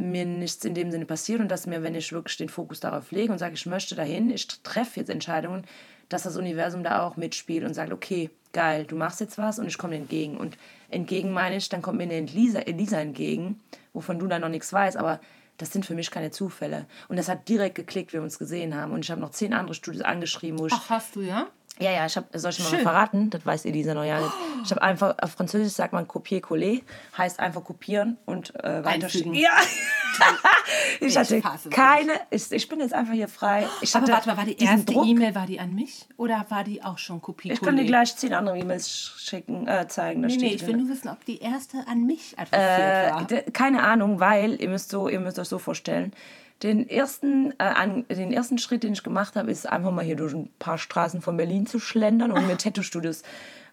mir 0.00 0.24
nichts 0.24 0.64
in 0.64 0.74
dem 0.74 0.90
Sinne 0.90 1.06
passiert 1.06 1.40
und 1.40 1.48
dass 1.48 1.66
mir, 1.66 1.82
wenn 1.82 1.94
ich 1.94 2.12
wirklich 2.12 2.36
den 2.36 2.48
Fokus 2.48 2.80
darauf 2.80 3.10
lege 3.10 3.32
und 3.32 3.38
sage, 3.38 3.54
ich 3.54 3.66
möchte 3.66 3.94
dahin, 3.94 4.30
ich 4.30 4.46
treffe 4.62 5.00
jetzt 5.00 5.10
Entscheidungen, 5.10 5.64
dass 6.08 6.24
das 6.24 6.36
Universum 6.36 6.82
da 6.82 7.06
auch 7.06 7.16
mitspielt 7.16 7.64
und 7.64 7.74
sagt, 7.74 7.92
okay, 7.92 8.30
geil, 8.52 8.84
du 8.84 8.96
machst 8.96 9.20
jetzt 9.20 9.38
was 9.38 9.58
und 9.58 9.66
ich 9.66 9.78
komme 9.78 9.96
entgegen. 9.96 10.36
Und 10.36 10.56
entgegen 10.88 11.32
meine 11.32 11.56
ich, 11.56 11.68
dann 11.68 11.82
kommt 11.82 11.98
mir 11.98 12.04
eine 12.04 12.14
Elisa, 12.14 12.60
Elisa 12.60 12.98
entgegen, 12.98 13.60
wovon 13.92 14.18
du 14.18 14.26
dann 14.26 14.40
noch 14.40 14.48
nichts 14.48 14.72
weißt, 14.72 14.96
aber 14.96 15.20
das 15.56 15.72
sind 15.72 15.84
für 15.84 15.94
mich 15.94 16.10
keine 16.10 16.30
Zufälle. 16.30 16.86
Und 17.08 17.18
das 17.18 17.28
hat 17.28 17.48
direkt 17.48 17.74
geklickt, 17.74 18.12
wie 18.12 18.16
wir 18.16 18.22
uns 18.22 18.38
gesehen 18.38 18.74
haben. 18.74 18.92
Und 18.92 19.04
ich 19.04 19.10
habe 19.10 19.20
noch 19.20 19.30
zehn 19.30 19.52
andere 19.52 19.74
Studios 19.74 20.02
angeschrieben, 20.02 20.58
wo 20.58 20.66
ich 20.66 20.72
Ach, 20.72 20.90
hast 20.90 21.16
du, 21.16 21.20
ja? 21.20 21.48
Ja, 21.80 21.90
ja, 21.90 22.06
ich 22.06 22.16
habe, 22.16 22.26
soll 22.38 22.50
ich 22.50 22.58
mal 22.60 22.68
Schön. 22.70 22.80
verraten? 22.80 23.30
Das 23.30 23.44
weiß 23.44 23.64
Elisa 23.64 23.94
noch 23.94 24.04
ja 24.04 24.20
nicht. 24.20 24.32
Ich 24.64 24.70
habe 24.70 24.82
einfach, 24.82 25.14
auf 25.20 25.32
Französisch 25.32 25.72
sagt 25.72 25.92
man 25.92 26.06
copier-coller, 26.06 26.78
heißt 27.16 27.40
einfach 27.40 27.64
kopieren 27.64 28.18
und 28.26 28.54
äh, 28.62 28.84
weiterschicken. 28.84 29.32
Einfügen. 29.32 29.34
Ja! 29.34 29.50
ich 31.00 31.16
hatte 31.16 31.40
keine, 31.70 32.12
ich, 32.30 32.50
ich 32.52 32.68
bin 32.68 32.80
jetzt 32.80 32.92
einfach 32.92 33.14
hier 33.14 33.28
frei. 33.28 33.66
Ich 33.80 33.94
Aber 33.94 34.02
hatte 34.02 34.12
warte 34.12 34.28
mal, 34.28 34.36
war 34.36 34.44
die 34.44 34.58
erste. 34.62 34.92
E-Mail, 34.92 35.34
war 35.34 35.46
die 35.46 35.60
an 35.60 35.74
mich? 35.74 36.06
Oder 36.16 36.44
war 36.50 36.64
die 36.64 36.82
auch 36.82 36.98
schon 36.98 37.22
Kopie? 37.22 37.52
Ich 37.52 37.60
kann 37.60 37.76
dir 37.76 37.84
gleich 37.84 38.14
zehn 38.16 38.34
andere 38.34 38.58
E-Mails 38.58 39.12
schicken, 39.18 39.66
äh, 39.66 39.86
zeigen. 39.88 40.22
Da 40.22 40.28
Nee, 40.28 40.36
nee, 40.36 40.54
ich 40.54 40.66
will 40.66 40.76
nur 40.76 40.88
wissen, 40.88 41.08
ob 41.08 41.24
die 41.24 41.38
erste 41.40 41.78
an 41.88 42.04
mich 42.06 42.34
adressiert 42.38 43.32
Äh, 43.32 43.36
war. 43.46 43.52
keine 43.52 43.82
Ahnung, 43.82 44.20
weil 44.20 44.60
ihr 44.60 44.68
müsst, 44.68 44.90
so, 44.90 45.08
ihr 45.08 45.20
müsst 45.20 45.38
euch 45.38 45.48
so 45.48 45.58
vorstellen, 45.58 46.12
den 46.62 46.88
ersten, 46.88 47.52
äh, 47.52 47.64
an, 47.64 48.04
den 48.08 48.32
ersten 48.32 48.58
Schritt, 48.58 48.82
den 48.82 48.92
ich 48.92 49.02
gemacht 49.02 49.36
habe, 49.36 49.50
ist 49.50 49.68
einfach 49.68 49.90
mal 49.90 50.04
hier 50.04 50.16
durch 50.16 50.34
ein 50.34 50.50
paar 50.58 50.78
Straßen 50.78 51.22
von 51.22 51.36
Berlin 51.36 51.66
zu 51.66 51.78
schlendern 51.78 52.32
und 52.32 52.46
mir 52.46 52.56
Tattoo-Studios 52.58 53.22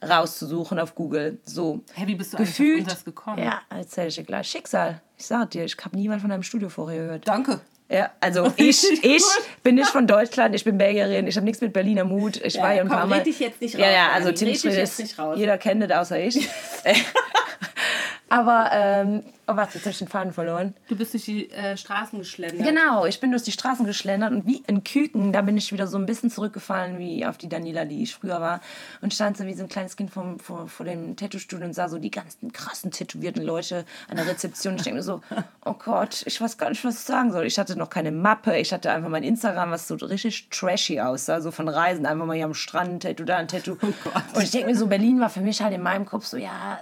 rauszusuchen 0.07 0.79
auf 0.79 0.95
Google. 0.95 1.39
So. 1.43 1.81
Hä, 1.95 2.07
wie 2.07 2.15
bist 2.15 2.33
du 2.33 2.37
eigentlich 2.37 2.49
auf 2.49 2.57
Gefühlt, 2.57 2.79
unseres 2.83 3.05
gekommen? 3.05 3.43
Ja, 3.43 3.61
erzähl 3.69 4.07
ich 4.07 4.15
dir 4.15 4.23
gleich. 4.23 4.47
Schicksal. 4.47 5.01
Ich 5.17 5.25
sag 5.25 5.49
dir, 5.51 5.65
ich 5.65 5.75
habe 5.83 5.95
niemand 5.97 6.21
von 6.21 6.29
deinem 6.29 6.43
Studio 6.43 6.69
vorher 6.69 7.03
gehört. 7.03 7.27
Danke. 7.27 7.59
Ja, 7.89 8.11
also 8.19 8.51
ich, 8.57 8.83
ich 9.03 9.23
bin 9.63 9.75
nicht 9.75 9.89
von 9.89 10.07
Deutschland, 10.07 10.53
ich 10.55 10.63
bin 10.65 10.77
Belgierin, 10.77 11.25
ich 11.25 11.35
habe 11.37 11.45
nichts 11.45 11.61
mit 11.61 11.71
Berliner 11.73 12.03
Mut. 12.03 12.37
Ich 12.43 12.57
war 12.57 12.71
hier 12.73 12.81
ein 12.81 12.89
komm, 12.89 12.97
paar 12.97 13.07
Mal. 13.07 13.17
red 13.19 13.27
dich 13.27 13.39
jetzt 13.39 13.61
nicht 13.61 13.75
Ja, 13.75 13.85
raus, 13.85 13.93
ja, 13.95 14.09
also 14.11 14.25
Dani, 14.27 14.35
Tim 14.35 14.55
Schmidt 14.55 14.73
jetzt 14.75 14.91
ist, 14.91 14.99
nicht 14.99 15.19
raus. 15.19 15.37
jeder 15.37 15.57
kennt 15.57 15.81
das 15.89 15.97
außer 15.97 16.19
ich. 16.19 16.35
Aber, 18.29 18.69
ähm, 18.73 19.23
oh, 19.47 19.55
warte, 19.55 19.75
jetzt 19.75 19.85
habe 19.85 19.91
ich 19.91 19.99
den 19.99 20.07
Faden 20.09 20.33
verloren. 20.33 20.73
Du 20.89 20.97
bist 20.97 21.13
durch 21.13 21.25
die 21.25 21.49
äh, 21.51 21.77
Straßen 21.77 22.19
geschlendert. 22.19 22.67
Genau, 22.67 23.05
ich 23.05 23.21
bin 23.21 23.31
durch 23.31 23.43
die 23.43 23.53
Straßen 23.53 23.85
geschlendert 23.85 24.31
und 24.33 24.45
wie 24.45 24.63
ein 24.67 24.83
Küken, 24.83 25.31
da 25.31 25.41
bin 25.41 25.55
ich 25.55 25.71
wieder 25.71 25.87
so 25.87 25.97
ein 25.97 26.05
bisschen 26.05 26.29
zurückgefallen 26.29 26.99
wie 26.99 27.25
auf 27.25 27.37
die 27.37 27.47
Daniela, 27.47 27.85
die 27.85 28.03
ich 28.03 28.13
früher 28.13 28.41
war. 28.41 28.59
Und 29.01 29.13
stand 29.13 29.37
so 29.37 29.45
wie 29.45 29.53
so 29.53 29.63
ein 29.63 29.69
kleines 29.69 29.95
Kind 29.95 30.11
vom, 30.11 30.39
vor, 30.39 30.67
vor 30.67 30.85
dem 30.85 31.15
Tattoo-Studio 31.15 31.65
und 31.65 31.73
sah 31.73 31.87
so 31.87 31.99
die 31.99 32.11
ganzen 32.11 32.51
krassen 32.51 32.91
tätowierten 32.91 33.43
Leute 33.43 33.85
an 34.09 34.17
der 34.17 34.27
Rezeption. 34.27 34.75
Ich 34.75 34.83
denke 34.83 34.97
mir 34.97 35.03
so, 35.03 35.21
oh 35.63 35.73
Gott, 35.73 36.23
ich 36.25 36.41
weiß 36.41 36.57
gar 36.57 36.69
nicht, 36.69 36.83
was 36.83 36.95
ich 36.95 37.05
sagen 37.05 37.31
soll. 37.31 37.45
Ich 37.45 37.57
hatte 37.57 37.77
noch 37.77 37.89
keine 37.89 38.11
Mappe, 38.11 38.57
ich 38.57 38.73
hatte 38.73 38.91
einfach 38.91 39.09
mein 39.09 39.23
Instagram, 39.23 39.71
was 39.71 39.87
so 39.87 39.95
richtig 39.95 40.49
trashy 40.49 40.99
aussah, 40.99 41.39
so 41.39 41.51
von 41.51 41.69
Reisen, 41.69 42.05
einfach 42.05 42.25
mal 42.25 42.35
hier 42.35 42.45
am 42.45 42.53
Strand, 42.53 42.89
ein 42.89 42.99
Tattoo 42.99 43.23
da, 43.23 43.37
ein 43.37 43.47
Tattoo. 43.47 43.77
und 44.33 44.43
ich 44.43 44.51
denke 44.51 44.67
mir 44.67 44.75
so, 44.75 44.87
Berlin 44.87 45.21
war 45.21 45.29
für 45.29 45.41
mich 45.41 45.61
halt 45.61 45.73
in 45.73 45.81
meinem 45.81 46.05
Kopf 46.05 46.25
so, 46.25 46.35
ja, 46.35 46.79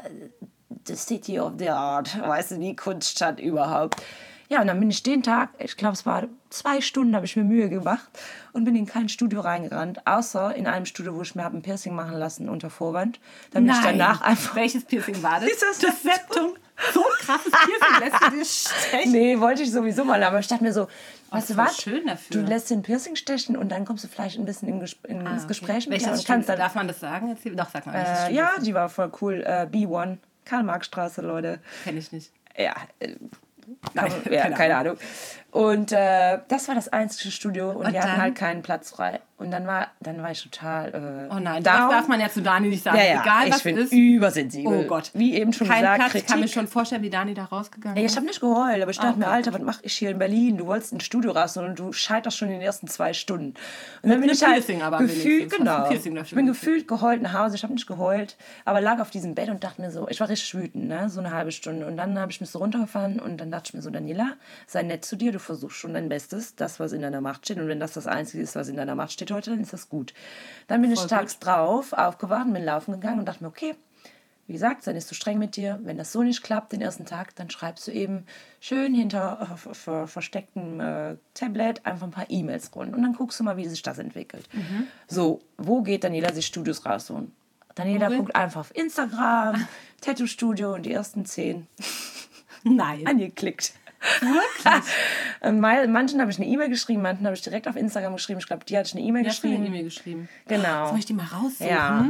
the 0.88 0.96
city 0.96 1.40
of 1.40 1.54
the 1.58 1.70
art, 1.70 2.20
weißt 2.20 2.52
du, 2.52 2.58
die 2.58 2.76
Kunststadt 2.76 3.40
überhaupt. 3.40 4.02
Ja, 4.48 4.62
und 4.62 4.68
dann 4.68 4.80
bin 4.80 4.92
ich 4.92 5.02
den 5.02 5.24
Tag, 5.24 5.50
ich 5.58 5.76
glaube, 5.76 5.94
es 5.94 6.06
war 6.06 6.28
zwei 6.52 6.80
Stunden, 6.80 7.16
habe 7.16 7.26
ich 7.26 7.36
mir 7.36 7.44
Mühe 7.44 7.68
gemacht 7.68 8.08
und 8.54 8.64
bin 8.64 8.76
in 8.76 8.86
kein 8.86 9.10
Studio 9.10 9.42
reingerannt, 9.42 10.06
außer 10.06 10.54
in 10.56 10.68
einem 10.68 10.86
Studio, 10.86 11.16
wo 11.16 11.24
ich 11.24 11.34
mir 11.34 11.44
habe 11.44 11.58
ein 11.58 11.64
Piercing 11.64 11.96
machen 11.96 12.14
lassen 12.14 12.48
unter 12.48 12.70
Vorwand, 12.70 13.20
ich 13.48 13.60
Nein. 13.60 13.82
danach 13.84 14.22
einfach... 14.22 14.56
Welches 14.56 14.86
Piercing 14.86 15.22
war 15.24 15.40
das? 15.40 15.50
Dieses 15.50 15.80
das 15.80 16.04
Septum. 16.04 16.56
So 16.94 17.00
ein 17.00 17.26
krasses 17.26 17.52
Piercing 17.52 18.00
lässt 18.00 18.24
du 18.24 18.38
dir 18.38 18.46
stechen. 18.46 19.12
Nee, 19.12 19.40
wollte 19.40 19.64
ich 19.64 19.72
sowieso 19.72 20.06
mal, 20.06 20.22
aber 20.22 20.40
ich 20.40 20.48
dachte 20.48 20.64
mir 20.64 20.74
so, 20.74 20.88
weißt 21.32 21.52
du 21.52 21.58
was? 21.58 21.82
schön 21.82 22.06
dafür. 22.06 22.42
Du 22.42 22.48
lässt 22.48 22.70
den 22.70 22.84
Piercing 22.84 23.16
stechen 23.16 23.58
und 23.58 23.70
dann 23.70 23.86
kommst 23.86 24.04
du 24.04 24.08
vielleicht 24.08 24.38
ein 24.38 24.46
bisschen 24.46 24.68
in 24.68 24.86
in, 25.04 25.26
ins 25.26 25.48
Gespräch 25.48 25.88
mit 25.88 26.02
Welches 26.02 26.06
dir 26.06 26.12
und 26.20 26.28
kannst 26.28 26.50
dann... 26.50 26.60
Darf 26.60 26.76
man 26.76 26.88
das 26.88 27.00
sagen? 27.00 27.36
Doch, 27.56 27.70
sag 27.74 27.88
mal. 27.88 27.96
Äh, 27.96 28.34
ja, 28.34 28.52
das 28.56 28.64
die 28.64 28.76
war 28.76 28.90
voll 28.90 29.12
cool. 29.22 29.42
Äh, 29.44 29.68
B1, 29.72 30.18
Karl-Marx-Straße, 30.46 31.22
Leute. 31.22 31.60
Kenne 31.84 32.00
ich 32.00 32.12
nicht. 32.12 32.32
Ja, 32.58 32.76
äh, 33.00 33.16
Nein, 33.94 34.12
ja 34.30 34.44
keine 34.44 34.56
keine, 34.56 34.78
Ahnung. 34.78 34.98
Und 35.56 35.94
äh, 35.94 36.40
das 36.50 36.68
war 36.68 36.76
das 36.76 36.90
einzige 36.90 37.32
Studio 37.32 37.70
und, 37.72 37.86
Und 37.86 37.94
die 37.94 38.00
hatten 38.02 38.18
halt 38.22 38.36
keinen 38.36 38.62
Platz 38.62 38.92
frei. 38.92 39.22
Und 39.38 39.52
dann 39.52 39.68
war, 39.68 39.88
dann 40.00 40.22
war 40.24 40.32
ich 40.32 40.42
total. 40.44 41.28
Äh, 41.30 41.34
Oh 41.34 41.40
nein, 41.40 41.62
das 41.62 41.78
darf 41.90 42.08
man 42.08 42.20
ja 42.22 42.30
zu 42.30 42.42
Dani 42.42 42.70
nicht 42.70 42.84
sagen. 42.84 42.98
ja, 42.98 43.04
ja, 43.04 43.22
Egal, 43.22 43.48
ich 43.48 43.54
was 43.54 43.64
bin 43.64 43.78
ist. 43.78 43.92
übersensibel. 43.92 44.74
Oh 44.74 44.84
Gott. 44.88 45.12
Wie 45.14 45.34
eben 45.36 45.52
schon 45.52 45.68
Kein 45.68 45.80
gesagt, 45.82 46.00
Platz. 46.00 46.16
Ich 46.16 46.26
kann 46.26 46.40
mir 46.40 46.48
schon 46.48 46.68
vorstellen, 46.68 47.02
wie 47.04 47.10
Dani 47.10 47.34
da 47.34 47.46
rausgegangen 47.46 47.98
ist. 48.04 48.12
ich 48.12 48.16
habe 48.18 48.26
nicht 48.28 48.40
geheult, 48.40 48.82
aber 48.82 48.92
ich 48.92 48.98
dachte 48.98 49.18
mir, 49.20 49.26
Okay. 49.26 49.34
Alter, 49.34 49.54
was 49.54 49.62
mache 49.62 49.80
ich 49.84 49.94
hier 49.94 50.12
in 50.12 50.20
Berlin? 50.20 50.58
Du 50.58 50.68
wolltest 50.68 50.94
ein 50.94 51.00
Studio 51.02 51.32
raus 51.32 51.56
und 51.58 51.78
du 51.78 51.92
scheiterst 51.92 52.38
schon 52.38 52.48
in 52.50 52.56
den 52.56 52.62
ersten 52.62 52.88
zwei 52.88 53.12
Stunden. 53.14 53.56
Und 54.02 54.10
dann 54.10 54.22
bin 54.22 54.30
ich 54.30 54.42
halt 54.44 54.54
Piercing 54.56 54.82
aber 54.82 55.00
gefühlt, 55.00 55.52
genau. 55.52 55.90
Ich 55.90 56.04
bin 56.36 56.46
gefühlt 56.46 56.88
geheult 56.88 57.22
nach 57.22 57.34
Hause. 57.34 57.56
Ich 57.56 57.64
habe 57.64 57.74
nicht 57.74 57.88
geheult, 57.88 58.38
aber 58.64 58.80
lag 58.82 59.00
auf 59.00 59.10
diesem 59.10 59.36
Bett 59.36 59.50
und 59.50 59.64
dachte 59.66 59.82
mir 59.82 59.92
so, 59.92 60.08
ich 60.10 60.20
war 60.22 60.30
richtig 60.30 60.54
wütend, 60.56 60.88
ne? 60.88 61.10
so 61.10 61.20
eine 61.20 61.32
halbe 61.32 61.52
Stunde. 61.52 61.86
Und 61.88 61.98
dann 61.98 62.18
habe 62.18 62.32
ich 62.32 62.40
mich 62.40 62.50
so 62.50 62.60
runtergefahren 62.60 63.20
und 63.20 63.38
dann 63.38 63.52
dachte 63.52 63.70
ich 63.70 63.74
mir 63.74 63.82
so, 63.82 63.90
Daniela, 63.90 64.34
sei 64.66 64.84
nett 64.84 65.04
zu 65.04 65.18
dir, 65.18 65.34
du 65.34 65.40
versuchst 65.46 65.78
schon 65.78 65.94
dein 65.94 66.10
Bestes, 66.10 66.56
das, 66.56 66.80
was 66.80 66.92
in 66.92 67.02
deiner 67.02 67.22
Macht 67.22 67.46
steht. 67.46 67.58
Und 67.58 67.68
wenn 67.68 67.80
das 67.80 67.94
das 67.94 68.08
Einzige 68.08 68.44
ist, 68.44 68.56
was 68.56 68.68
in 68.68 68.76
deiner 68.76 68.96
Macht 68.96 69.12
steht 69.14 69.32
heute, 69.32 69.52
dann 69.52 69.62
ist 69.62 69.74
das 69.74 69.90
gut. 69.90 70.14
Dann 70.68 70.82
bin 70.82 70.92
ich 70.92 71.00
Voll 71.00 71.08
tags 71.10 71.40
drauf 71.40 71.94
aufgewacht, 71.94 72.52
bin 72.52 72.64
laufen 72.64 72.92
gegangen 72.94 73.20
und 73.20 73.26
dachte 73.26 73.44
mir, 73.44 73.50
okay, 73.50 73.76
wie 74.48 74.54
gesagt, 74.54 74.84
sei 74.84 74.94
nicht 74.94 75.08
so 75.08 75.16
streng 75.16 75.40
mit 75.40 75.56
dir. 75.56 75.80
Wenn 75.84 75.98
das 75.98 76.12
so 76.12 76.22
nicht 76.22 76.44
klappt, 76.44 76.72
den 76.72 76.82
ersten 76.82 77.06
Tag, 77.06 77.34
dann 77.36 77.50
schreibst 77.50 77.88
du 77.88 77.92
eben 77.92 78.26
schön 78.60 78.94
hinter 78.94 79.40
äh, 79.42 79.58
ver- 79.58 79.74
ver- 79.74 80.08
verstecktem 80.08 80.80
äh, 80.80 81.16
Tablet 81.34 81.84
einfach 81.86 82.06
ein 82.06 82.12
paar 82.12 82.30
E-Mails 82.30 82.70
rund. 82.76 82.94
Und 82.96 83.02
dann 83.02 83.14
guckst 83.14 83.40
du 83.40 83.44
mal, 83.44 83.58
wie 83.58 83.68
sich 83.68 83.82
das 83.82 83.98
entwickelt. 83.98 84.48
So, 85.08 85.42
wo 85.58 85.82
geht 85.82 86.04
Daniela 86.04 86.32
sich 86.32 86.46
Studios 86.46 86.86
rausholen? 86.86 87.32
Daniela 87.74 88.06
Google? 88.06 88.20
guckt 88.20 88.36
einfach 88.36 88.62
auf 88.62 88.76
Instagram, 88.76 89.68
Tattoo-Studio 90.02 90.76
und 90.76 90.84
die 90.86 90.94
ersten 90.94 91.26
zehn 91.26 91.66
Nein. 92.64 93.02
angeklickt. 93.08 93.74
Wirklich? 94.22 94.94
manchen 95.92 96.22
habe 96.22 96.32
ich 96.32 96.38
eine 96.38 96.48
E-Mail 96.48 96.70
geschrieben, 96.70 97.02
manchen 97.02 97.26
habe 97.26 97.36
ich 97.36 97.42
direkt 97.42 97.68
auf 97.68 97.76
Instagram 97.76 98.14
geschrieben. 98.14 98.40
Ich 98.40 98.48
glaube, 98.48 98.66
die 98.66 98.78
hatte 98.78 98.88
ich 98.88 98.96
eine 98.96 99.04
E-Mail 99.04 99.24
Wie 99.24 99.30
hast 99.30 99.44
du 99.44 99.48
eine 99.48 99.58
geschrieben. 99.58 99.74
E-Mail 99.74 99.84
geschrieben? 99.84 100.30
Genau. 100.48 100.90
Soll 100.90 101.00
ich 101.00 101.06
die 101.06 101.14
mal 101.14 101.26
raussuchen? 101.26 101.68
Ja. 101.68 102.10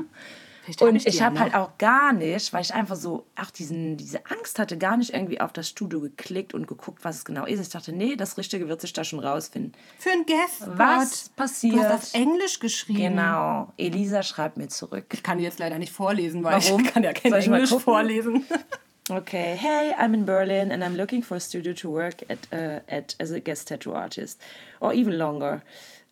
Vielleicht 0.66 0.82
Und 0.82 0.96
ich 0.96 1.04
die 1.04 1.10
ich 1.10 1.22
habe 1.22 1.40
halt 1.40 1.54
auch 1.54 1.78
gar 1.78 2.12
nicht, 2.12 2.52
weil 2.52 2.62
ich 2.62 2.74
einfach 2.74 2.96
so, 2.96 3.28
auch 3.36 3.52
diesen, 3.52 3.98
diese 3.98 4.26
Angst 4.26 4.58
hatte, 4.58 4.80
gar 4.80 4.98
nicht 4.98 5.14
irgendwie 5.14 5.40
auf 5.40 5.54
das 5.54 5.70
Studio 5.70 6.02
geklickt 6.02 6.56
und 6.56 6.66
geguckt, 6.66 7.04
was 7.04 7.18
es 7.18 7.26
genau 7.26 7.46
ist. 7.46 7.60
Ich 7.60 7.70
dachte, 7.70 7.94
nee, 7.94 8.16
das 8.16 8.38
Richtige 8.38 8.68
wird 8.68 8.82
sich 8.82 8.92
da 8.92 9.04
schon 9.04 9.20
rausfinden. 9.20 9.74
Für 10.00 10.10
ein 10.10 10.26
Guest. 10.26 10.68
Was 10.76 11.30
passiert? 11.30 11.76
Du 11.76 11.84
hast 11.84 12.16
auf 12.16 12.20
Englisch 12.20 12.60
geschrieben. 12.60 13.16
Genau. 13.16 13.72
Elisa 13.78 14.24
schreibt 14.24 14.58
mir 14.58 14.68
zurück. 14.68 15.06
Ich 15.14 15.22
kann 15.22 15.38
die 15.38 15.44
jetzt 15.44 15.60
leider 15.60 15.78
nicht 15.78 15.94
vorlesen, 15.94 16.44
weil 16.44 16.54
Warum? 16.54 16.84
ich 16.84 16.92
kann 16.92 17.04
ja 17.04 17.14
kein 17.14 17.32
Soll 17.32 17.42
Englisch 17.42 17.70
vorlesen. 17.70 18.44
Okay, 19.12 19.56
hey, 19.56 19.94
I'm 19.96 20.16
in 20.16 20.26
Berlin 20.26 20.72
and 20.72 20.84
I'm 20.84 20.96
looking 20.96 21.22
for 21.22 21.36
a 21.36 21.40
studio 21.40 21.74
to 21.74 21.90
work 21.92 22.24
at, 22.28 22.48
uh, 22.52 22.80
at 22.90 23.14
as 23.20 23.30
a 23.30 23.40
guest 23.40 23.68
tattoo 23.68 23.94
artist, 23.94 24.42
or 24.80 24.96
even 24.96 25.20
longer. 25.20 25.62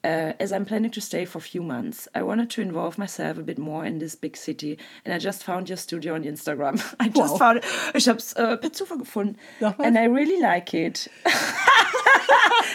Uh, 0.05 0.33
as 0.37 0.51
I'm 0.51 0.65
planning 0.65 0.91
to 0.91 0.99
stay 1.01 1.23
for 1.25 1.37
a 1.37 1.41
few 1.41 1.63
months, 1.63 2.09
I 2.13 2.23
wanted 2.23 2.49
to 2.55 2.61
involve 2.61 2.97
myself 2.97 3.37
a 3.37 3.41
bit 3.41 3.57
more 3.57 3.85
in 3.85 3.99
this 3.99 4.17
big 4.17 4.35
city, 4.35 4.77
and 5.05 5.13
I 5.13 5.17
just 5.17 5.43
found 5.45 5.69
your 5.69 5.77
studio 5.77 6.13
on 6.15 6.23
Instagram. 6.23 6.81
I 6.99 7.07
just 7.07 7.31
Wow. 7.33 7.37
found 7.39 7.57
it. 7.59 7.65
Ich 7.93 8.09
habe 8.09 8.17
es 8.19 8.33
äh, 8.33 8.57
per 8.57 8.73
Zufall 8.73 8.97
gefunden. 8.97 9.37
And 9.61 9.97
I 9.97 10.05
really 10.07 10.41
like 10.41 10.73
it. 10.73 11.09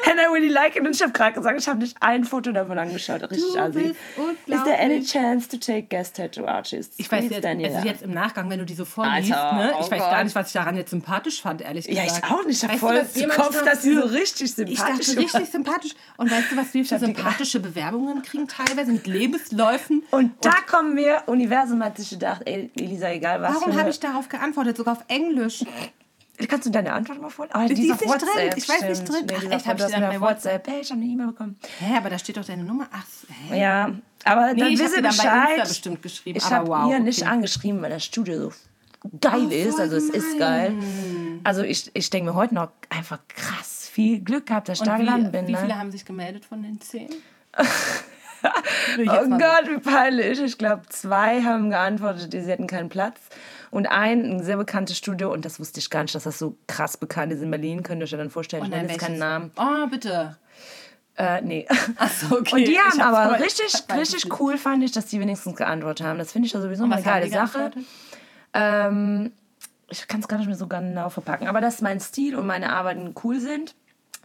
and 0.07 0.19
I 0.21 0.27
really 0.33 0.49
like 0.49 0.77
it. 0.77 0.83
Und 0.87 0.95
ich 0.95 1.03
habe 1.03 1.13
gerade 1.13 1.35
gesagt, 1.35 1.61
ich 1.61 1.69
habe 1.69 1.81
nicht 1.81 1.97
ein 2.01 2.25
Foto 2.25 2.53
davon 2.53 2.79
angeschaut. 2.79 3.23
Richtig 3.31 3.59
assi. 3.59 3.95
Is 4.47 4.65
there 4.65 4.79
any 4.81 5.03
chance 5.03 5.49
to 5.49 5.57
take 5.59 5.89
guest 5.89 6.17
tattoo 6.17 6.47
artists? 6.47 6.95
Ich 6.99 7.11
weiß 7.11 7.29
jetzt, 7.31 7.45
Daniela. 7.45 7.77
also 7.77 7.89
jetzt 7.89 8.03
im 8.03 8.13
Nachgang, 8.13 8.49
wenn 8.51 8.59
du 8.59 8.65
die 8.65 8.75
so 8.75 8.85
vorliest, 8.85 9.31
ne? 9.31 9.73
oh 9.77 9.81
ich 9.83 9.91
weiß 9.91 10.01
Gott. 10.01 10.11
gar 10.11 10.25
nicht, 10.25 10.35
was 10.35 10.47
ich 10.49 10.53
daran 10.55 10.77
jetzt 10.77 10.91
sympathisch 10.91 11.43
fand, 11.43 11.61
ehrlich 11.63 11.87
Ja, 11.87 12.05
gesagt. 12.05 12.25
ich 12.27 12.33
auch 12.33 12.45
nicht. 12.45 12.57
Ich 12.57 12.65
habe 12.65 12.73
du, 12.75 12.79
voll 12.79 13.23
im 13.23 13.31
Kopf, 13.31 13.63
dass 13.65 13.83
sie 13.83 13.95
so 13.95 14.01
richtig 14.07 14.47
Ich 14.47 14.55
sympathisch 14.55 15.07
dachte 15.09 15.21
richtig 15.21 15.51
sympathisch. 15.51 15.93
Und 16.17 16.31
weißt 16.31 16.53
du, 16.53 16.57
was 16.57 16.73
wir 16.75 16.85
für 16.85 16.95
hab 16.95 17.01
sympathische 17.19 17.61
Bewerbungen 17.61 18.23
kriegen 18.23 18.49
teilweise 18.49 18.93
mit 18.93 19.07
Lebensläufen? 19.07 20.03
Und 20.11 20.33
da 20.45 20.55
kommen 20.69 20.97
wir, 20.97 21.23
Universum 21.27 21.83
hat 21.85 21.97
sich 21.97 22.11
gedacht, 22.11 22.43
ey, 22.45 22.71
Elisa, 22.77 23.11
egal 23.11 23.43
was. 23.43 23.55
Warum 23.55 23.77
habe 23.79 23.91
ich 23.91 24.01
darauf 24.01 24.29
geantwortet, 24.29 24.77
sogar 24.77 24.95
auf 24.95 25.05
Englisch? 25.09 25.65
Kannst 26.49 26.67
du 26.67 26.71
deine 26.71 26.93
Antwort 26.93 27.21
mal 27.21 27.31
vorlesen? 27.31 27.57
Ah, 27.61 27.67
Die 27.67 27.75
die 27.75 27.89
ist 27.89 28.01
nicht 28.01 28.23
drin. 28.23 28.51
Ich 28.57 28.69
weiß 28.69 28.83
nicht 28.83 29.09
drin. 29.09 29.27
Nee, 29.27 29.35
Ach, 29.39 29.51
echt, 29.51 29.67
hab 29.67 29.81
ich 29.81 29.87
bei 29.93 30.09
auf 30.09 30.21
WhatsApp. 30.21 30.69
Hey, 30.69 30.81
ich 30.83 30.91
habe 30.91 31.01
eine 31.01 31.11
E-Mail 31.11 31.27
bekommen. 31.29 31.59
Hä, 31.81 31.97
aber 31.97 32.11
da 32.11 32.19
steht 32.19 32.37
doch 32.37 32.45
deine 32.45 32.63
Nummer. 32.63 32.87
Ach, 32.93 33.05
hä? 33.51 33.61
Ja, 33.61 33.91
aber 34.25 34.55
Nee, 34.55 34.61
dann 34.61 34.73
ich 34.73 34.81
Insta 34.81 35.01
Bescheid. 35.01 35.63
bestimmt 35.69 36.01
geschrieben, 36.03 36.39
Ich 36.39 36.49
habe 36.49 36.69
wow, 36.69 36.89
ihr 36.93 37.01
nicht 37.01 37.23
okay. 37.23 37.31
angeschrieben, 37.31 37.83
weil 37.83 37.91
das 37.91 38.05
Studio 38.05 38.51
so 38.51 38.53
geil 39.21 39.51
ist. 39.53 39.73
voll 39.73 39.81
Also 39.81 39.97
es 39.97 40.11
ist 40.11 40.39
geil. 40.39 40.75
Also 41.43 41.63
ich, 41.63 41.91
ich 41.95 42.09
denke 42.11 42.31
mir 42.31 42.37
heute 42.37 42.55
noch 42.55 42.69
einfach 42.89 43.19
krass 43.27 43.78
viel 43.99 44.21
Glück 44.21 44.47
gehabt, 44.47 44.69
dass 44.69 44.79
ich 44.79 44.87
da 44.87 44.97
gelandet 44.97 45.33
wie, 45.33 45.39
bin. 45.39 45.49
wie 45.49 45.53
ne? 45.53 45.59
viele 45.59 45.77
haben 45.77 45.91
sich 45.91 46.05
gemeldet 46.05 46.45
von 46.45 46.63
den 46.63 46.81
zehn? 46.81 47.09
Ich 48.97 49.11
Oh 49.11 49.29
Gott, 49.31 49.65
wie 49.69 49.81
peinlich. 49.81 50.41
Ich 50.41 50.59
glaube, 50.59 50.83
zwei 50.91 51.43
haben 51.43 51.71
geantwortet, 51.71 52.31
sie 52.31 52.49
hätten 52.49 52.69
keinen 52.69 52.89
Platz. 52.89 53.19
Und 53.73 53.87
ein, 53.87 54.25
ein 54.25 54.45
sehr 54.45 54.57
bekanntes 54.57 54.97
Studio, 54.97 55.33
und 55.33 55.45
das 55.45 55.59
wusste 55.59 55.81
ich 55.81 55.91
gar 55.91 56.03
nicht, 56.03 56.15
dass 56.15 56.23
das 56.23 56.39
so 56.39 56.57
krass 56.69 56.97
bekannt 56.97 57.33
ist 57.33 57.43
in 57.43 57.51
Berlin, 57.51 57.83
könnt 57.83 58.01
ihr 58.01 58.05
euch 58.05 58.13
ja 58.13 58.19
dann 58.19 58.31
vorstellen, 58.31 58.63
ich 58.63 58.71
sagen. 58.71 58.83
nenne 58.83 58.93
jetzt 58.93 59.05
keinen? 59.05 59.19
Namen. 59.19 59.51
Oh, 59.57 59.89
bitte. 59.89 60.37
Äh, 61.17 61.41
nee. 61.43 61.67
Ach 61.97 62.11
so, 62.13 62.39
okay. 62.39 62.55
Und 62.55 62.69
die 62.69 62.73
Ich 62.75 62.79
haben 62.79 63.01
aber 63.01 63.41
richtig, 63.41 63.75
ich 63.75 63.97
richtig 63.97 64.41
cool, 64.41 64.57
fand 64.57 64.85
ich, 64.85 64.93
dass 64.93 65.07
die 65.07 65.19
wenigstens 65.19 65.57
geantwortet 65.57 66.07
haben. 66.07 66.19
Das 66.21 66.31
finde 66.31 66.47
ich 66.47 66.53
ja 66.53 66.61
sowieso 66.61 66.85
eine 66.85 67.03
geile 67.03 67.29
Sache. 67.29 67.73
Ähm, 68.55 69.33
ich 69.91 70.07
kann 70.07 70.21
es 70.21 70.29
gar 70.29 70.39
nicht 70.39 70.47
mehr 70.47 70.57
so 70.57 70.69
genau 70.69 71.09
verpacken. 71.09 71.49
Aber 71.49 71.61
dass 71.61 71.83
mein 71.83 71.99
Stil 71.99 72.37
und 72.37 72.47
meine 72.47 72.73
Arbeiten 72.73 73.15
cool 73.25 73.41
sind, 73.41 73.75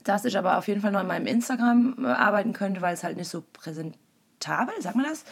dass 0.03 0.25
ich 0.25 0.37
aber 0.37 0.57
auf 0.57 0.67
jeden 0.67 0.81
Fall 0.81 0.91
noch 0.91 1.01
in 1.01 1.07
meinem 1.07 1.27
Instagram 1.27 1.95
äh, 2.03 2.07
arbeiten 2.07 2.53
könnte, 2.53 2.81
weil 2.81 2.93
es 2.93 3.03
halt 3.03 3.17
nicht 3.17 3.29
so 3.29 3.43
präsentabel, 3.53 4.73
sagt 4.81 4.95
man 4.95 5.05
das? 5.05 5.23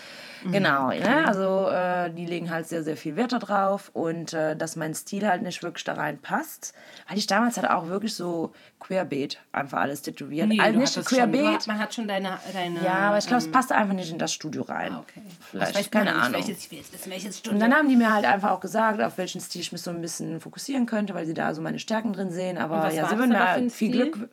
Mhm. 0.44 0.52
Genau, 0.52 0.90
ne? 0.90 1.28
also 1.28 1.70
äh, 1.70 2.10
die 2.12 2.26
legen 2.26 2.50
halt 2.50 2.68
sehr, 2.68 2.84
sehr 2.84 2.98
viel 2.98 3.16
Wert 3.16 3.32
darauf 3.32 3.90
und 3.94 4.34
äh, 4.34 4.56
dass 4.56 4.76
mein 4.76 4.94
Stil 4.94 5.28
halt 5.28 5.44
nicht 5.44 5.62
wirklich 5.64 5.84
da 5.84 5.94
reinpasst. 5.94 6.74
Weil 7.08 7.18
ich 7.18 7.28
damals 7.28 7.58
halt 7.58 7.70
auch 7.70 7.88
wirklich 7.88 8.16
so 8.16 8.54
querbeet 8.80 9.40
einfach 9.52 9.80
alles 9.82 10.02
tätowiert. 10.02 10.48
Nee, 10.48 10.60
also 10.60 10.80
nicht 10.80 11.06
querbeet. 11.06 11.68
man 11.68 11.80
hat 11.80 11.94
schon 11.94 12.08
deine... 12.08 12.40
deine 12.54 12.84
Ja, 12.84 13.10
aber 13.10 13.18
ich 13.18 13.28
glaube, 13.28 13.40
es 13.40 13.46
ähm, 13.46 13.52
passt 13.52 13.72
einfach 13.72 13.94
nicht 13.94 14.12
in 14.12 14.18
das 14.18 14.34
Studio 14.34 14.64
rein. 14.64 14.94
ah, 14.94 15.00
okay. 15.08 15.22
Vielleicht, 15.52 15.72
ich 15.72 15.78
weiß 15.78 15.92
keine 15.92 16.16
Ahnung. 16.16 16.34
Welches, 16.34 16.72
welches 16.72 17.26
Und 17.26 17.34
Studio. 17.36 17.60
dann 17.60 17.74
haben 17.74 17.90
die 17.90 17.96
mir 17.96 18.14
halt 18.14 18.26
einfach 18.26 18.52
auch 18.52 18.60
gesagt, 18.62 19.02
auf 19.02 19.18
welchen 19.18 19.42
Stil 19.42 19.62
ich 19.62 19.72
mich 19.72 19.82
so 19.82 19.92
ein 19.92 20.02
bisschen 20.02 20.40
fokussieren 20.40 20.86
könnte, 20.86 21.14
weil 21.14 21.26
sie 21.26 21.34
da 21.34 21.54
so 21.54 21.62
meine 21.62 21.80
Stärken 21.80 22.14
drin 22.14 22.32
sehen. 22.32 22.58
Aber 22.58 22.92
ja, 22.92 23.08
sie 23.08 23.18
würden 23.18 23.30
mir 23.30 23.48
halt 23.48 23.72
viel? 23.72 23.92
Glück. 23.92 24.30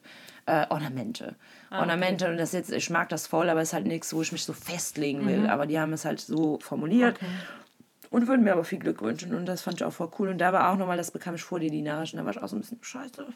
Äh, 0.49 0.67
Ornamente. 0.71 1.35
Ornamente 1.71 2.27
und 2.31 2.39
das 2.39 2.53
jetzt, 2.53 2.73
ich 2.73 2.89
mag 2.89 3.11
das 3.11 3.27
voll, 3.27 3.51
aber 3.51 3.61
es 3.61 3.69
ist 3.69 3.73
halt 3.75 3.87
nichts, 3.87 4.15
wo 4.15 4.23
ich 4.23 4.33
mich 4.33 4.45
so 4.45 4.55
festlegen 4.55 5.27
will. 5.27 5.47
Aber 5.47 5.67
die 5.67 5.79
haben 5.79 5.93
es 5.93 6.07
halt 6.07 6.21
so 6.21 6.59
formuliert. 6.63 7.19
Und 8.11 8.27
würden 8.27 8.45
mir 8.45 8.53
aber 8.53 8.65
viel 8.65 8.79
Glück 8.79 9.03
wünschen. 9.03 9.35
Und 9.35 9.47
das 9.47 9.63
fand 9.63 9.81
ich 9.81 9.85
auch 9.85 9.93
voll 9.93 10.11
cool. 10.19 10.29
Und 10.29 10.39
da 10.39 10.53
war 10.53 10.71
auch 10.71 10.77
nochmal, 10.77 10.97
das 10.97 11.11
bekam 11.11 11.35
ich 11.35 11.43
vor 11.43 11.61
dir, 11.61 11.71
die 11.71 11.83
Nachrichten. 11.83 12.17
Da 12.17 12.25
war 12.25 12.33
ich 12.33 12.43
auch 12.43 12.49
so 12.49 12.57
ein 12.57 12.61
bisschen 12.61 12.79
scheiße. 12.81 13.27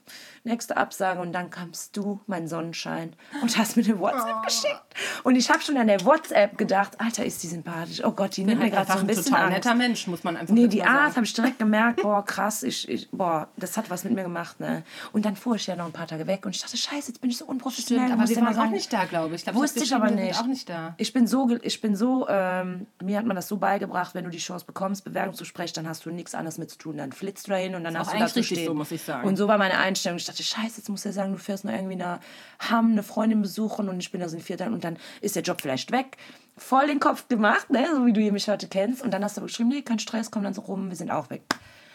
Nächste 0.45 0.77
Absage. 0.77 1.20
Und 1.20 1.33
dann 1.33 1.51
kamst 1.51 1.97
du, 1.97 2.20
mein 2.27 2.49
Sonnenschein, 2.49 3.14
und 3.43 3.57
hast 3.59 3.77
mir 3.77 3.85
eine 3.85 3.99
WhatsApp 3.99 4.43
geschickt. 4.45 4.83
Und 5.23 5.37
ich 5.37 5.51
habe 5.51 5.61
schon 5.61 5.77
an 5.77 5.87
der 5.87 6.05
WhatsApp 6.05 6.57
gedacht, 6.59 7.01
Alter, 7.01 7.25
ist 7.25 7.43
die 7.43 7.49
sympathisch. 7.49 8.05
Oh 8.05 8.12
Gott, 8.12 8.37
die 8.37 8.45
nimmt 8.45 8.61
mir 8.61 8.70
gerade 8.70 8.91
so 8.93 8.99
ein 8.99 9.07
bisschen 9.07 9.25
total 9.25 9.45
Angst. 9.45 9.57
netter 9.57 9.75
Mensch, 9.75 10.07
muss 10.07 10.25
man 10.25 10.37
einfach 10.37 10.55
Nee, 10.55 10.68
die 10.68 10.83
Art 10.83 11.16
habe 11.16 11.25
ich 11.25 11.33
direkt 11.33 11.59
gemerkt, 11.59 12.03
boah, 12.03 12.25
krass, 12.25 12.62
ich, 12.62 12.89
ich, 12.89 13.11
boah, 13.11 13.49
das 13.57 13.77
hat 13.77 13.91
was 13.91 14.05
mit 14.05 14.14
mir 14.14 14.23
gemacht, 14.23 14.61
ne? 14.61 14.83
Und 15.12 15.25
dann 15.25 15.37
fuhr 15.37 15.57
ich 15.57 15.66
ja 15.66 15.77
noch 15.77 15.87
ein 15.87 15.93
paar 15.93 16.07
Tage 16.07 16.27
weg 16.27 16.45
und 16.47 16.55
ich 16.55 16.62
dachte, 16.62 16.77
scheiße, 16.77 17.09
jetzt 17.12 17.20
bin 17.20 17.31
ich 17.31 17.37
so 17.37 17.45
unprofessionell. 17.47 18.07
Stimmt, 18.07 18.20
aber 18.20 18.29
wir 18.29 18.43
waren 18.43 18.68
auch 18.68 18.70
nicht 18.70 18.93
da, 18.93 19.05
glaube 19.05 19.35
ich. 19.35 19.41
ich 19.41 19.45
glaub, 19.45 19.57
Wusste 19.57 19.83
ich 19.83 19.95
aber 19.95 20.11
nicht. 20.11 20.39
auch 20.39 20.47
nicht 20.47 20.68
da. 20.68 20.95
Ich 20.99 21.12
bin 21.12 21.27
so, 21.27 21.57
ich 21.62 21.81
bin 21.81 21.97
so, 21.97 22.27
ähm, 22.29 22.87
mir 23.03 23.18
hat 23.18 23.27
man 23.27 23.37
das 23.37 23.49
so 23.49 23.57
beigebracht, 23.57 24.14
wenn 24.14 24.25
du 24.25 24.31
die 24.31 24.39
Chance 24.39 24.62
bekommst, 24.67 25.05
Bewerbungsgespräch, 25.05 25.73
dann 25.73 25.89
hast 25.89 26.05
du 26.07 26.11
nichts 26.11 26.35
anderes 26.35 26.59
mit 26.59 26.71
zu 26.71 26.79
tun. 26.79 26.97
Dann 26.97 27.13
flitzt 27.13 27.47
du 27.47 27.53
dahin 27.53 27.75
und 27.75 27.85
dann 27.85 27.99
hast 27.99 28.09
auch 28.09 28.13
du 28.13 28.19
da 28.19 28.25
eigentlich 28.25 28.33
zu 28.33 28.39
richtig 28.41 28.59
stehen. 28.59 28.67
so, 28.69 28.75
muss 28.75 28.91
ich 28.91 29.03
sagen. 29.03 29.27
Und 29.27 29.37
so 29.37 29.49
war 29.49 29.59
meine 29.59 29.79
Einstellung. 29.79 30.19
Ich 30.19 30.25
dachte, 30.25 30.43
scheiße, 30.43 30.79
jetzt 30.79 30.89
muss 30.89 31.05
er 31.05 31.13
sagen, 31.13 31.33
du 31.33 31.39
fährst 31.39 31.65
noch 31.65 31.73
irgendwie 31.73 31.97
nach 31.97 32.21
Hamm, 32.59 32.93
eine 32.93 33.03
Freundin 33.03 33.43
besuchen 33.43 33.89
und 33.89 34.01
ich 34.01 34.11
bin 34.11 34.21
da 34.21 34.29
so 34.29 34.37
in 34.37 34.43
vier 34.43 34.59
Tagen 34.59 34.75
und 34.75 34.85
dann 34.85 34.97
ist 35.21 35.37
der 35.37 35.43
Job 35.43 35.61
vielleicht 35.61 35.93
weg. 35.93 36.17
Voll 36.57 36.87
den 36.87 37.01
Kopf 37.01 37.29
gemacht, 37.29 37.71
ne? 37.71 37.87
so 37.95 38.05
wie 38.07 38.13
du 38.13 38.21
mich 38.33 38.49
heute 38.49 38.69
kennst. 38.69 39.03
Und 39.03 39.13
dann 39.13 39.25
hast 39.25 39.37
du 39.37 39.41
geschrieben, 39.41 39.71
nee, 39.71 39.83
kein 39.83 39.99
Stress, 39.99 40.31
komm 40.31 40.43
dann 40.43 40.55
so 40.55 40.63
rum, 40.63 40.89
wir 40.89 40.97
sind 40.97 41.11
auch 41.11 41.31
weg. 41.31 41.43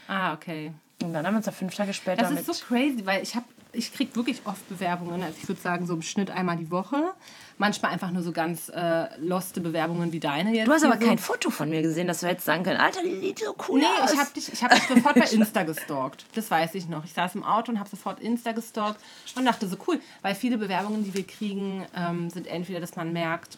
Ah, 0.07 0.33
okay. 0.33 0.73
Und 1.03 1.13
dann 1.13 1.25
haben 1.25 1.33
wir 1.33 1.37
uns 1.37 1.45
da 1.45 1.51
fünf 1.51 1.75
Tage 1.75 1.93
später 1.93 2.21
Das 2.21 2.31
mit... 2.31 2.39
ist 2.39 2.47
so 2.47 2.65
crazy, 2.65 3.05
weil 3.05 3.21
ich 3.21 3.35
habe, 3.35 3.45
ich 3.71 3.93
kriege 3.93 4.15
wirklich 4.15 4.41
oft 4.45 4.67
Bewerbungen. 4.69 5.21
Also 5.21 5.35
ich 5.41 5.47
würde 5.47 5.61
sagen, 5.61 5.85
so 5.85 5.93
im 5.93 6.01
Schnitt 6.01 6.31
einmal 6.31 6.57
die 6.57 6.71
Woche. 6.71 7.13
Manchmal 7.59 7.91
einfach 7.91 8.11
nur 8.11 8.21
so 8.21 8.31
ganz 8.31 8.69
äh, 8.69 9.07
loste 9.19 9.61
Bewerbungen 9.61 10.11
wie 10.11 10.19
deine 10.19 10.53
jetzt. 10.53 10.67
du 10.67 10.71
hast 10.73 10.83
aber 10.83 10.99
so. 10.99 11.07
kein 11.07 11.17
Foto 11.17 11.49
von 11.49 11.69
mir 11.69 11.81
gesehen, 11.81 12.07
dass 12.07 12.19
du 12.19 12.27
jetzt 12.27 12.45
sagen 12.45 12.63
können, 12.63 12.79
Alter, 12.79 13.01
die 13.03 13.19
sieht 13.19 13.39
so 13.39 13.55
cool 13.67 13.79
Nee, 13.79 13.85
aus. 14.03 14.13
ich 14.13 14.19
habe 14.19 14.29
dich, 14.35 14.53
ich 14.53 14.63
hab 14.63 14.71
dich 14.75 14.83
sofort 14.87 15.15
bei 15.15 15.25
Insta 15.31 15.63
gestalkt. 15.63 16.25
Das 16.35 16.51
weiß 16.51 16.75
ich 16.75 16.87
noch. 16.87 17.03
Ich 17.03 17.13
saß 17.13 17.33
im 17.35 17.43
Auto 17.43 17.71
und 17.71 17.79
habe 17.79 17.89
sofort 17.89 18.19
Insta 18.19 18.51
gestalkt 18.51 18.99
und 19.35 19.45
dachte 19.45 19.67
so 19.67 19.75
cool, 19.87 19.99
weil 20.21 20.35
viele 20.35 20.57
Bewerbungen, 20.59 21.03
die 21.03 21.13
wir 21.15 21.25
kriegen, 21.25 21.85
ähm, 21.95 22.29
sind 22.29 22.45
entweder, 22.47 22.79
dass 22.79 22.95
man 22.95 23.11
merkt, 23.11 23.57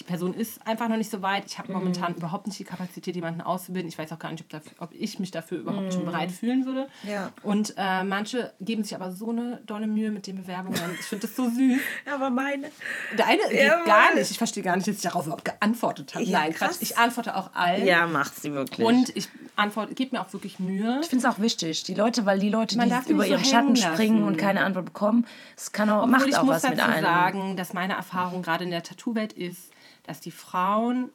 die 0.00 0.04
Person 0.04 0.34
ist 0.34 0.66
einfach 0.66 0.88
noch 0.88 0.96
nicht 0.96 1.10
so 1.10 1.22
weit. 1.22 1.44
Ich 1.46 1.54
Mhm. 1.54 1.62
habe 1.62 1.72
momentan 1.74 2.14
überhaupt 2.14 2.46
nicht 2.46 2.58
die 2.58 2.64
Kapazität, 2.64 3.14
jemanden 3.14 3.40
auszubilden. 3.42 3.88
Ich 3.88 3.98
weiß 3.98 4.10
auch 4.12 4.18
gar 4.18 4.32
nicht, 4.32 4.40
ob, 4.42 4.48
dafür, 4.48 4.72
ob 4.78 4.90
ich 4.94 5.18
mich 5.18 5.30
dafür 5.30 5.58
überhaupt 5.58 5.92
schon 5.92 6.04
bereit 6.04 6.32
fühlen 6.32 6.64
würde. 6.66 6.88
Mhm. 7.02 7.08
Ja. 7.10 7.30
Und 7.42 7.74
äh, 7.76 8.02
manche 8.02 8.52
geben 8.60 8.82
sich 8.82 8.94
aber 8.94 9.12
so 9.12 9.30
eine 9.30 9.60
dolle 9.66 9.86
Mühe 9.86 10.10
mit 10.10 10.26
den 10.26 10.36
Bewerbungen. 10.36 10.80
Ich 10.98 11.06
finde 11.06 11.26
das 11.26 11.36
so 11.36 11.48
süß. 11.48 11.80
aber 12.12 12.30
meine... 12.30 12.70
Deine 13.16 13.42
geht 13.50 13.62
Ja, 13.62 13.84
gar 13.84 14.14
nicht. 14.14 14.30
Ich 14.30 14.38
verstehe 14.38 14.62
gar 14.62 14.74
nicht, 14.76 14.88
dass 14.88 14.96
ich 14.96 15.02
darauf 15.02 15.26
überhaupt 15.26 15.44
geantwortet 15.44 16.14
habe. 16.14 16.24
Ja, 16.24 16.40
Nein, 16.40 16.52
krass. 16.54 16.70
Quatsch. 16.78 16.82
Ich 16.82 16.98
antworte 16.98 17.36
auch 17.36 17.54
allen. 17.54 17.84
Ja, 17.86 18.06
macht 18.06 18.34
sie 18.40 18.52
wirklich. 18.52 18.86
Und 18.86 19.14
ich 19.16 19.28
antworte, 19.56 19.94
gebe 19.94 20.16
mir 20.16 20.22
auch 20.22 20.32
wirklich 20.32 20.58
Mühe. 20.58 20.98
Ich 21.02 21.08
finde 21.08 21.26
es 21.28 21.34
auch 21.34 21.38
wichtig, 21.40 21.82
die 21.84 21.94
Leute, 21.94 22.24
weil 22.24 22.38
die 22.38 22.48
Leute, 22.48 22.76
Man 22.78 22.88
die 22.88 23.12
über 23.12 23.24
so 23.24 23.30
ihren 23.30 23.44
Schatten 23.44 23.74
hängen 23.74 23.76
springen 23.76 24.20
lassen. 24.20 24.28
und 24.28 24.36
keine 24.38 24.64
Antwort 24.64 24.86
bekommen, 24.86 25.26
es 25.56 25.72
kann 25.72 25.90
auch, 25.90 25.98
Obwohl 26.04 26.10
macht 26.10 26.26
ich 26.26 26.36
auch 26.36 26.44
muss 26.44 26.54
was 26.54 26.62
dazu 26.62 26.76
mit 26.76 26.80
einem. 26.84 27.02
sagen, 27.04 27.56
dass 27.56 27.74
meine 27.74 27.92
Erfahrung 27.94 28.42
gerade 28.42 28.64
in 28.64 28.70
der 28.70 28.82
Tattoo-Welt 28.82 29.34
ist, 29.34 29.70
dass 30.10 30.18
die 30.18 30.32
Frauen 30.32 31.10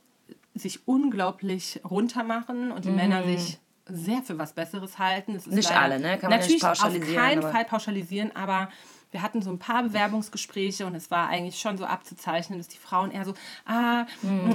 sich 0.53 0.87
unglaublich 0.87 1.81
runtermachen 1.83 2.71
und 2.71 2.85
die 2.85 2.91
Männer 2.91 3.25
sich 3.25 3.59
sehr 3.89 4.21
für 4.23 4.37
was 4.37 4.53
Besseres 4.53 4.97
halten. 4.97 5.33
Mhm. 5.33 5.53
Nicht 5.53 5.69
alle, 5.69 5.99
ne? 5.99 6.17
Kann 6.17 6.29
man 6.29 6.39
natürlich 6.39 6.63
nicht 6.63 6.63
pauschalisieren, 6.63 7.17
auf 7.17 7.21
keinen 7.21 7.41
Fall 7.41 7.65
pauschalisieren, 7.65 8.33
aber 8.37 8.69
wir 9.15 9.21
hatten 9.21 9.41
so 9.41 9.49
ein 9.49 9.59
paar 9.59 9.81
Bewerbungsgespräche 9.83 10.85
und 10.85 10.93
es 10.93 11.09
war 11.09 11.29
eigentlich 11.29 11.57
schon 11.57 11.77
so 11.77 11.85
abzuzeichnen, 11.85 12.59
dass 12.59 12.67
die 12.67 12.77
Frauen 12.77 13.11
eher 13.11 13.23
so, 13.23 13.33
ah, 13.65 14.05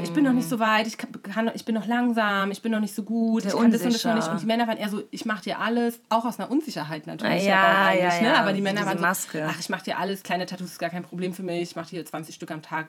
ich 0.03 0.13
bin 0.13 0.23
noch 0.23 0.35
nicht 0.35 0.51
so 0.51 0.59
weit, 0.59 0.87
ich, 0.87 0.99
kann, 0.99 1.51
ich 1.55 1.65
bin 1.65 1.75
noch 1.75 1.87
langsam, 1.87 2.51
ich 2.51 2.61
bin 2.61 2.71
noch 2.71 2.81
nicht 2.81 2.95
so 2.95 3.03
gut, 3.03 3.45
Sehr 3.45 3.55
ich 3.55 3.59
kann 3.59 3.71
das 3.71 3.81
und 3.81 3.95
das 3.95 4.05
noch 4.05 4.11
unsicher. 4.11 4.15
nicht. 4.17 4.29
Und 4.29 4.43
die 4.43 4.47
Männer 4.47 4.69
waren 4.69 4.77
eher 4.77 4.91
so, 4.91 5.03
ich 5.11 5.25
mache 5.25 5.45
dir 5.45 5.61
alles, 5.61 5.99
auch 6.11 6.27
aus 6.27 6.39
einer 6.39 6.51
Unsicherheit 6.51 7.07
natürlich. 7.07 7.45
Ja, 7.45 7.91
ja, 7.91 8.21
ne? 8.21 8.27
ja, 8.27 8.35
Aber 8.35 8.53
die 8.53 8.61
Männer 8.61 8.85
waren 8.85 8.99
so, 8.99 9.03
Maske. 9.03 9.47
ach, 9.49 9.59
ich 9.59 9.71
mache 9.71 9.85
dir 9.85 9.99
alles, 9.99 10.23
kleine 10.23 10.45
Tattoos 10.45 10.73
ist 10.73 10.79
gar 10.79 10.91
kein 10.91 11.05
Problem 11.05 11.33
für 11.33 11.43
mich, 11.43 11.63
ich 11.63 11.77
mache 11.77 11.89
dir 11.89 12.05
20 12.05 12.35
Stück 12.35 12.51
am 12.51 12.61
Tag. 12.61 12.89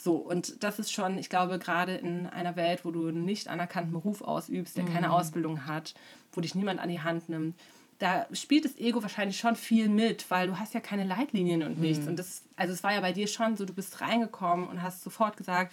So, 0.00 0.14
und 0.14 0.62
das 0.62 0.78
ist 0.78 0.92
schon, 0.92 1.18
ich 1.18 1.28
glaube, 1.28 1.58
gerade 1.58 1.96
in 1.96 2.28
einer 2.28 2.54
Welt, 2.54 2.84
wo 2.84 2.92
du 2.92 3.08
einen 3.08 3.24
nicht 3.24 3.48
anerkannten 3.48 3.90
Beruf 3.92 4.22
ausübst, 4.22 4.76
der 4.76 4.84
keine 4.84 5.10
Ausbildung 5.10 5.66
hat, 5.66 5.94
wo 6.32 6.40
dich 6.40 6.54
niemand 6.54 6.78
an 6.78 6.88
die 6.88 7.00
Hand 7.00 7.28
nimmt, 7.28 7.56
da 7.98 8.26
spielt 8.32 8.64
das 8.64 8.76
Ego 8.78 9.02
wahrscheinlich 9.02 9.38
schon 9.38 9.56
viel 9.56 9.88
mit, 9.88 10.30
weil 10.30 10.46
du 10.46 10.58
hast 10.58 10.74
ja 10.74 10.80
keine 10.80 11.04
Leitlinien 11.04 11.62
und 11.62 11.80
nichts. 11.80 12.04
Mhm. 12.04 12.10
Und 12.10 12.18
das, 12.18 12.42
also 12.56 12.72
es 12.72 12.82
war 12.84 12.92
ja 12.92 13.00
bei 13.00 13.12
dir 13.12 13.26
schon 13.26 13.56
so, 13.56 13.64
du 13.64 13.72
bist 13.72 14.00
reingekommen 14.00 14.68
und 14.68 14.82
hast 14.82 15.02
sofort 15.02 15.36
gesagt, 15.36 15.72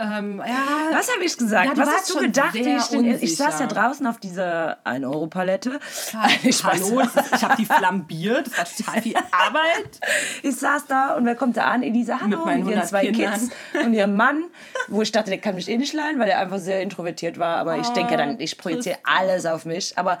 ähm, 0.00 0.40
ja, 0.46 0.96
Was 0.96 1.12
habe 1.12 1.24
ich 1.24 1.36
gesagt? 1.36 1.76
Ja, 1.76 1.76
Was 1.76 1.88
hast 1.88 2.14
du 2.14 2.20
gedacht? 2.20 2.54
Ich, 2.54 2.86
denn, 2.86 3.18
ich 3.20 3.36
saß 3.36 3.58
ja 3.58 3.66
draußen 3.66 4.06
auf 4.06 4.18
dieser 4.20 4.78
1-Euro-Palette. 4.84 5.80
Ich, 6.44 6.62
hallo, 6.62 7.02
ich 7.02 7.42
habe 7.42 7.56
die 7.56 7.64
flambiert, 7.64 8.46
das 8.46 8.58
war 8.58 8.64
total 8.64 9.02
viel 9.02 9.16
Arbeit. 9.32 10.00
ich 10.42 10.56
saß 10.56 10.86
da 10.86 11.14
und 11.16 11.24
wer 11.24 11.34
kommt 11.34 11.56
da 11.56 11.64
an? 11.64 11.82
Elisa 11.82 12.20
Hallo 12.20 12.28
Mit 12.28 12.44
meinen 12.44 12.62
und 12.62 12.68
ihren 12.70 12.80
100 12.80 12.88
zwei 12.88 13.06
Kindern. 13.06 13.32
Kids 13.34 13.50
und 13.84 13.94
ihrem 13.94 14.14
Mann, 14.14 14.44
wo 14.86 15.02
ich 15.02 15.10
dachte, 15.10 15.30
der 15.30 15.38
kann 15.38 15.56
mich 15.56 15.68
eh 15.68 15.76
nicht 15.76 15.92
leiden, 15.92 16.20
weil 16.20 16.26
der 16.26 16.38
einfach 16.38 16.58
sehr 16.58 16.80
introvertiert 16.80 17.38
war. 17.38 17.56
Aber 17.56 17.76
ich 17.78 17.88
denke 17.88 18.16
dann, 18.16 18.38
ich 18.38 18.56
projiziere 18.56 18.98
alles 19.02 19.46
auf 19.46 19.64
mich. 19.64 19.98
Aber 19.98 20.18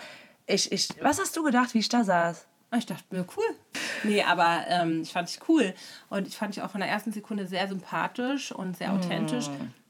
ich, 0.48 0.72
ich, 0.72 0.88
was 1.02 1.20
hast 1.20 1.36
du 1.36 1.42
gedacht, 1.42 1.74
wie 1.74 1.78
ich 1.78 1.88
da 1.88 2.02
saß? 2.04 2.46
Ich 2.76 2.86
dachte 2.86 3.04
mir, 3.10 3.24
cool. 3.36 3.44
Nee, 4.04 4.22
aber 4.22 4.64
ähm, 4.68 5.00
ich 5.02 5.12
fand 5.12 5.28
dich 5.28 5.40
cool. 5.48 5.72
Und 6.10 6.26
ich 6.28 6.36
fand 6.36 6.54
dich 6.54 6.62
auch 6.62 6.70
von 6.70 6.80
der 6.80 6.90
ersten 6.90 7.12
Sekunde 7.12 7.46
sehr 7.46 7.66
sympathisch 7.68 8.52
und 8.52 8.76
sehr 8.76 8.92
authentisch. 8.92 9.48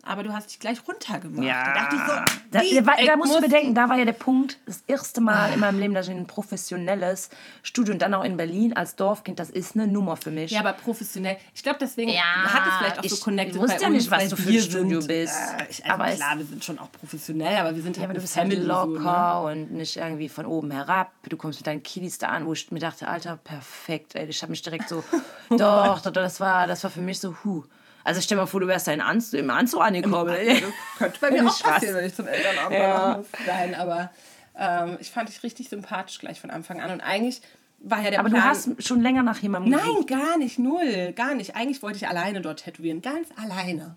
Aber 0.09 0.23
du 0.23 0.33
hast 0.33 0.49
dich 0.49 0.59
gleich 0.59 0.79
runtergemacht. 0.89 1.47
Da 1.47 1.75
dachte 1.75 1.97
ich 1.97 2.01
so, 2.03 2.13
Da, 2.51 2.61
da, 2.61 2.61
Ich 2.99 3.07
da 3.07 3.17
musst 3.17 3.31
du 3.35 3.41
muss- 3.41 3.47
bedenken, 3.47 3.75
da 3.75 3.89
war 3.91 3.99
ja 3.99 4.07
der 4.07 4.13
Punkt, 4.15 4.59
das 4.65 4.83
erste 4.87 5.21
Mal 5.21 5.53
in 5.53 5.61
meinem 5.61 5.79
Leben, 5.79 5.93
dass 5.93 6.07
ich 6.07 6.13
in 6.15 6.19
ein 6.21 6.27
professionelles 6.27 7.29
Studio 7.63 7.93
und 7.93 8.01
dann 8.01 8.15
auch 8.15 8.25
in 8.25 8.37
Berlin 8.39 8.73
als 8.73 8.97
Dorfkind, 8.97 9.39
das 9.39 9.51
ist 9.51 9.75
eine 9.77 9.87
Nummer 9.87 10.17
für 10.17 10.31
mich. 10.31 10.51
Ja, 10.51 10.61
aber 10.61 10.73
professionell. 10.73 11.37
Ich 11.55 11.63
glaube, 11.63 11.79
deswegen 11.81 12.11
Ja, 12.11 12.23
hat 12.23 12.63
es 12.67 12.77
vielleicht 12.79 12.99
auch 13.01 13.05
ich 13.05 13.11
so 13.11 13.23
connected 13.23 13.61
wusste 13.61 13.77
bei 13.77 13.83
ja 13.83 13.89
uns, 13.89 13.97
nicht, 13.99 14.11
was 14.11 14.19
weil 14.21 14.29
du 14.31 14.37
für 14.37 14.49
ein 14.49 14.61
Studio 14.61 15.01
sind, 15.03 15.09
bist. 15.09 15.35
Äh, 15.59 15.67
ich, 15.71 15.85
also 15.85 15.95
Aber 16.03 16.11
klar, 16.13 16.39
wir 16.39 16.45
sind 16.47 16.65
schon 16.65 16.79
auch 16.79 16.91
professionell, 16.91 17.57
aber 17.59 17.75
wir 17.77 17.83
sind 17.83 17.97
halt 17.99 18.05
aber 18.07 18.15
du 18.15 18.21
bist 18.21 18.35
halt 18.37 18.49
Family 18.51 18.63
so, 18.67 18.87
ne? 18.87 18.95
locker 18.99 19.43
und 19.45 19.73
nicht 19.73 19.97
irgendwie 19.97 20.29
von 20.31 20.47
oben 20.47 20.71
herab. 20.71 21.13
Du 21.29 21.37
kommst 21.37 21.59
mit 21.61 21.67
deinen 21.67 21.83
Kiddies 21.83 22.17
da 22.19 22.29
an, 22.29 22.47
wo 22.47 22.55
ich 22.55 22.71
mir 22.73 22.81
dachte, 22.81 23.09
Alter, 23.09 23.37
perfekt. 23.37 24.15
Ey, 24.15 24.27
ich 24.27 24.41
habe 24.41 24.51
mich 24.53 24.63
direkt 24.63 24.89
so, 24.89 25.05
doch, 25.51 26.01
doch, 26.01 26.13
das 26.13 26.41
war, 26.41 26.67
das 26.67 26.83
war 26.83 26.91
für 26.91 27.03
mich 27.03 27.21
so, 27.21 27.35
hu. 27.45 27.65
Also 28.09 28.21
stell 28.23 28.37
mal 28.39 28.47
vor, 28.47 28.61
du 28.61 28.67
wärst 28.67 28.87
da 28.89 28.93
in 28.93 29.01
Anzug, 29.03 29.39
im 29.39 29.51
Anzug 29.51 29.81
angekommen. 29.83 30.31
ey. 30.35 30.63
Könnte 30.99 31.19
bei 31.21 31.31
mir 31.31 31.43
auch 31.43 31.47
was- 31.47 31.63
passieren, 31.63 31.97
wenn 31.97 32.07
ich 32.07 32.15
zum 32.15 32.27
Elternabend 32.27 32.79
Ja. 32.79 33.17
muss. 33.19 33.27
Nein, 33.47 33.75
aber 33.75 34.11
ähm, 34.59 34.97
ich 35.01 35.11
fand 35.11 35.29
dich 35.29 35.43
richtig 35.43 35.69
sympathisch 35.69 36.19
gleich 36.19 36.41
von 36.41 36.51
Anfang 36.51 36.81
an. 36.81 36.91
Und 36.91 37.01
eigentlich 37.03 37.43
war 37.81 38.01
ja 38.03 38.11
der 38.11 38.19
Aber 38.19 38.29
Plan... 38.29 38.43
du 38.43 38.49
hast 38.49 38.83
schon 38.85 39.01
länger 39.03 39.23
nach 39.23 39.39
jemandem 39.39 39.71
gesucht. 39.73 40.11
Nein, 40.11 40.19
gar 40.21 40.37
nicht, 40.37 40.59
null, 40.59 41.13
gar 41.15 41.35
nicht. 41.37 41.55
Eigentlich 41.55 41.81
wollte 41.81 41.99
ich 41.99 42.09
alleine 42.09 42.41
dort 42.41 42.65
tätowieren, 42.65 43.03
ganz 43.03 43.29
alleine. 43.41 43.95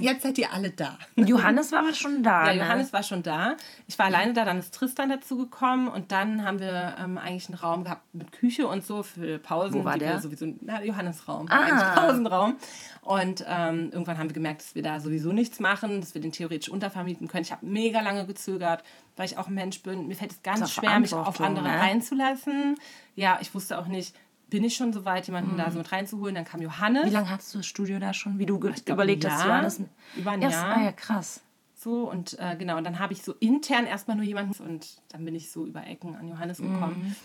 Jetzt 0.00 0.22
seid 0.24 0.36
ihr 0.38 0.52
alle 0.52 0.70
da. 0.70 0.98
Johannes 1.14 1.70
war 1.70 1.78
aber 1.78 1.94
schon 1.94 2.24
da. 2.24 2.48
Ja, 2.48 2.54
ne? 2.54 2.58
Johannes 2.58 2.92
war 2.92 3.04
schon 3.04 3.22
da. 3.22 3.54
Ich 3.86 3.96
war 4.00 4.06
alleine 4.06 4.32
da, 4.32 4.44
dann 4.44 4.58
ist 4.58 4.74
Tristan 4.74 5.10
dazu 5.10 5.36
gekommen 5.36 5.86
und 5.86 6.10
dann 6.10 6.44
haben 6.44 6.58
wir 6.58 6.96
ähm, 7.00 7.18
eigentlich 7.18 7.48
einen 7.50 7.58
Raum 7.58 7.84
gehabt 7.84 8.02
mit 8.12 8.32
Küche 8.32 8.66
und 8.66 8.84
so 8.84 9.04
für 9.04 9.38
Pausen. 9.38 9.74
Wo 9.74 9.84
war 9.84 9.96
der? 9.96 10.18
Sowieso, 10.20 10.46
na, 10.62 10.82
Johannesraum, 10.82 11.46
Ah. 11.50 11.60
eigentlich 11.60 11.94
Pausenraum. 11.94 12.56
Und 13.02 13.44
ähm, 13.48 13.90
irgendwann 13.92 14.18
haben 14.18 14.28
wir 14.28 14.34
gemerkt, 14.34 14.60
dass 14.60 14.74
wir 14.74 14.82
da 14.82 15.00
sowieso 15.00 15.32
nichts 15.32 15.58
machen, 15.58 16.00
dass 16.00 16.14
wir 16.14 16.20
den 16.20 16.32
theoretisch 16.32 16.68
untervermieten 16.68 17.28
können. 17.28 17.42
Ich 17.42 17.50
habe 17.52 17.64
mega 17.64 18.00
lange 18.02 18.26
gezögert, 18.26 18.84
weil 19.16 19.26
ich 19.26 19.38
auch 19.38 19.48
ein 19.48 19.54
Mensch 19.54 19.82
bin. 19.82 20.06
Mir 20.06 20.14
fällt 20.16 20.32
es 20.32 20.42
ganz 20.42 20.70
schwer, 20.70 21.00
mich 21.00 21.14
auf 21.14 21.40
andere 21.40 21.64
ne? 21.64 21.80
einzulassen. 21.80 22.76
Ja, 23.16 23.38
ich 23.40 23.54
wusste 23.54 23.78
auch 23.78 23.86
nicht, 23.86 24.14
bin 24.50 24.64
ich 24.64 24.76
schon 24.76 24.92
so 24.92 25.04
weit, 25.06 25.26
jemanden 25.28 25.56
da 25.56 25.70
so 25.70 25.78
mit 25.78 25.90
reinzuholen. 25.92 26.34
Dann 26.34 26.44
kam 26.44 26.60
Johannes. 26.60 27.04
Mhm. 27.04 27.08
Wie 27.08 27.12
lange 27.14 27.30
hattest 27.30 27.54
du 27.54 27.58
das 27.58 27.66
Studio 27.66 27.98
da 27.98 28.12
schon? 28.12 28.38
Wie 28.38 28.46
du 28.46 28.58
ge- 28.60 28.72
glaub, 28.72 28.96
überlegt 28.96 29.24
hast. 29.28 29.44
Johannes? 29.46 29.80
Über 30.16 30.32
ein 30.32 30.42
Erst- 30.42 30.56
Jahr. 30.56 30.76
Ah 30.76 30.82
ja, 30.84 30.92
krass. 30.92 31.40
So 31.74 32.10
und 32.10 32.38
äh, 32.38 32.56
genau, 32.58 32.76
und 32.76 32.84
dann 32.84 32.98
habe 32.98 33.14
ich 33.14 33.22
so 33.22 33.32
intern 33.40 33.86
erstmal 33.86 34.14
nur 34.18 34.26
jemanden 34.26 34.62
und 34.62 35.00
dann 35.08 35.24
bin 35.24 35.34
ich 35.34 35.50
so 35.50 35.64
über 35.64 35.86
Ecken 35.86 36.14
an 36.14 36.28
Johannes 36.28 36.58
gekommen. 36.58 37.16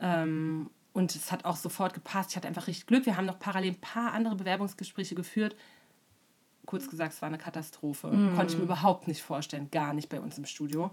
Ähm, 0.00 0.68
und 0.92 1.14
es 1.14 1.32
hat 1.32 1.44
auch 1.44 1.56
sofort 1.56 1.94
gepasst. 1.94 2.30
Ich 2.30 2.36
hatte 2.36 2.48
einfach 2.48 2.66
richtig 2.66 2.86
Glück. 2.86 3.06
Wir 3.06 3.16
haben 3.16 3.26
noch 3.26 3.38
parallel 3.38 3.72
ein 3.72 3.80
paar 3.80 4.12
andere 4.12 4.34
Bewerbungsgespräche 4.34 5.14
geführt. 5.14 5.56
Kurz 6.66 6.88
gesagt, 6.88 7.14
es 7.14 7.22
war 7.22 7.28
eine 7.28 7.38
Katastrophe. 7.38 8.08
Konnte 8.36 8.52
ich 8.52 8.58
mir 8.58 8.64
überhaupt 8.64 9.08
nicht 9.08 9.22
vorstellen. 9.22 9.68
Gar 9.70 9.94
nicht 9.94 10.08
bei 10.08 10.20
uns 10.20 10.38
im 10.38 10.44
Studio. 10.44 10.90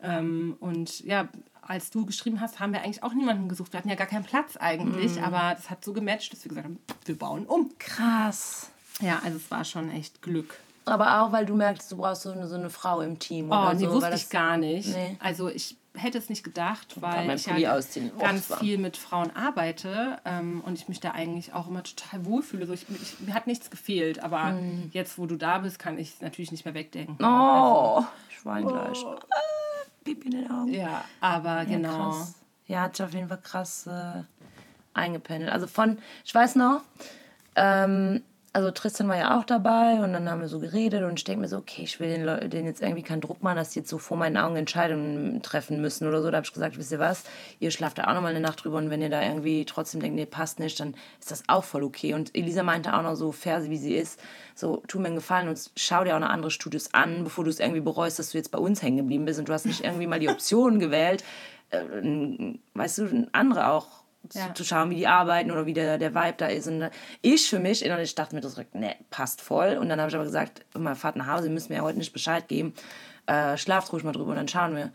Ähm, 0.00 0.56
und 0.60 1.00
ja, 1.00 1.28
als 1.62 1.90
du 1.90 2.04
geschrieben 2.04 2.40
hast, 2.40 2.60
haben 2.60 2.72
wir 2.72 2.82
eigentlich 2.82 3.02
auch 3.02 3.14
niemanden 3.14 3.48
gesucht. 3.48 3.72
Wir 3.72 3.78
hatten 3.78 3.88
ja 3.88 3.94
gar 3.94 4.06
keinen 4.06 4.24
Platz 4.24 4.56
eigentlich, 4.56 5.22
aber 5.22 5.54
das 5.54 5.70
hat 5.70 5.84
so 5.84 5.92
gematcht, 5.92 6.32
dass 6.32 6.44
wir 6.44 6.48
gesagt 6.50 6.66
haben, 6.66 6.78
wir 7.04 7.18
bauen 7.18 7.46
um. 7.46 7.72
Krass. 7.78 8.70
Ja, 9.00 9.20
also 9.24 9.36
es 9.36 9.50
war 9.50 9.64
schon 9.64 9.90
echt 9.90 10.20
Glück. 10.20 10.58
Aber 10.84 11.22
auch, 11.22 11.32
weil 11.32 11.46
du 11.46 11.54
merkst, 11.54 11.90
du 11.90 11.96
brauchst 11.96 12.22
so 12.22 12.32
eine, 12.32 12.46
so 12.46 12.56
eine 12.56 12.68
Frau 12.70 13.00
im 13.00 13.18
Team. 13.18 13.50
Oh, 13.50 13.54
oder 13.54 13.74
nee, 13.74 13.86
so, 13.86 13.92
wusste 13.92 14.14
ich 14.14 14.28
gar 14.28 14.56
nicht. 14.56 14.88
Nee. 14.88 15.16
Also 15.20 15.48
ich 15.48 15.76
hätte 15.96 16.18
es 16.18 16.28
nicht 16.28 16.42
gedacht, 16.42 17.00
weil 17.00 17.30
ich 17.34 17.46
ja. 17.46 17.54
Oh, 18.16 18.20
ganz 18.20 18.50
war- 18.50 18.58
viel 18.58 18.78
mit 18.78 18.96
Frauen 18.96 19.30
arbeite 19.34 20.18
ähm, 20.24 20.60
und 20.66 20.78
ich 20.78 20.88
mich 20.88 21.00
da 21.00 21.12
eigentlich 21.12 21.52
auch 21.52 21.68
immer 21.68 21.82
total 21.82 22.24
wohlfühle. 22.26 22.66
So, 22.66 22.72
ich, 22.72 22.86
ich, 22.90 23.20
mir 23.20 23.34
hat 23.34 23.46
nichts 23.46 23.70
gefehlt, 23.70 24.22
aber 24.22 24.58
jetzt, 24.92 25.18
wo 25.18 25.26
du 25.26 25.36
da 25.36 25.58
bist, 25.58 25.78
kann 25.78 25.98
ich 25.98 26.14
es 26.14 26.20
natürlich 26.20 26.52
nicht 26.52 26.64
mehr 26.64 26.74
wegdenken. 26.74 27.16
Hm. 27.18 27.24
Oh, 27.26 28.04
ich 28.28 28.44
weine 28.44 28.66
gleich. 28.66 29.04
Ah, 29.04 29.16
Pipi 30.02 30.26
in 30.28 30.42
den 30.42 30.50
Augen. 30.50 30.72
Ja, 30.74 31.04
aber 31.20 31.64
genau. 31.64 32.10
Krass. 32.10 32.34
Ja, 32.66 32.82
hat 32.82 32.96
sich 32.96 33.06
auf 33.06 33.12
jeden 33.14 33.28
Fall 33.28 33.40
krass 33.42 33.86
äh, 33.86 34.22
eingependelt. 34.94 35.52
Also 35.52 35.66
von, 35.66 35.98
ich 36.24 36.34
weiß 36.34 36.56
noch, 36.56 36.82
ähm, 37.56 38.22
also 38.54 38.70
Tristan 38.70 39.08
war 39.08 39.16
ja 39.16 39.36
auch 39.36 39.44
dabei 39.44 39.94
und 39.94 40.12
dann 40.12 40.30
haben 40.30 40.40
wir 40.40 40.46
so 40.46 40.60
geredet 40.60 41.02
und 41.02 41.18
ich 41.18 41.24
denke 41.24 41.40
mir 41.40 41.48
so, 41.48 41.56
okay, 41.56 41.82
ich 41.82 41.98
will 41.98 42.08
den 42.08 42.24
Leuten 42.24 42.64
jetzt 42.64 42.80
irgendwie 42.80 43.02
keinen 43.02 43.20
Druck 43.20 43.42
machen, 43.42 43.56
dass 43.56 43.70
die 43.70 43.80
jetzt 43.80 43.88
so 43.88 43.98
vor 43.98 44.16
meinen 44.16 44.36
Augen 44.36 44.54
Entscheidungen 44.54 45.42
treffen 45.42 45.80
müssen 45.80 46.06
oder 46.06 46.22
so. 46.22 46.30
Da 46.30 46.36
habe 46.36 46.46
ich 46.46 46.52
gesagt, 46.52 46.78
wisst 46.78 46.92
ihr 46.92 47.00
was, 47.00 47.24
ihr 47.58 47.72
schlaft 47.72 47.98
da 47.98 48.04
auch 48.04 48.14
nochmal 48.14 48.30
eine 48.30 48.38
Nacht 48.40 48.62
drüber 48.62 48.78
und 48.78 48.90
wenn 48.90 49.02
ihr 49.02 49.10
da 49.10 49.20
irgendwie 49.20 49.64
trotzdem 49.64 50.00
denkt, 50.00 50.14
nee, 50.14 50.24
passt 50.24 50.60
nicht, 50.60 50.78
dann 50.78 50.94
ist 51.18 51.32
das 51.32 51.42
auch 51.48 51.64
voll 51.64 51.82
okay. 51.82 52.14
Und 52.14 52.32
Elisa 52.36 52.62
meinte 52.62 52.94
auch 52.94 53.02
noch 53.02 53.16
so, 53.16 53.32
fair 53.32 53.68
wie 53.68 53.76
sie 53.76 53.96
ist, 53.96 54.20
so, 54.54 54.84
tu 54.86 55.00
mir 55.00 55.06
einen 55.06 55.16
Gefallen 55.16 55.48
und 55.48 55.72
schau 55.74 56.04
dir 56.04 56.14
auch 56.14 56.20
noch 56.20 56.30
andere 56.30 56.52
Studios 56.52 56.94
an, 56.94 57.24
bevor 57.24 57.42
du 57.42 57.50
es 57.50 57.58
irgendwie 57.58 57.80
bereust, 57.80 58.20
dass 58.20 58.30
du 58.30 58.38
jetzt 58.38 58.52
bei 58.52 58.58
uns 58.58 58.82
hängen 58.82 58.98
geblieben 58.98 59.24
bist 59.24 59.40
und 59.40 59.48
du 59.48 59.52
hast 59.52 59.66
nicht 59.66 59.82
irgendwie 59.82 60.06
mal 60.06 60.20
die 60.20 60.28
Option 60.30 60.78
gewählt, 60.78 61.24
äh, 61.70 61.80
weißt 62.74 62.98
du, 62.98 63.28
andere 63.32 63.72
auch 63.72 64.03
Ja. 64.32 64.54
zu 64.54 64.64
schauen, 64.64 64.90
wie 64.90 64.96
die 64.96 65.06
arbeiten 65.06 65.50
oder 65.50 65.66
wie 65.66 65.74
der, 65.74 65.98
der 65.98 66.14
Vibe 66.14 66.34
da 66.38 66.46
ist. 66.46 66.66
Und 66.66 66.90
ich 67.20 67.48
für 67.48 67.58
mich 67.58 67.84
innerlich 67.84 68.14
dachte 68.14 68.34
mir 68.34 68.40
das 68.40 68.54
direkt, 68.54 68.74
nee, 68.74 68.96
passt 69.10 69.40
voll. 69.40 69.76
Und 69.76 69.88
dann 69.88 70.00
habe 70.00 70.08
ich 70.08 70.14
aber 70.14 70.24
gesagt, 70.24 70.64
immer 70.74 70.96
fahrt 70.96 71.16
nach 71.16 71.26
Hause, 71.26 71.48
ihr 71.48 71.52
müsst 71.52 71.68
mir 71.68 71.76
ja 71.76 71.82
heute 71.82 71.98
nicht 71.98 72.12
Bescheid 72.12 72.48
geben. 72.48 72.72
Äh, 73.26 73.56
schlaft 73.56 73.92
ruhig 73.92 74.04
mal 74.04 74.12
drüber 74.12 74.30
und 74.30 74.36
dann 74.36 74.48
schauen 74.48 74.76
wir. 74.76 74.92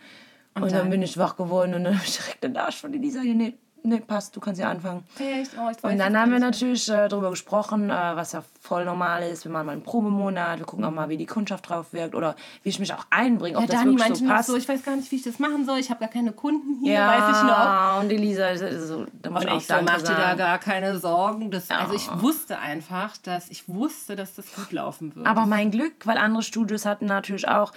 Und, 0.56 0.64
dann, 0.64 0.72
dann? 0.72 0.90
bin 0.90 1.02
ich 1.02 1.18
wach 1.18 1.36
geworden 1.36 1.74
und 1.74 1.84
dann 1.84 1.96
habe 1.96 2.06
ich 2.06 2.18
direkt 2.18 2.44
den 2.44 2.58
Arsch 2.58 2.78
von 2.78 2.94
Elisa, 2.94 3.22
hier, 3.22 3.54
nee, 3.90 4.00
passt, 4.00 4.36
du 4.36 4.40
kannst 4.40 4.62
ja 4.62 4.70
anfangen. 4.70 5.04
Echt? 5.20 5.52
Oh, 5.58 5.70
ich 5.70 5.84
weiß 5.84 5.92
Und 5.92 5.98
dann 6.00 6.18
haben 6.18 6.32
wir 6.32 6.40
natürlich 6.40 6.88
äh, 6.90 7.08
darüber 7.08 7.30
gesprochen, 7.32 7.90
äh, 7.90 7.94
was 7.94 8.32
ja 8.32 8.44
voll 8.62 8.86
normal 8.86 9.24
ist. 9.24 9.44
Wir 9.46 9.52
machen 9.52 9.66
mal 9.66 9.72
einen 9.74 9.84
Probemonat, 9.84 10.60
wir 10.60 10.66
gucken 10.66 10.86
auch 10.86 10.92
mal, 10.92 11.10
wie 11.10 11.18
die 11.18 11.26
Kundschaft 11.26 11.70
drauf 11.70 11.92
wirkt 11.92 12.16
oder 12.16 12.36
wie 12.64 12.70
ich 12.70 12.80
mich 12.80 12.94
auch 12.94 13.06
einbringe, 13.10 13.58
ob 13.58 13.64
Ja, 13.64 13.68
das 13.68 13.80
Dani 13.82 13.98
wirklich 14.00 14.18
so 14.20 14.26
passt. 14.26 14.50
so, 14.50 14.56
ich 14.56 14.68
weiß 14.70 14.84
gar 14.84 14.96
nicht, 14.96 15.12
wie 15.12 15.18
ich 15.18 15.24
das 15.24 15.40
machen 15.40 15.66
soll. 15.66 15.80
Ich 15.80 15.90
habe 15.90 16.00
gar 16.00 16.10
keine 16.10 16.32
Kunden 16.32 16.80
hier, 16.84 17.00
weiß 17.00 17.38
ich 17.38 17.42
noch. 17.44 17.50
ja, 17.50 17.98
und 18.00 18.12
Elisa, 18.12 18.56
so, 18.56 19.06
da 19.22 19.30
muss 19.30 19.42
Und 19.42 19.48
ich 19.48 19.54
auch 19.54 19.58
ich 19.58 19.68
so, 19.68 19.74
mach 19.84 19.98
dir 20.02 20.16
da 20.16 20.36
gar 20.36 20.58
keine 20.60 20.98
Sorgen. 21.00 21.52
Das, 21.52 21.70
Also 21.70 21.94
ich 21.96 22.08
wusste 22.22 22.60
einfach, 22.60 23.18
dass 23.18 23.50
ich 23.50 23.68
wusste, 23.68 24.16
dass 24.16 24.36
das 24.36 24.46
gut 24.56 24.72
laufen 24.72 25.16
wird. 25.16 25.26
Aber 25.28 25.46
mein 25.46 25.72
Glück, 25.72 26.06
weil 26.06 26.18
andere 26.18 26.44
Studios 26.44 26.86
hatten 26.86 27.06
natürlich 27.06 27.48
auch 27.48 27.72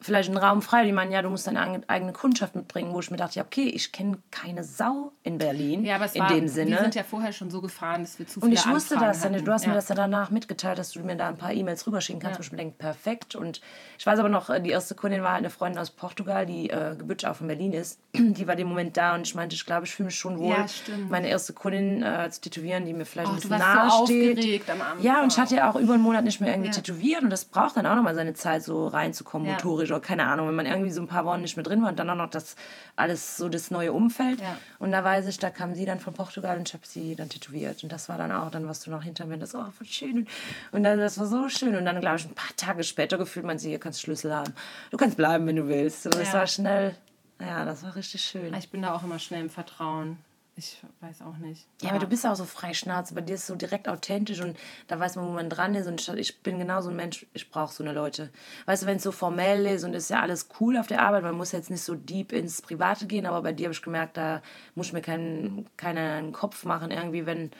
vielleicht 0.00 0.28
einen 0.28 0.38
Raum 0.38 0.62
frei. 0.62 0.84
Die 0.84 0.92
meinen, 0.92 1.10
ja, 1.10 1.22
du 1.22 1.28
musst 1.30 1.46
deine 1.46 1.60
eigen- 1.60 1.88
eigene 1.88 2.12
Kundschaft 2.12 2.54
mitbringen, 2.54 2.92
wo 2.92 3.00
ich 3.00 3.10
mir 3.10 3.16
dachte, 3.16 3.36
ja, 3.40 3.44
okay, 3.44 3.64
ich 3.68 3.90
kenne 3.92 4.18
keine 4.30 4.62
Sau 4.64 5.12
in 5.24 5.38
Berlin. 5.38 5.84
ja, 5.84 5.96
aber 5.96 6.04
es 6.04 6.14
in 6.14 6.20
war, 6.22 6.28
dem 6.28 6.42
wir 6.42 6.48
Sinne. 6.48 6.78
sind 6.78 6.94
ja 6.94 7.02
vorher 7.02 7.32
schon 7.32 7.50
so 7.50 7.60
gefahren, 7.60 8.02
dass 8.02 8.18
wir 8.18 8.26
zu 8.26 8.40
Und 8.40 8.48
viele 8.50 8.54
ich 8.60 8.66
wusste 8.68 8.94
Anfragen 8.94 9.12
das 9.12 9.22
dann. 9.22 9.34
hatten. 9.34 9.44
Du 9.44 9.52
hast 9.52 9.62
ja. 9.64 9.68
mir 9.70 9.74
das 9.74 9.88
ja 9.88 9.94
danach 9.94 10.30
mitgeteilt, 10.30 10.78
dass 10.78 10.92
du 10.92 11.00
mir 11.00 11.16
da 11.16 11.28
ein 11.28 11.36
paar 11.36 11.52
E-Mails 11.52 11.86
rüberschicken 11.86 12.20
kannst, 12.22 12.38
wo 12.38 12.42
ich 12.42 12.52
mir 12.52 12.58
denke, 12.58 12.76
perfekt. 12.78 13.34
Und 13.34 13.60
ich 13.98 14.06
weiß 14.06 14.18
aber 14.20 14.28
noch, 14.28 14.50
äh, 14.50 14.60
die 14.60 14.70
erste 14.70 14.94
Kundin 14.94 15.22
war 15.22 15.30
halt 15.32 15.38
eine 15.40 15.50
Freundin 15.50 15.80
aus 15.80 15.90
Portugal, 15.90 16.46
die 16.46 16.70
äh, 16.70 16.94
gebürtig 16.96 17.28
auch 17.28 17.36
von 17.36 17.48
Berlin 17.48 17.72
ist. 17.72 17.98
Die 18.14 18.46
war 18.46 18.54
dem 18.56 18.68
Moment 18.68 18.96
da 18.96 19.14
und 19.14 19.22
ich 19.26 19.34
meinte, 19.34 19.54
ich 19.56 19.64
glaube, 19.66 19.84
ich 19.86 19.92
fühle 19.94 20.06
mich 20.06 20.14
schon 20.16 20.38
wohl, 20.38 20.50
Ja, 20.50 20.66
meine 21.08 21.28
erste 21.28 21.52
Kundin 21.52 22.02
äh, 22.02 22.28
zu 22.30 22.40
tätowieren, 22.42 22.84
die 22.86 22.92
mir 22.92 23.04
vielleicht 23.04 23.28
Oh, 23.28 23.34
ein 23.34 23.40
du 23.40 23.48
bisschen 23.48 23.58
warst 23.60 23.96
so 23.96 23.98
nahe 23.98 24.06
steht. 24.06 24.38
aufgeregt 24.38 24.70
am 24.70 24.80
Anfang. 24.80 25.02
Ja, 25.02 25.22
und 25.22 25.32
ich 25.32 25.38
hatte 25.38 25.56
ja 25.56 25.70
auch 25.70 25.76
über 25.76 25.94
einen 25.94 26.02
Monat 26.02 26.24
nicht 26.24 26.40
mehr 26.40 26.50
irgendwie 26.50 26.68
Ja. 26.68 26.74
tätowiert 26.74 27.22
und 27.22 27.30
das 27.30 27.44
braucht 27.44 27.76
dann 27.76 27.86
auch 27.86 27.96
nochmal 27.96 28.14
seine 28.14 28.34
Zeit, 28.34 28.62
so 28.62 28.86
reinzukommen, 28.88 29.48
Ja. 29.48 29.56
Motorisch 29.88 29.90
oder 29.90 30.00
keine 30.00 30.26
Ahnung, 30.26 30.48
wenn 30.48 30.54
man 30.54 30.66
irgendwie 30.66 30.90
so 30.90 31.00
ein 31.00 31.06
paar 31.06 31.24
Wochen 31.24 31.40
nicht 31.40 31.56
mehr 31.56 31.62
drin 31.64 31.82
war 31.82 31.88
und 31.90 31.98
dann 31.98 32.08
auch 32.10 32.14
noch 32.16 32.30
das 32.30 32.56
alles 32.96 33.36
so 33.36 33.48
das 33.48 33.70
neue 33.70 33.92
Umfeld. 33.92 34.40
Ja. 34.40 34.56
Und 34.78 34.92
da 34.92 35.02
weiß 35.02 35.26
ich, 35.26 35.38
da 35.38 35.50
kam 35.50 35.74
sie 35.74 35.84
dann 35.84 36.00
von 36.00 36.14
Portugal 36.14 36.56
und 36.58 36.68
ich 36.68 36.74
habe 36.74 36.86
sie 36.86 37.14
dann 37.16 37.28
tätowiert. 37.28 37.82
Und 37.82 37.92
das 37.92 38.08
war 38.08 38.18
dann 38.18 38.32
auch, 38.32 38.50
dann 38.50 38.66
warst 38.66 38.86
du 38.86 38.90
noch 38.90 39.02
hinter 39.02 39.26
mir 39.26 39.34
und 39.34 39.40
das, 39.40 39.54
oh, 39.54 39.64
voll 39.76 39.86
schön. 39.86 40.26
Und 40.72 40.82
dann, 40.84 40.98
das 40.98 41.18
war 41.18 41.26
so 41.26 41.48
schön. 41.48 41.76
Und 41.76 41.84
dann, 41.84 42.00
glaube 42.00 42.16
ich, 42.16 42.24
ein 42.26 42.34
paar 42.34 42.54
Tage 42.56 42.84
später 42.84 43.18
gefühlt 43.18 43.46
man 43.46 43.58
sie, 43.58 43.70
hier 43.70 43.80
kannst 43.80 44.00
Schlüssel 44.02 44.34
haben. 44.34 44.52
Du 44.90 44.96
kannst 44.96 45.16
bleiben, 45.16 45.46
wenn 45.46 45.56
du 45.56 45.68
willst. 45.68 46.06
Das 46.06 46.28
Ja. 46.28 46.32
war 46.34 46.46
schnell, 46.46 46.94
ja, 47.40 47.64
das 47.64 47.82
war 47.82 47.94
richtig 47.96 48.22
schön. 48.22 48.54
Ich 48.54 48.70
bin 48.70 48.82
da 48.82 48.94
auch 48.94 49.02
immer 49.02 49.18
schnell 49.18 49.40
im 49.42 49.50
Vertrauen. 49.50 50.18
Ich 50.58 50.82
weiß 51.00 51.22
auch 51.22 51.36
nicht. 51.36 51.68
Ja, 51.82 51.90
aber 51.90 52.00
du 52.00 52.08
bist 52.08 52.26
auch 52.26 52.34
so 52.34 52.44
freischnauze, 52.44 53.14
bei 53.14 53.20
dir 53.20 53.34
ist 53.34 53.42
es 53.42 53.46
so 53.46 53.54
direkt 53.54 53.88
authentisch 53.88 54.40
und 54.40 54.58
da 54.88 54.98
weiß 54.98 55.14
man, 55.14 55.28
wo 55.28 55.30
man 55.30 55.48
dran 55.48 55.76
ist. 55.76 55.86
Und 55.86 56.00
ich, 56.00 56.08
ich 56.08 56.42
bin 56.42 56.58
genau 56.58 56.80
so 56.80 56.90
ein 56.90 56.96
Mensch, 56.96 57.26
ich 57.32 57.48
brauche 57.48 57.72
so 57.72 57.84
eine 57.84 57.92
Leute. 57.92 58.30
Weißt 58.66 58.82
du, 58.82 58.86
wenn 58.88 58.96
es 58.96 59.04
so 59.04 59.12
formell 59.12 59.66
ist 59.66 59.84
und 59.84 59.94
ist 59.94 60.10
ja 60.10 60.20
alles 60.20 60.48
cool 60.58 60.76
auf 60.76 60.88
der 60.88 61.02
Arbeit, 61.02 61.22
man 61.22 61.36
muss 61.36 61.52
jetzt 61.52 61.70
nicht 61.70 61.82
so 61.82 61.94
deep 61.94 62.32
ins 62.32 62.60
Private 62.60 63.06
gehen, 63.06 63.24
aber 63.24 63.42
bei 63.42 63.52
dir 63.52 63.66
habe 63.66 63.72
ich 63.72 63.82
gemerkt, 63.82 64.16
da 64.16 64.42
muss 64.74 64.88
ich 64.88 64.92
mir 64.92 65.00
keinen, 65.00 65.68
keinen 65.76 66.32
Kopf 66.32 66.64
machen, 66.64 66.90
irgendwie, 66.90 67.24
wenn, 67.24 67.52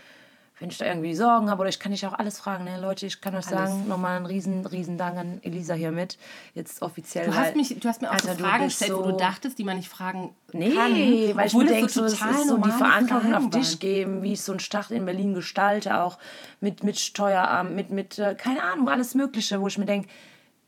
wenn 0.60 0.70
ich 0.70 0.78
da 0.78 0.86
irgendwie 0.86 1.14
Sorgen 1.14 1.50
habe 1.50 1.60
oder 1.60 1.68
ich 1.68 1.78
kann 1.78 1.92
dich 1.92 2.04
auch 2.06 2.12
alles 2.14 2.38
fragen. 2.40 2.64
Ne? 2.64 2.80
Leute, 2.80 3.06
ich 3.06 3.20
kann 3.20 3.34
euch 3.36 3.44
sagen, 3.44 3.86
nochmal 3.86 4.16
einen 4.16 4.26
riesen, 4.26 4.66
riesen 4.66 4.98
Dank 4.98 5.16
an 5.16 5.38
Elisa 5.42 5.74
hier 5.74 5.92
mit. 5.92 6.18
Jetzt 6.54 6.82
offiziell. 6.82 7.26
Du 7.26 7.34
hast, 7.34 7.54
mich, 7.54 7.78
du 7.78 7.88
hast 7.88 8.02
mir 8.02 8.08
auch 8.08 8.14
Alter, 8.14 8.34
so 8.34 8.44
Fragen 8.44 8.64
gestellt, 8.64 8.92
wo 8.92 9.04
so- 9.04 9.10
du 9.12 9.16
dachtest, 9.16 9.58
die 9.58 9.64
man 9.64 9.76
nicht 9.76 9.88
fragen 9.88 10.34
Nee, 10.52 10.70
kann. 10.74 11.36
weil 11.36 11.46
ich 11.46 11.54
mir 11.54 11.64
das 11.64 11.72
denke, 11.72 11.88
so, 11.92 12.08
total 12.08 12.30
ist 12.34 12.48
so 12.48 12.56
die 12.56 12.70
Verantwortung 12.70 13.34
auf 13.34 13.50
dich 13.50 13.78
geben, 13.78 14.22
wie 14.22 14.32
ich 14.32 14.42
so 14.42 14.52
einen 14.52 14.60
Start 14.60 14.90
in 14.90 15.04
Berlin 15.04 15.34
gestalte, 15.34 16.00
auch 16.00 16.18
mit, 16.60 16.82
mit 16.82 16.98
Steueramt, 16.98 17.74
mit, 17.76 17.90
mit 17.90 18.18
äh, 18.18 18.34
keine 18.34 18.62
Ahnung, 18.64 18.88
alles 18.88 19.14
Mögliche, 19.14 19.60
wo 19.60 19.68
ich 19.68 19.78
mir 19.78 19.86
denke, 19.86 20.08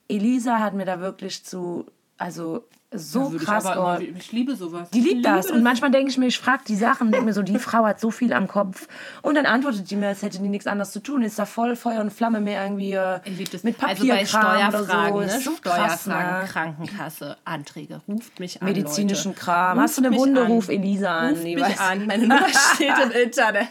Elisa 0.09 0.59
hat 0.59 0.75
mir 0.75 0.85
da 0.85 1.01
wirklich 1.01 1.45
zu, 1.45 1.87
also 2.17 2.65
so 2.93 3.31
krass 3.31 3.65
ich, 3.65 3.71
aber 3.71 4.01
immer, 4.01 4.17
ich 4.19 4.33
liebe 4.33 4.57
sowas. 4.57 4.91
Die 4.91 4.99
Ich 4.99 5.05
liebt 5.05 5.25
das. 5.25 5.51
Und 5.51 5.63
manchmal 5.63 5.91
denke 5.93 6.11
ich 6.11 6.19
mir, 6.19 6.27
ich 6.27 6.39
frage 6.39 6.63
die 6.67 6.75
Sachen, 6.75 7.13
denke 7.13 7.27
mir 7.27 7.33
so, 7.33 7.43
die 7.43 7.59
Frau 7.61 7.85
hat 7.85 8.01
so 8.01 8.11
viel 8.11 8.33
am 8.33 8.49
Kopf. 8.49 8.89
Und 9.23 9.37
dann 9.37 9.47
antwortet 9.47 9.89
die 9.91 9.97
mir, 9.97 10.09
als 10.09 10.23
hätte 10.23 10.39
die 10.41 10.49
nichts 10.49 10.67
anderes 10.67 10.91
zu 10.91 11.01
tun. 11.01 11.23
Ist 11.23 11.39
da 11.39 11.47
voll 11.47 11.77
Feuer 11.77 12.01
und 12.01 12.13
Flamme 12.13 12.41
mir 12.41 12.61
irgendwie 12.63 12.93
äh, 12.93 13.21
Ich 13.25 13.39
mit 13.39 13.81
also 13.83 14.07
bei 14.07 14.25
Papierkram 14.25 14.69
oder 14.69 14.79
so. 14.79 14.85
Steuerfragen, 14.87 15.21
ne? 15.27 15.41
so 15.41 15.51
krass, 15.63 16.03
Steuerfragen, 16.03 16.41
ne? 16.41 16.47
Krankenkasse, 16.49 17.37
Anträge. 17.45 18.01
Ruft 18.09 18.41
mich 18.41 18.61
an, 18.61 18.67
Medizinischen 18.69 19.33
Leute. 19.33 19.41
Kram. 19.41 19.79
Ruft 19.79 19.89
Hast 19.89 19.99
du 19.99 20.05
eine 20.07 20.17
Wunde, 20.17 20.41
an. 20.43 20.47
ruf 20.51 20.69
Elisa 20.69 21.17
an. 21.17 21.31
Ruft 21.31 21.45
mich 21.45 21.57
weiß- 21.59 21.79
an. 21.79 22.07
Meine 22.07 22.23
Nummer 22.27 22.49
steht 22.75 22.93
im 23.05 23.11
Internet. 23.13 23.69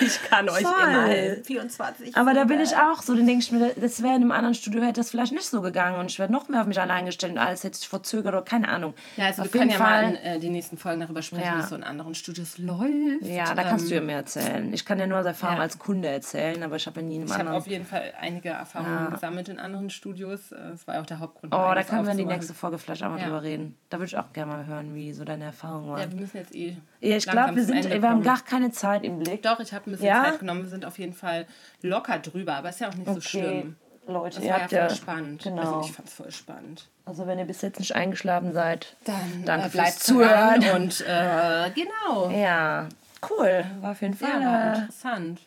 Ich 0.00 0.22
kann 0.30 0.48
euch 0.48 0.62
Voll. 0.62 0.88
immer 0.88 1.02
helfen. 1.06 1.44
24. 1.44 2.16
Aber 2.16 2.32
da 2.34 2.44
bin 2.44 2.60
ich 2.60 2.74
auch 2.76 3.02
so, 3.02 3.14
dann 3.14 3.26
denke 3.26 3.42
ich 3.42 3.52
mir, 3.52 3.72
das 3.78 4.02
wäre 4.02 4.14
in 4.14 4.22
einem 4.22 4.32
anderen 4.32 4.54
Studio, 4.54 4.82
hätte 4.82 5.00
das 5.00 5.10
vielleicht 5.10 5.32
nicht 5.32 5.44
so 5.44 5.60
gegangen 5.60 5.98
und 6.00 6.10
ich 6.10 6.18
wäre 6.18 6.32
noch 6.32 6.48
mehr 6.48 6.62
auf 6.62 6.66
mich 6.66 6.80
allein 6.80 7.04
gestellt 7.06 7.32
und 7.32 7.38
alles 7.38 7.64
hätte 7.64 7.76
sich 7.76 7.88
verzögert 7.88 8.32
oder 8.32 8.42
keine 8.42 8.61
Ahnung. 8.68 8.94
Ja, 9.16 9.26
also 9.26 9.42
auf 9.42 9.52
wir 9.52 9.60
können 9.60 9.70
ja 9.70 9.76
jeden 9.76 9.82
mal 9.90 10.02
Fall. 10.04 10.10
in 10.14 10.16
äh, 10.36 10.38
den 10.40 10.52
nächsten 10.52 10.76
Folgen 10.78 11.00
darüber 11.00 11.22
sprechen, 11.22 11.44
Ja. 11.44 11.56
wie 11.56 11.60
es 11.60 11.68
so 11.68 11.76
in 11.76 11.82
anderen 11.84 12.14
Studios 12.14 12.58
läuft. 12.58 13.22
Ja, 13.22 13.54
da 13.54 13.62
kannst 13.64 13.84
Ähm, 13.84 13.88
du 13.90 13.94
ja 13.96 14.00
mehr 14.00 14.16
erzählen. 14.16 14.72
Ich 14.72 14.84
kann 14.84 14.98
ja 14.98 15.06
nur 15.06 15.18
aus 15.18 15.26
Erfahrung 15.26 15.56
ja. 15.56 15.62
als 15.62 15.78
Kunde 15.78 16.08
erzählen, 16.08 16.62
aber 16.62 16.76
ich 16.76 16.86
habe 16.86 17.00
ja 17.00 17.06
nie 17.06 17.14
in 17.16 17.20
einem 17.22 17.26
Ich 17.28 17.32
habe 17.32 17.40
anderen. 17.42 17.58
auf 17.58 17.66
jeden 17.66 17.84
Fall 17.84 18.12
einige 18.20 18.50
Erfahrungen 18.50 19.10
gesammelt 19.10 19.48
in 19.48 19.58
anderen 19.58 19.90
Studios. 19.90 20.52
Äh, 20.52 20.56
Das 20.72 20.86
war 20.86 20.94
ja 20.96 21.00
auch 21.02 21.06
der 21.06 21.18
Hauptgrund. 21.18 21.54
Oh, 21.54 21.72
da 21.74 21.82
können 21.82 22.04
wir 22.04 22.12
in 22.12 22.18
die 22.18 22.24
nächste 22.24 22.54
Folge 22.54 22.78
vielleicht 22.78 23.02
auch 23.02 23.10
mal 23.10 23.18
Ja. 23.18 23.24
drüber 23.24 23.42
reden. 23.42 23.76
Da 23.90 23.98
würde 23.98 24.06
ich 24.06 24.16
auch 24.18 24.32
gerne 24.32 24.52
mal 24.52 24.66
hören, 24.66 24.94
wie 24.94 25.12
so 25.12 25.24
deine 25.24 25.44
Erfahrung 25.44 25.88
war. 25.90 26.00
Ja, 26.00 26.10
wir 26.10 26.18
müssen 26.20 26.36
jetzt 26.36 26.54
eh. 26.54 26.76
Ja, 27.00 27.16
ich 27.16 27.26
glaube, 27.26 27.56
wir, 27.56 27.64
sind, 27.64 27.88
wir 27.90 28.02
haben 28.08 28.22
gar 28.22 28.40
keine 28.40 28.70
Zeit 28.70 29.04
im 29.04 29.18
Blick. 29.18 29.42
Doch, 29.42 29.60
ich 29.60 29.72
habe 29.72 29.90
ein 29.90 29.92
bisschen 29.92 30.06
Ja? 30.06 30.24
Zeit 30.24 30.38
genommen. 30.40 30.62
Wir 30.62 30.70
sind 30.70 30.84
auf 30.84 30.98
jeden 30.98 31.12
Fall 31.12 31.46
locker 31.82 32.18
drüber, 32.18 32.54
aber 32.54 32.68
ist 32.70 32.80
ja 32.80 32.88
auch 32.88 32.94
nicht 32.94 33.08
so 33.12 33.20
schlimm. 33.20 33.76
Leute, 34.06 34.36
Das 34.36 34.44
ihr 34.44 34.50
war 34.50 34.56
ja 34.58 34.62
habt 34.64 34.70
voll 34.72 34.78
ja. 34.80 34.90
spannend. 34.90 35.42
Genau. 35.44 35.76
Also 35.76 35.88
ich 35.88 35.92
fand 35.94 36.08
es 36.08 36.14
voll 36.14 36.30
spannend. 36.32 36.88
Also, 37.04 37.26
wenn 37.26 37.38
ihr 37.38 37.44
bis 37.44 37.62
jetzt 37.62 37.78
nicht 37.78 37.94
eingeschlafen 37.94 38.52
seid, 38.52 38.96
Dann 39.04 39.44
danke 39.44 39.66
äh, 39.66 39.70
bleibt 39.70 39.98
Zuhören. 40.00 40.64
und 40.74 41.00
äh, 41.06 41.70
genau. 41.74 42.30
Ja, 42.30 42.88
cool. 43.30 43.64
War 43.80 43.92
auf 43.92 44.02
jeden 44.02 44.16
Ja, 44.20 44.26
Fall 44.28 44.42
äh, 44.42 44.78
interessant. 44.78 45.40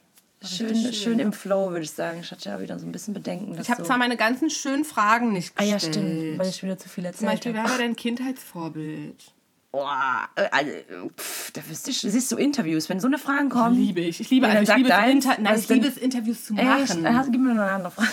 Schön, 0.43 0.67
richtig 0.67 1.01
schön. 1.01 1.19
im 1.19 1.33
Flow, 1.33 1.69
würde 1.71 1.81
ich 1.83 1.91
sagen. 1.91 2.19
Ich 2.21 2.29
hatte 2.31 2.49
ja 2.49 2.59
wieder 2.61 2.77
so 2.77 2.85
ein 2.85 2.91
bisschen 2.91 3.13
Bedenken. 3.13 3.57
Ich 3.59 3.69
habe 3.69 3.81
so 3.81 3.87
zwar 3.87 3.97
meine 3.97 4.15
ganzen 4.15 4.49
schönen 4.49 4.85
Fragen 4.85 5.31
nicht 5.33 5.53
Ah 5.57 5.63
ja, 5.63 5.73
gestellt. 5.75 5.95
stimmt, 5.95 6.37
weil 6.39 6.47
ich 6.47 6.61
wieder 6.61 6.77
zu 6.77 6.87
viel 6.87 7.03
Zum 7.03 7.07
erzählt 7.07 7.31
Beispiel, 7.31 7.53
wer 7.53 7.61
habe. 7.63 7.71
war 7.71 7.77
dein 7.79 7.95
Kindheitsvorbild? 7.95 9.31
Boah, 9.71 10.29
äh, 10.35 10.47
also, 10.51 11.09
pff, 11.17 11.51
da 11.51 11.61
wüsste 11.67 11.89
ich, 11.91 11.99
siehst 11.99 12.31
du 12.31 12.37
Interviews, 12.37 12.89
wenn 12.89 12.99
so 12.99 13.07
eine 13.07 13.17
Fragen 13.17 13.49
kommen. 13.49 13.75
Liebe 13.75 14.01
ich. 14.01 14.19
Ich 14.21 14.29
liebe, 14.29 14.47
Ja, 14.47 14.53
also 14.53 14.71
dann 14.71 14.81
ich 14.81 14.87
liebe. 14.87 15.09
Inter 15.11 15.35
Nein, 15.39 15.59
ich 15.59 15.67
liebe 15.67 15.87
es, 15.87 15.97
Interviews 15.97 16.45
zu 16.45 16.53
Echt? 16.53 17.01
machen. 17.01 17.05
Äh, 17.05 17.23
Gib 17.31 17.41
mir 17.41 17.53
noch 17.55 17.63
eine 17.63 17.71
andere 17.71 17.91
Frage. 17.91 18.07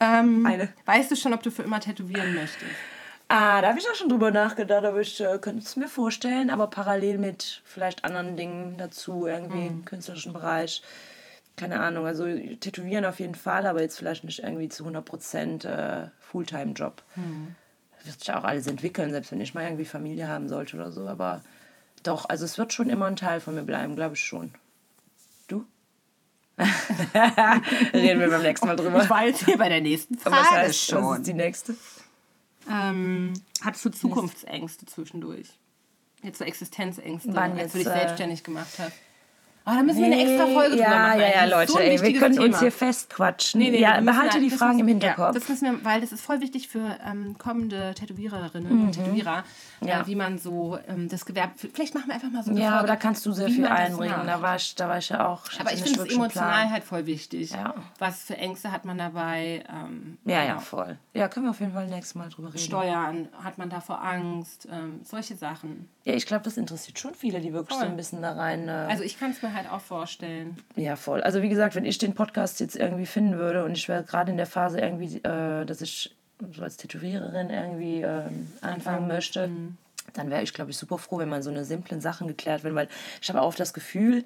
Ähm, 0.00 0.44
Eine. 0.44 0.68
Weißt 0.84 1.10
du 1.10 1.16
schon, 1.16 1.32
ob 1.32 1.42
du 1.42 1.50
für 1.50 1.62
immer 1.62 1.80
tätowieren 1.80 2.34
möchtest? 2.34 2.70
Ah, 3.28 3.60
da 3.60 3.68
habe 3.68 3.78
ich 3.78 3.88
auch 3.90 3.94
schon 3.94 4.08
drüber 4.08 4.30
nachgedacht, 4.30 4.84
aber 4.84 5.00
ich 5.00 5.20
äh, 5.20 5.38
könnte 5.38 5.64
es 5.64 5.74
mir 5.74 5.88
vorstellen, 5.88 6.48
aber 6.48 6.68
parallel 6.68 7.18
mit 7.18 7.60
vielleicht 7.64 8.04
anderen 8.04 8.36
Dingen 8.36 8.76
dazu, 8.78 9.26
irgendwie 9.26 9.66
im 9.66 9.84
künstlerischen 9.84 10.32
Bereich. 10.32 10.82
Keine 11.56 11.80
Ahnung, 11.80 12.06
also 12.06 12.24
tätowieren 12.26 13.04
auf 13.04 13.18
jeden 13.18 13.34
Fall, 13.34 13.66
aber 13.66 13.80
jetzt 13.80 13.96
vielleicht 13.98 14.22
nicht 14.24 14.40
irgendwie 14.40 14.68
zu 14.68 14.84
100% 14.86 15.66
äh, 15.66 16.08
Fulltime-Job. 16.20 17.02
Das 17.96 18.06
wird 18.06 18.20
sich 18.20 18.32
auch 18.32 18.44
alles 18.44 18.66
entwickeln, 18.68 19.10
selbst 19.10 19.32
wenn 19.32 19.40
ich 19.40 19.54
mal 19.54 19.64
irgendwie 19.64 19.86
Familie 19.86 20.28
haben 20.28 20.48
sollte 20.48 20.76
oder 20.76 20.92
so, 20.92 21.08
aber 21.08 21.40
doch, 22.04 22.28
also 22.28 22.44
es 22.44 22.58
wird 22.58 22.72
schon 22.72 22.90
immer 22.90 23.06
ein 23.06 23.16
Teil 23.16 23.40
von 23.40 23.54
mir 23.56 23.62
bleiben, 23.62 23.96
glaube 23.96 24.14
ich 24.14 24.20
schon. 24.24 24.52
Du? 26.56 26.64
Reden 27.92 28.20
wir 28.20 28.30
beim 28.30 28.42
nächsten 28.42 28.66
Mal 28.66 28.76
drüber. 28.76 29.02
Ich 29.02 29.10
war 29.10 29.26
jetzt 29.26 29.44
hier 29.44 29.58
bei 29.58 29.68
der 29.68 29.80
nächsten 29.80 30.18
Frage 30.18 30.36
was, 30.36 30.50
heißt, 30.50 30.86
schon. 30.86 31.04
was 31.04 31.18
ist 31.18 31.26
die 31.26 31.34
nächste? 31.34 31.76
Ähm, 32.70 33.34
hattest 33.62 33.84
du 33.84 33.90
Zukunftsängste 33.90 34.86
zwischendurch? 34.86 35.48
Jetzt 36.22 36.38
so 36.38 36.44
Existenzängste, 36.44 37.34
Wann 37.34 37.52
als 37.52 37.72
du 37.72 37.78
jetzt, 37.78 37.86
dich 37.86 37.94
äh, 37.94 37.98
selbstständig 37.98 38.42
gemacht 38.42 38.78
hast. 38.78 38.92
Oh, 39.68 39.72
da 39.74 39.82
müssen 39.82 39.98
wir 39.98 40.06
eine 40.06 40.20
extra 40.22 40.46
Folge 40.46 40.76
ja, 40.76 40.84
drüber 40.86 40.98
machen. 41.08 41.20
Ja, 41.20 41.28
ja, 41.28 41.44
Leute, 41.46 41.72
so 41.72 41.78
ey, 41.80 42.00
wir 42.00 42.18
können 42.20 42.38
uns 42.38 42.44
Thema. 42.46 42.60
hier 42.60 42.70
festquatschen. 42.72 43.60
Nee, 43.60 43.70
nee, 43.72 43.80
ja, 43.80 44.00
behalte 44.00 44.34
halt- 44.34 44.44
die 44.44 44.50
Fragen 44.50 44.78
im 44.78 44.86
Hinterkopf. 44.86 45.18
Ja, 45.26 45.32
das 45.32 45.48
müssen 45.48 45.64
wir, 45.72 45.84
weil 45.84 46.00
das 46.00 46.12
ist 46.12 46.20
voll 46.24 46.40
wichtig 46.40 46.68
für 46.68 46.96
ähm, 47.04 47.36
kommende 47.36 47.92
Tätowiererinnen 47.94 48.70
und 48.86 48.92
Tätowierer, 48.92 49.42
Mhm. 49.80 49.88
Ja. 49.88 50.00
äh, 50.02 50.06
wie 50.06 50.14
man 50.14 50.38
so 50.38 50.78
ähm, 50.88 51.08
das 51.08 51.26
Gewerbe. 51.26 51.52
Vielleicht 51.72 51.94
machen 51.94 52.06
wir 52.06 52.14
einfach 52.14 52.30
mal 52.30 52.44
so 52.44 52.50
eine 52.52 52.60
ja, 52.60 52.66
Folge, 52.66 52.78
aber 52.78 52.86
da 52.88 52.96
kannst 52.96 53.26
du 53.26 53.32
sehr 53.32 53.48
viel 53.48 53.66
einbringen. 53.66 54.14
Da 54.26 54.40
war, 54.40 54.54
ich, 54.56 54.74
da 54.76 54.88
war 54.88 54.98
ich 54.98 55.08
ja 55.08 55.26
auch. 55.26 55.42
Aber 55.58 55.70
hatte 55.70 55.74
ich 55.74 55.82
finde 55.82 56.02
es 56.02 56.14
emotional 56.14 56.70
halt 56.70 56.84
voll 56.84 57.06
wichtig. 57.06 57.52
Was 57.98 58.22
für 58.22 58.36
Ängste 58.36 58.70
hat 58.70 58.84
man 58.84 58.98
dabei? 58.98 59.64
Ähm, 59.68 60.16
Ja, 60.24 60.42
ja, 60.44 60.46
genau. 60.52 60.60
voll. 60.60 60.96
Ja, 61.12 61.28
können 61.28 61.46
wir 61.46 61.50
auf 61.50 61.60
jeden 61.60 61.72
Fall 61.72 61.88
nächstes 61.88 62.14
Mal 62.14 62.28
drüber 62.28 62.48
reden. 62.50 62.58
Steuern, 62.60 63.28
hat 63.42 63.58
man 63.58 63.68
davor 63.68 64.00
Angst? 64.02 64.68
Ähm, 64.70 65.00
solche 65.02 65.34
Sachen. 65.36 65.88
Ja, 66.04 66.14
ich 66.14 66.24
glaube, 66.26 66.44
das 66.44 66.56
interessiert 66.56 66.98
schon 67.00 67.14
viele, 67.16 67.40
die 67.40 67.52
wirklich 67.52 67.74
so 67.74 67.80
Voll. 67.80 67.90
ein 67.90 67.96
bisschen 67.96 68.22
da 68.22 68.32
rein. 68.32 68.68
Äh, 68.68 68.86
Also 68.88 69.02
ich 69.02 69.18
kann 69.18 69.32
es 69.32 69.42
mir 69.42 69.52
halt 69.56 69.70
auch 69.70 69.80
vorstellen. 69.80 70.56
Ja, 70.76 70.96
voll. 70.96 71.22
Also 71.22 71.42
wie 71.42 71.48
gesagt, 71.48 71.74
wenn 71.74 71.84
ich 71.84 71.98
den 71.98 72.14
Podcast 72.14 72.60
jetzt 72.60 72.76
irgendwie 72.76 73.06
finden 73.06 73.38
würde 73.38 73.64
und 73.64 73.76
ich 73.76 73.88
wäre 73.88 74.04
gerade 74.04 74.30
in 74.30 74.36
der 74.36 74.46
Phase 74.46 74.80
irgendwie, 74.80 75.16
äh, 75.18 75.64
dass 75.64 75.80
ich 75.80 76.14
so 76.54 76.62
als 76.62 76.76
Tätowiererin 76.76 77.50
irgendwie 77.50 78.02
ähm, 78.02 78.52
anfangen 78.60 79.08
möchte, 79.08 79.48
dann 80.12 80.30
wäre 80.30 80.42
ich, 80.42 80.52
glaube 80.52 80.70
ich, 80.70 80.76
super 80.76 80.98
froh, 80.98 81.18
wenn 81.18 81.28
man 81.28 81.42
so 81.42 81.50
eine 81.50 81.64
simplen 81.64 82.00
Sachen 82.00 82.28
geklärt 82.28 82.62
wird, 82.62 82.74
weil 82.74 82.88
ich 83.20 83.28
habe 83.28 83.40
auch 83.40 83.48
oft 83.48 83.60
das 83.60 83.74
Gefühl, 83.74 84.24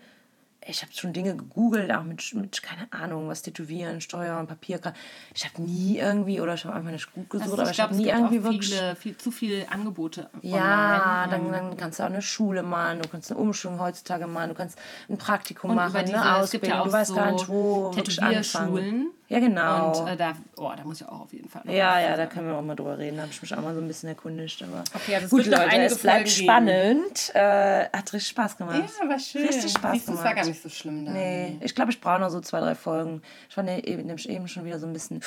ich 0.67 0.83
habe 0.83 0.93
schon 0.93 1.13
Dinge 1.13 1.37
gegoogelt, 1.37 1.91
auch 1.91 2.03
mit, 2.03 2.35
mit, 2.35 2.63
keine 2.63 2.93
Ahnung, 2.93 3.29
was 3.29 3.43
Tätowieren, 3.43 4.01
Steuern, 4.01 4.47
Papierkram. 4.47 4.93
Ich 5.35 5.45
habe 5.45 5.63
nie 5.63 5.99
irgendwie, 5.99 6.41
oder 6.41 6.55
ich 6.55 6.65
habe 6.65 6.77
einfach 6.77 6.91
nicht 6.91 7.13
gut 7.15 7.31
gesucht, 7.31 7.51
Also 7.51 7.63
aber 7.63 7.71
ich 7.71 7.81
habe 7.81 7.95
nie 7.95 8.09
irgendwie 8.09 8.43
wirklich... 8.45 8.75
viele, 8.75 8.97
viel, 8.97 9.17
zu 9.17 9.31
viele 9.31 9.71
Angebote 9.71 10.29
Ja, 10.43 11.27
dann, 11.31 11.51
dann 11.51 11.77
kannst 11.77 11.99
du 11.99 12.03
auch 12.03 12.09
eine 12.09 12.21
Schule 12.21 12.63
machen, 12.63 13.01
du 13.01 13.09
kannst 13.09 13.31
eine 13.31 13.41
Umschulung 13.41 13.81
heutzutage 13.81 14.27
machen, 14.27 14.51
du 14.51 14.55
kannst 14.55 14.79
ein 15.09 15.17
Praktikum 15.17 15.71
Und 15.71 15.77
machen, 15.77 16.05
diese, 16.05 16.21
eine 16.21 16.37
Ausbildung, 16.37 16.69
ja 16.71 16.85
du 16.85 16.93
weißt 16.93 17.09
so 17.09 17.15
gar 17.15 17.33
nicht, 17.33 17.49
wo 17.49 17.95
wirklich 17.95 18.23
anfangen. 18.23 18.77
Tätowierschulen. 18.77 19.11
Ja, 19.31 19.39
genau. 19.39 20.01
Und 20.03 20.09
äh, 20.09 20.17
da, 20.17 20.33
oh, 20.57 20.73
da 20.77 20.83
muss 20.85 21.01
ich 21.01 21.07
auch 21.07 21.21
auf 21.21 21.33
jeden 21.33 21.49
Fall. 21.49 21.63
noch 21.65 21.73
ja, 21.73 22.01
ja, 22.01 22.17
da 22.17 22.27
können 22.27 22.49
wir 22.49 22.57
auch 22.57 22.63
mal 22.63 22.75
drüber 22.75 22.99
reden. 22.99 23.17
Da 23.17 23.23
habe 23.23 23.33
ich 23.33 23.41
mich 23.41 23.55
auch 23.55 23.63
mal 23.63 23.75
so 23.75 23.81
ein 23.81 23.87
bisschen 23.87 24.09
erkundigt. 24.09 24.61
Aber 24.63 24.83
Okay, 24.93 25.15
also 25.15 25.27
es 25.27 25.31
gut, 25.31 25.47
noch 25.51 25.59
Leute, 25.63 25.77
es 25.83 25.99
bleibt 25.99 26.29
Folgen 26.29 26.45
spannend. 26.45 27.31
Äh, 27.35 27.85
hat 27.93 28.13
richtig 28.13 28.27
Spaß 28.29 28.57
gemacht. 28.59 28.83
Ja, 29.01 29.09
war 29.09 29.19
schön. 29.21 29.47
Richtig 29.47 29.71
Spaß 29.73 29.93
Siehst 29.93 30.09
du, 30.09 30.13
Es 30.15 30.19
war 30.19 30.25
gemacht. 30.25 30.37
gar 30.37 30.47
nicht 30.47 30.63
so 30.63 30.69
schlimm 30.69 31.07
da. 31.07 31.13
Nee, 31.13 31.59
ich 31.61 31.75
glaube, 31.77 31.93
ich 31.93 32.01
brauche 32.01 32.19
noch 32.19 32.31
so 32.31 32.41
zwei, 32.41 32.59
drei 32.61 32.75
Folgen. 32.75 33.23
Ich 33.49 33.57
war 33.57 33.63
ne- 33.65 33.87
eben, 33.87 34.05
nämlich 34.05 34.29
eben 34.29 34.49
schon 34.49 34.65
wieder 34.65 34.81
so 34.81 34.87
ein 34.89 34.93
bisschen 34.93 35.23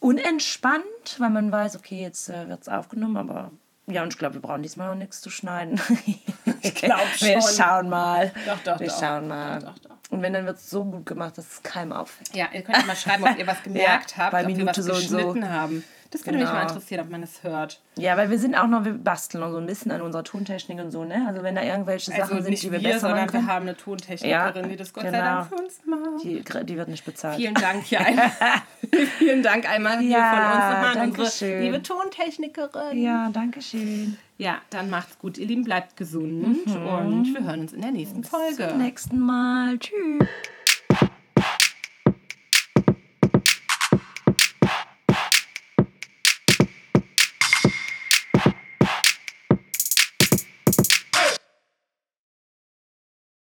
unentspannt, 0.00 0.84
weil 1.18 1.30
man 1.30 1.50
weiß, 1.50 1.76
okay, 1.76 2.00
jetzt 2.02 2.28
äh, 2.28 2.48
wird 2.48 2.60
es 2.62 2.68
aufgenommen, 2.68 3.16
aber 3.16 3.50
ja, 3.86 4.02
und 4.02 4.12
ich 4.12 4.18
glaube, 4.18 4.34
wir 4.34 4.42
brauchen 4.42 4.62
diesmal 4.62 4.90
auch 4.90 4.94
nichts 4.94 5.22
zu 5.22 5.30
schneiden. 5.30 5.80
ich 6.60 6.74
glaub 6.74 7.00
Wir 7.20 7.40
schon. 7.40 7.52
schauen 7.56 7.88
mal. 7.88 8.32
Doch, 8.46 8.58
doch, 8.74 8.80
Wir 8.80 8.88
doch. 8.88 9.00
schauen 9.00 9.28
mal. 9.28 9.60
Doch, 9.60 9.68
doch, 9.78 9.78
doch. 9.78 9.87
Und 10.10 10.22
wenn, 10.22 10.32
dann 10.32 10.46
wird 10.46 10.56
es 10.56 10.70
so 10.70 10.84
gut 10.84 11.04
gemacht, 11.06 11.36
dass 11.36 11.46
es 11.52 11.62
keinem 11.62 11.92
auffällt. 11.92 12.34
Ja, 12.34 12.48
ihr 12.52 12.62
könnt 12.62 12.86
mal 12.86 12.96
schreiben, 12.96 13.24
ob 13.24 13.38
ihr 13.38 13.46
was 13.46 13.62
gemerkt 13.64 14.12
Ja, 14.16 14.24
habt, 14.24 14.34
ob 14.34 14.40
wir 14.40 14.46
Minute 14.48 14.66
was 14.66 14.76
so 14.76 14.92
und 14.94 15.00
so. 15.00 15.16
geschnitten 15.16 15.50
haben. 15.50 15.84
Das 16.10 16.24
würde 16.24 16.38
mich 16.38 16.46
Genau. 16.46 16.58
mal 16.58 16.62
interessieren, 16.62 17.00
ob 17.02 17.10
man 17.10 17.22
es 17.22 17.42
hört. 17.42 17.82
Ja, 17.98 18.16
weil 18.16 18.30
wir 18.30 18.38
sind 18.38 18.54
auch 18.54 18.66
noch, 18.66 18.84
wir 18.84 18.94
basteln 18.94 19.40
noch 19.42 19.50
so 19.50 19.58
ein 19.58 19.66
bisschen 19.66 19.90
an 19.92 20.00
unserer 20.00 20.24
Tontechnik 20.24 20.78
und 20.78 20.90
so, 20.90 21.04
ne? 21.04 21.24
Also 21.28 21.42
wenn 21.42 21.54
da 21.54 21.62
irgendwelche 21.62 22.12
Also 22.12 22.24
Sachen 22.24 22.42
sind, 22.44 22.62
die 22.62 22.72
wir, 22.72 22.80
wir, 22.82 22.92
besser 22.92 23.08
machen 23.08 23.18
sondern 23.18 23.26
wir 23.26 23.30
können, 23.32 23.46
haben 23.46 23.62
eine 23.68 23.76
Tontechnikerin, 23.76 24.62
Ja, 24.64 24.68
die 24.68 24.76
das 24.76 24.92
Gott 24.94 25.04
sei 25.04 25.10
genau. 25.10 25.22
Dank 25.24 25.48
für 25.48 25.54
uns 25.56 25.80
macht. 25.84 26.24
die, 26.24 26.64
die 26.64 26.76
wird 26.76 26.88
nicht 26.88 27.04
bezahlt. 27.04 27.36
Vielen 27.36 27.54
Dank 27.54 27.84
hier 27.84 28.00
einmal. 28.06 28.30
Vielen 29.18 29.42
Dank 29.42 29.68
einmal 29.70 29.98
hier 29.98 30.10
Ja, 30.18 30.30
von 30.30 30.98
uns 31.02 31.04
nochmal 31.04 31.22
unsere 31.24 31.60
liebe 31.60 31.82
Tontechnikerin. 31.82 33.02
Ja, 33.02 33.28
danke 33.32 33.60
schön. 33.60 34.16
Ja, 34.38 34.58
dann 34.70 34.88
macht's 34.88 35.18
gut, 35.18 35.36
ihr 35.36 35.46
Lieben, 35.46 35.64
bleibt 35.64 35.96
gesund 35.96 36.44
und 36.44 37.34
wir 37.34 37.44
hören 37.44 37.60
uns 37.60 37.72
in 37.72 37.82
der 37.82 37.90
nächsten 37.90 38.22
Folge. 38.24 38.68
Zum 38.68 38.78
nächsten 38.78 39.18
Mal. 39.18 39.78
Tschüss. 39.78 40.28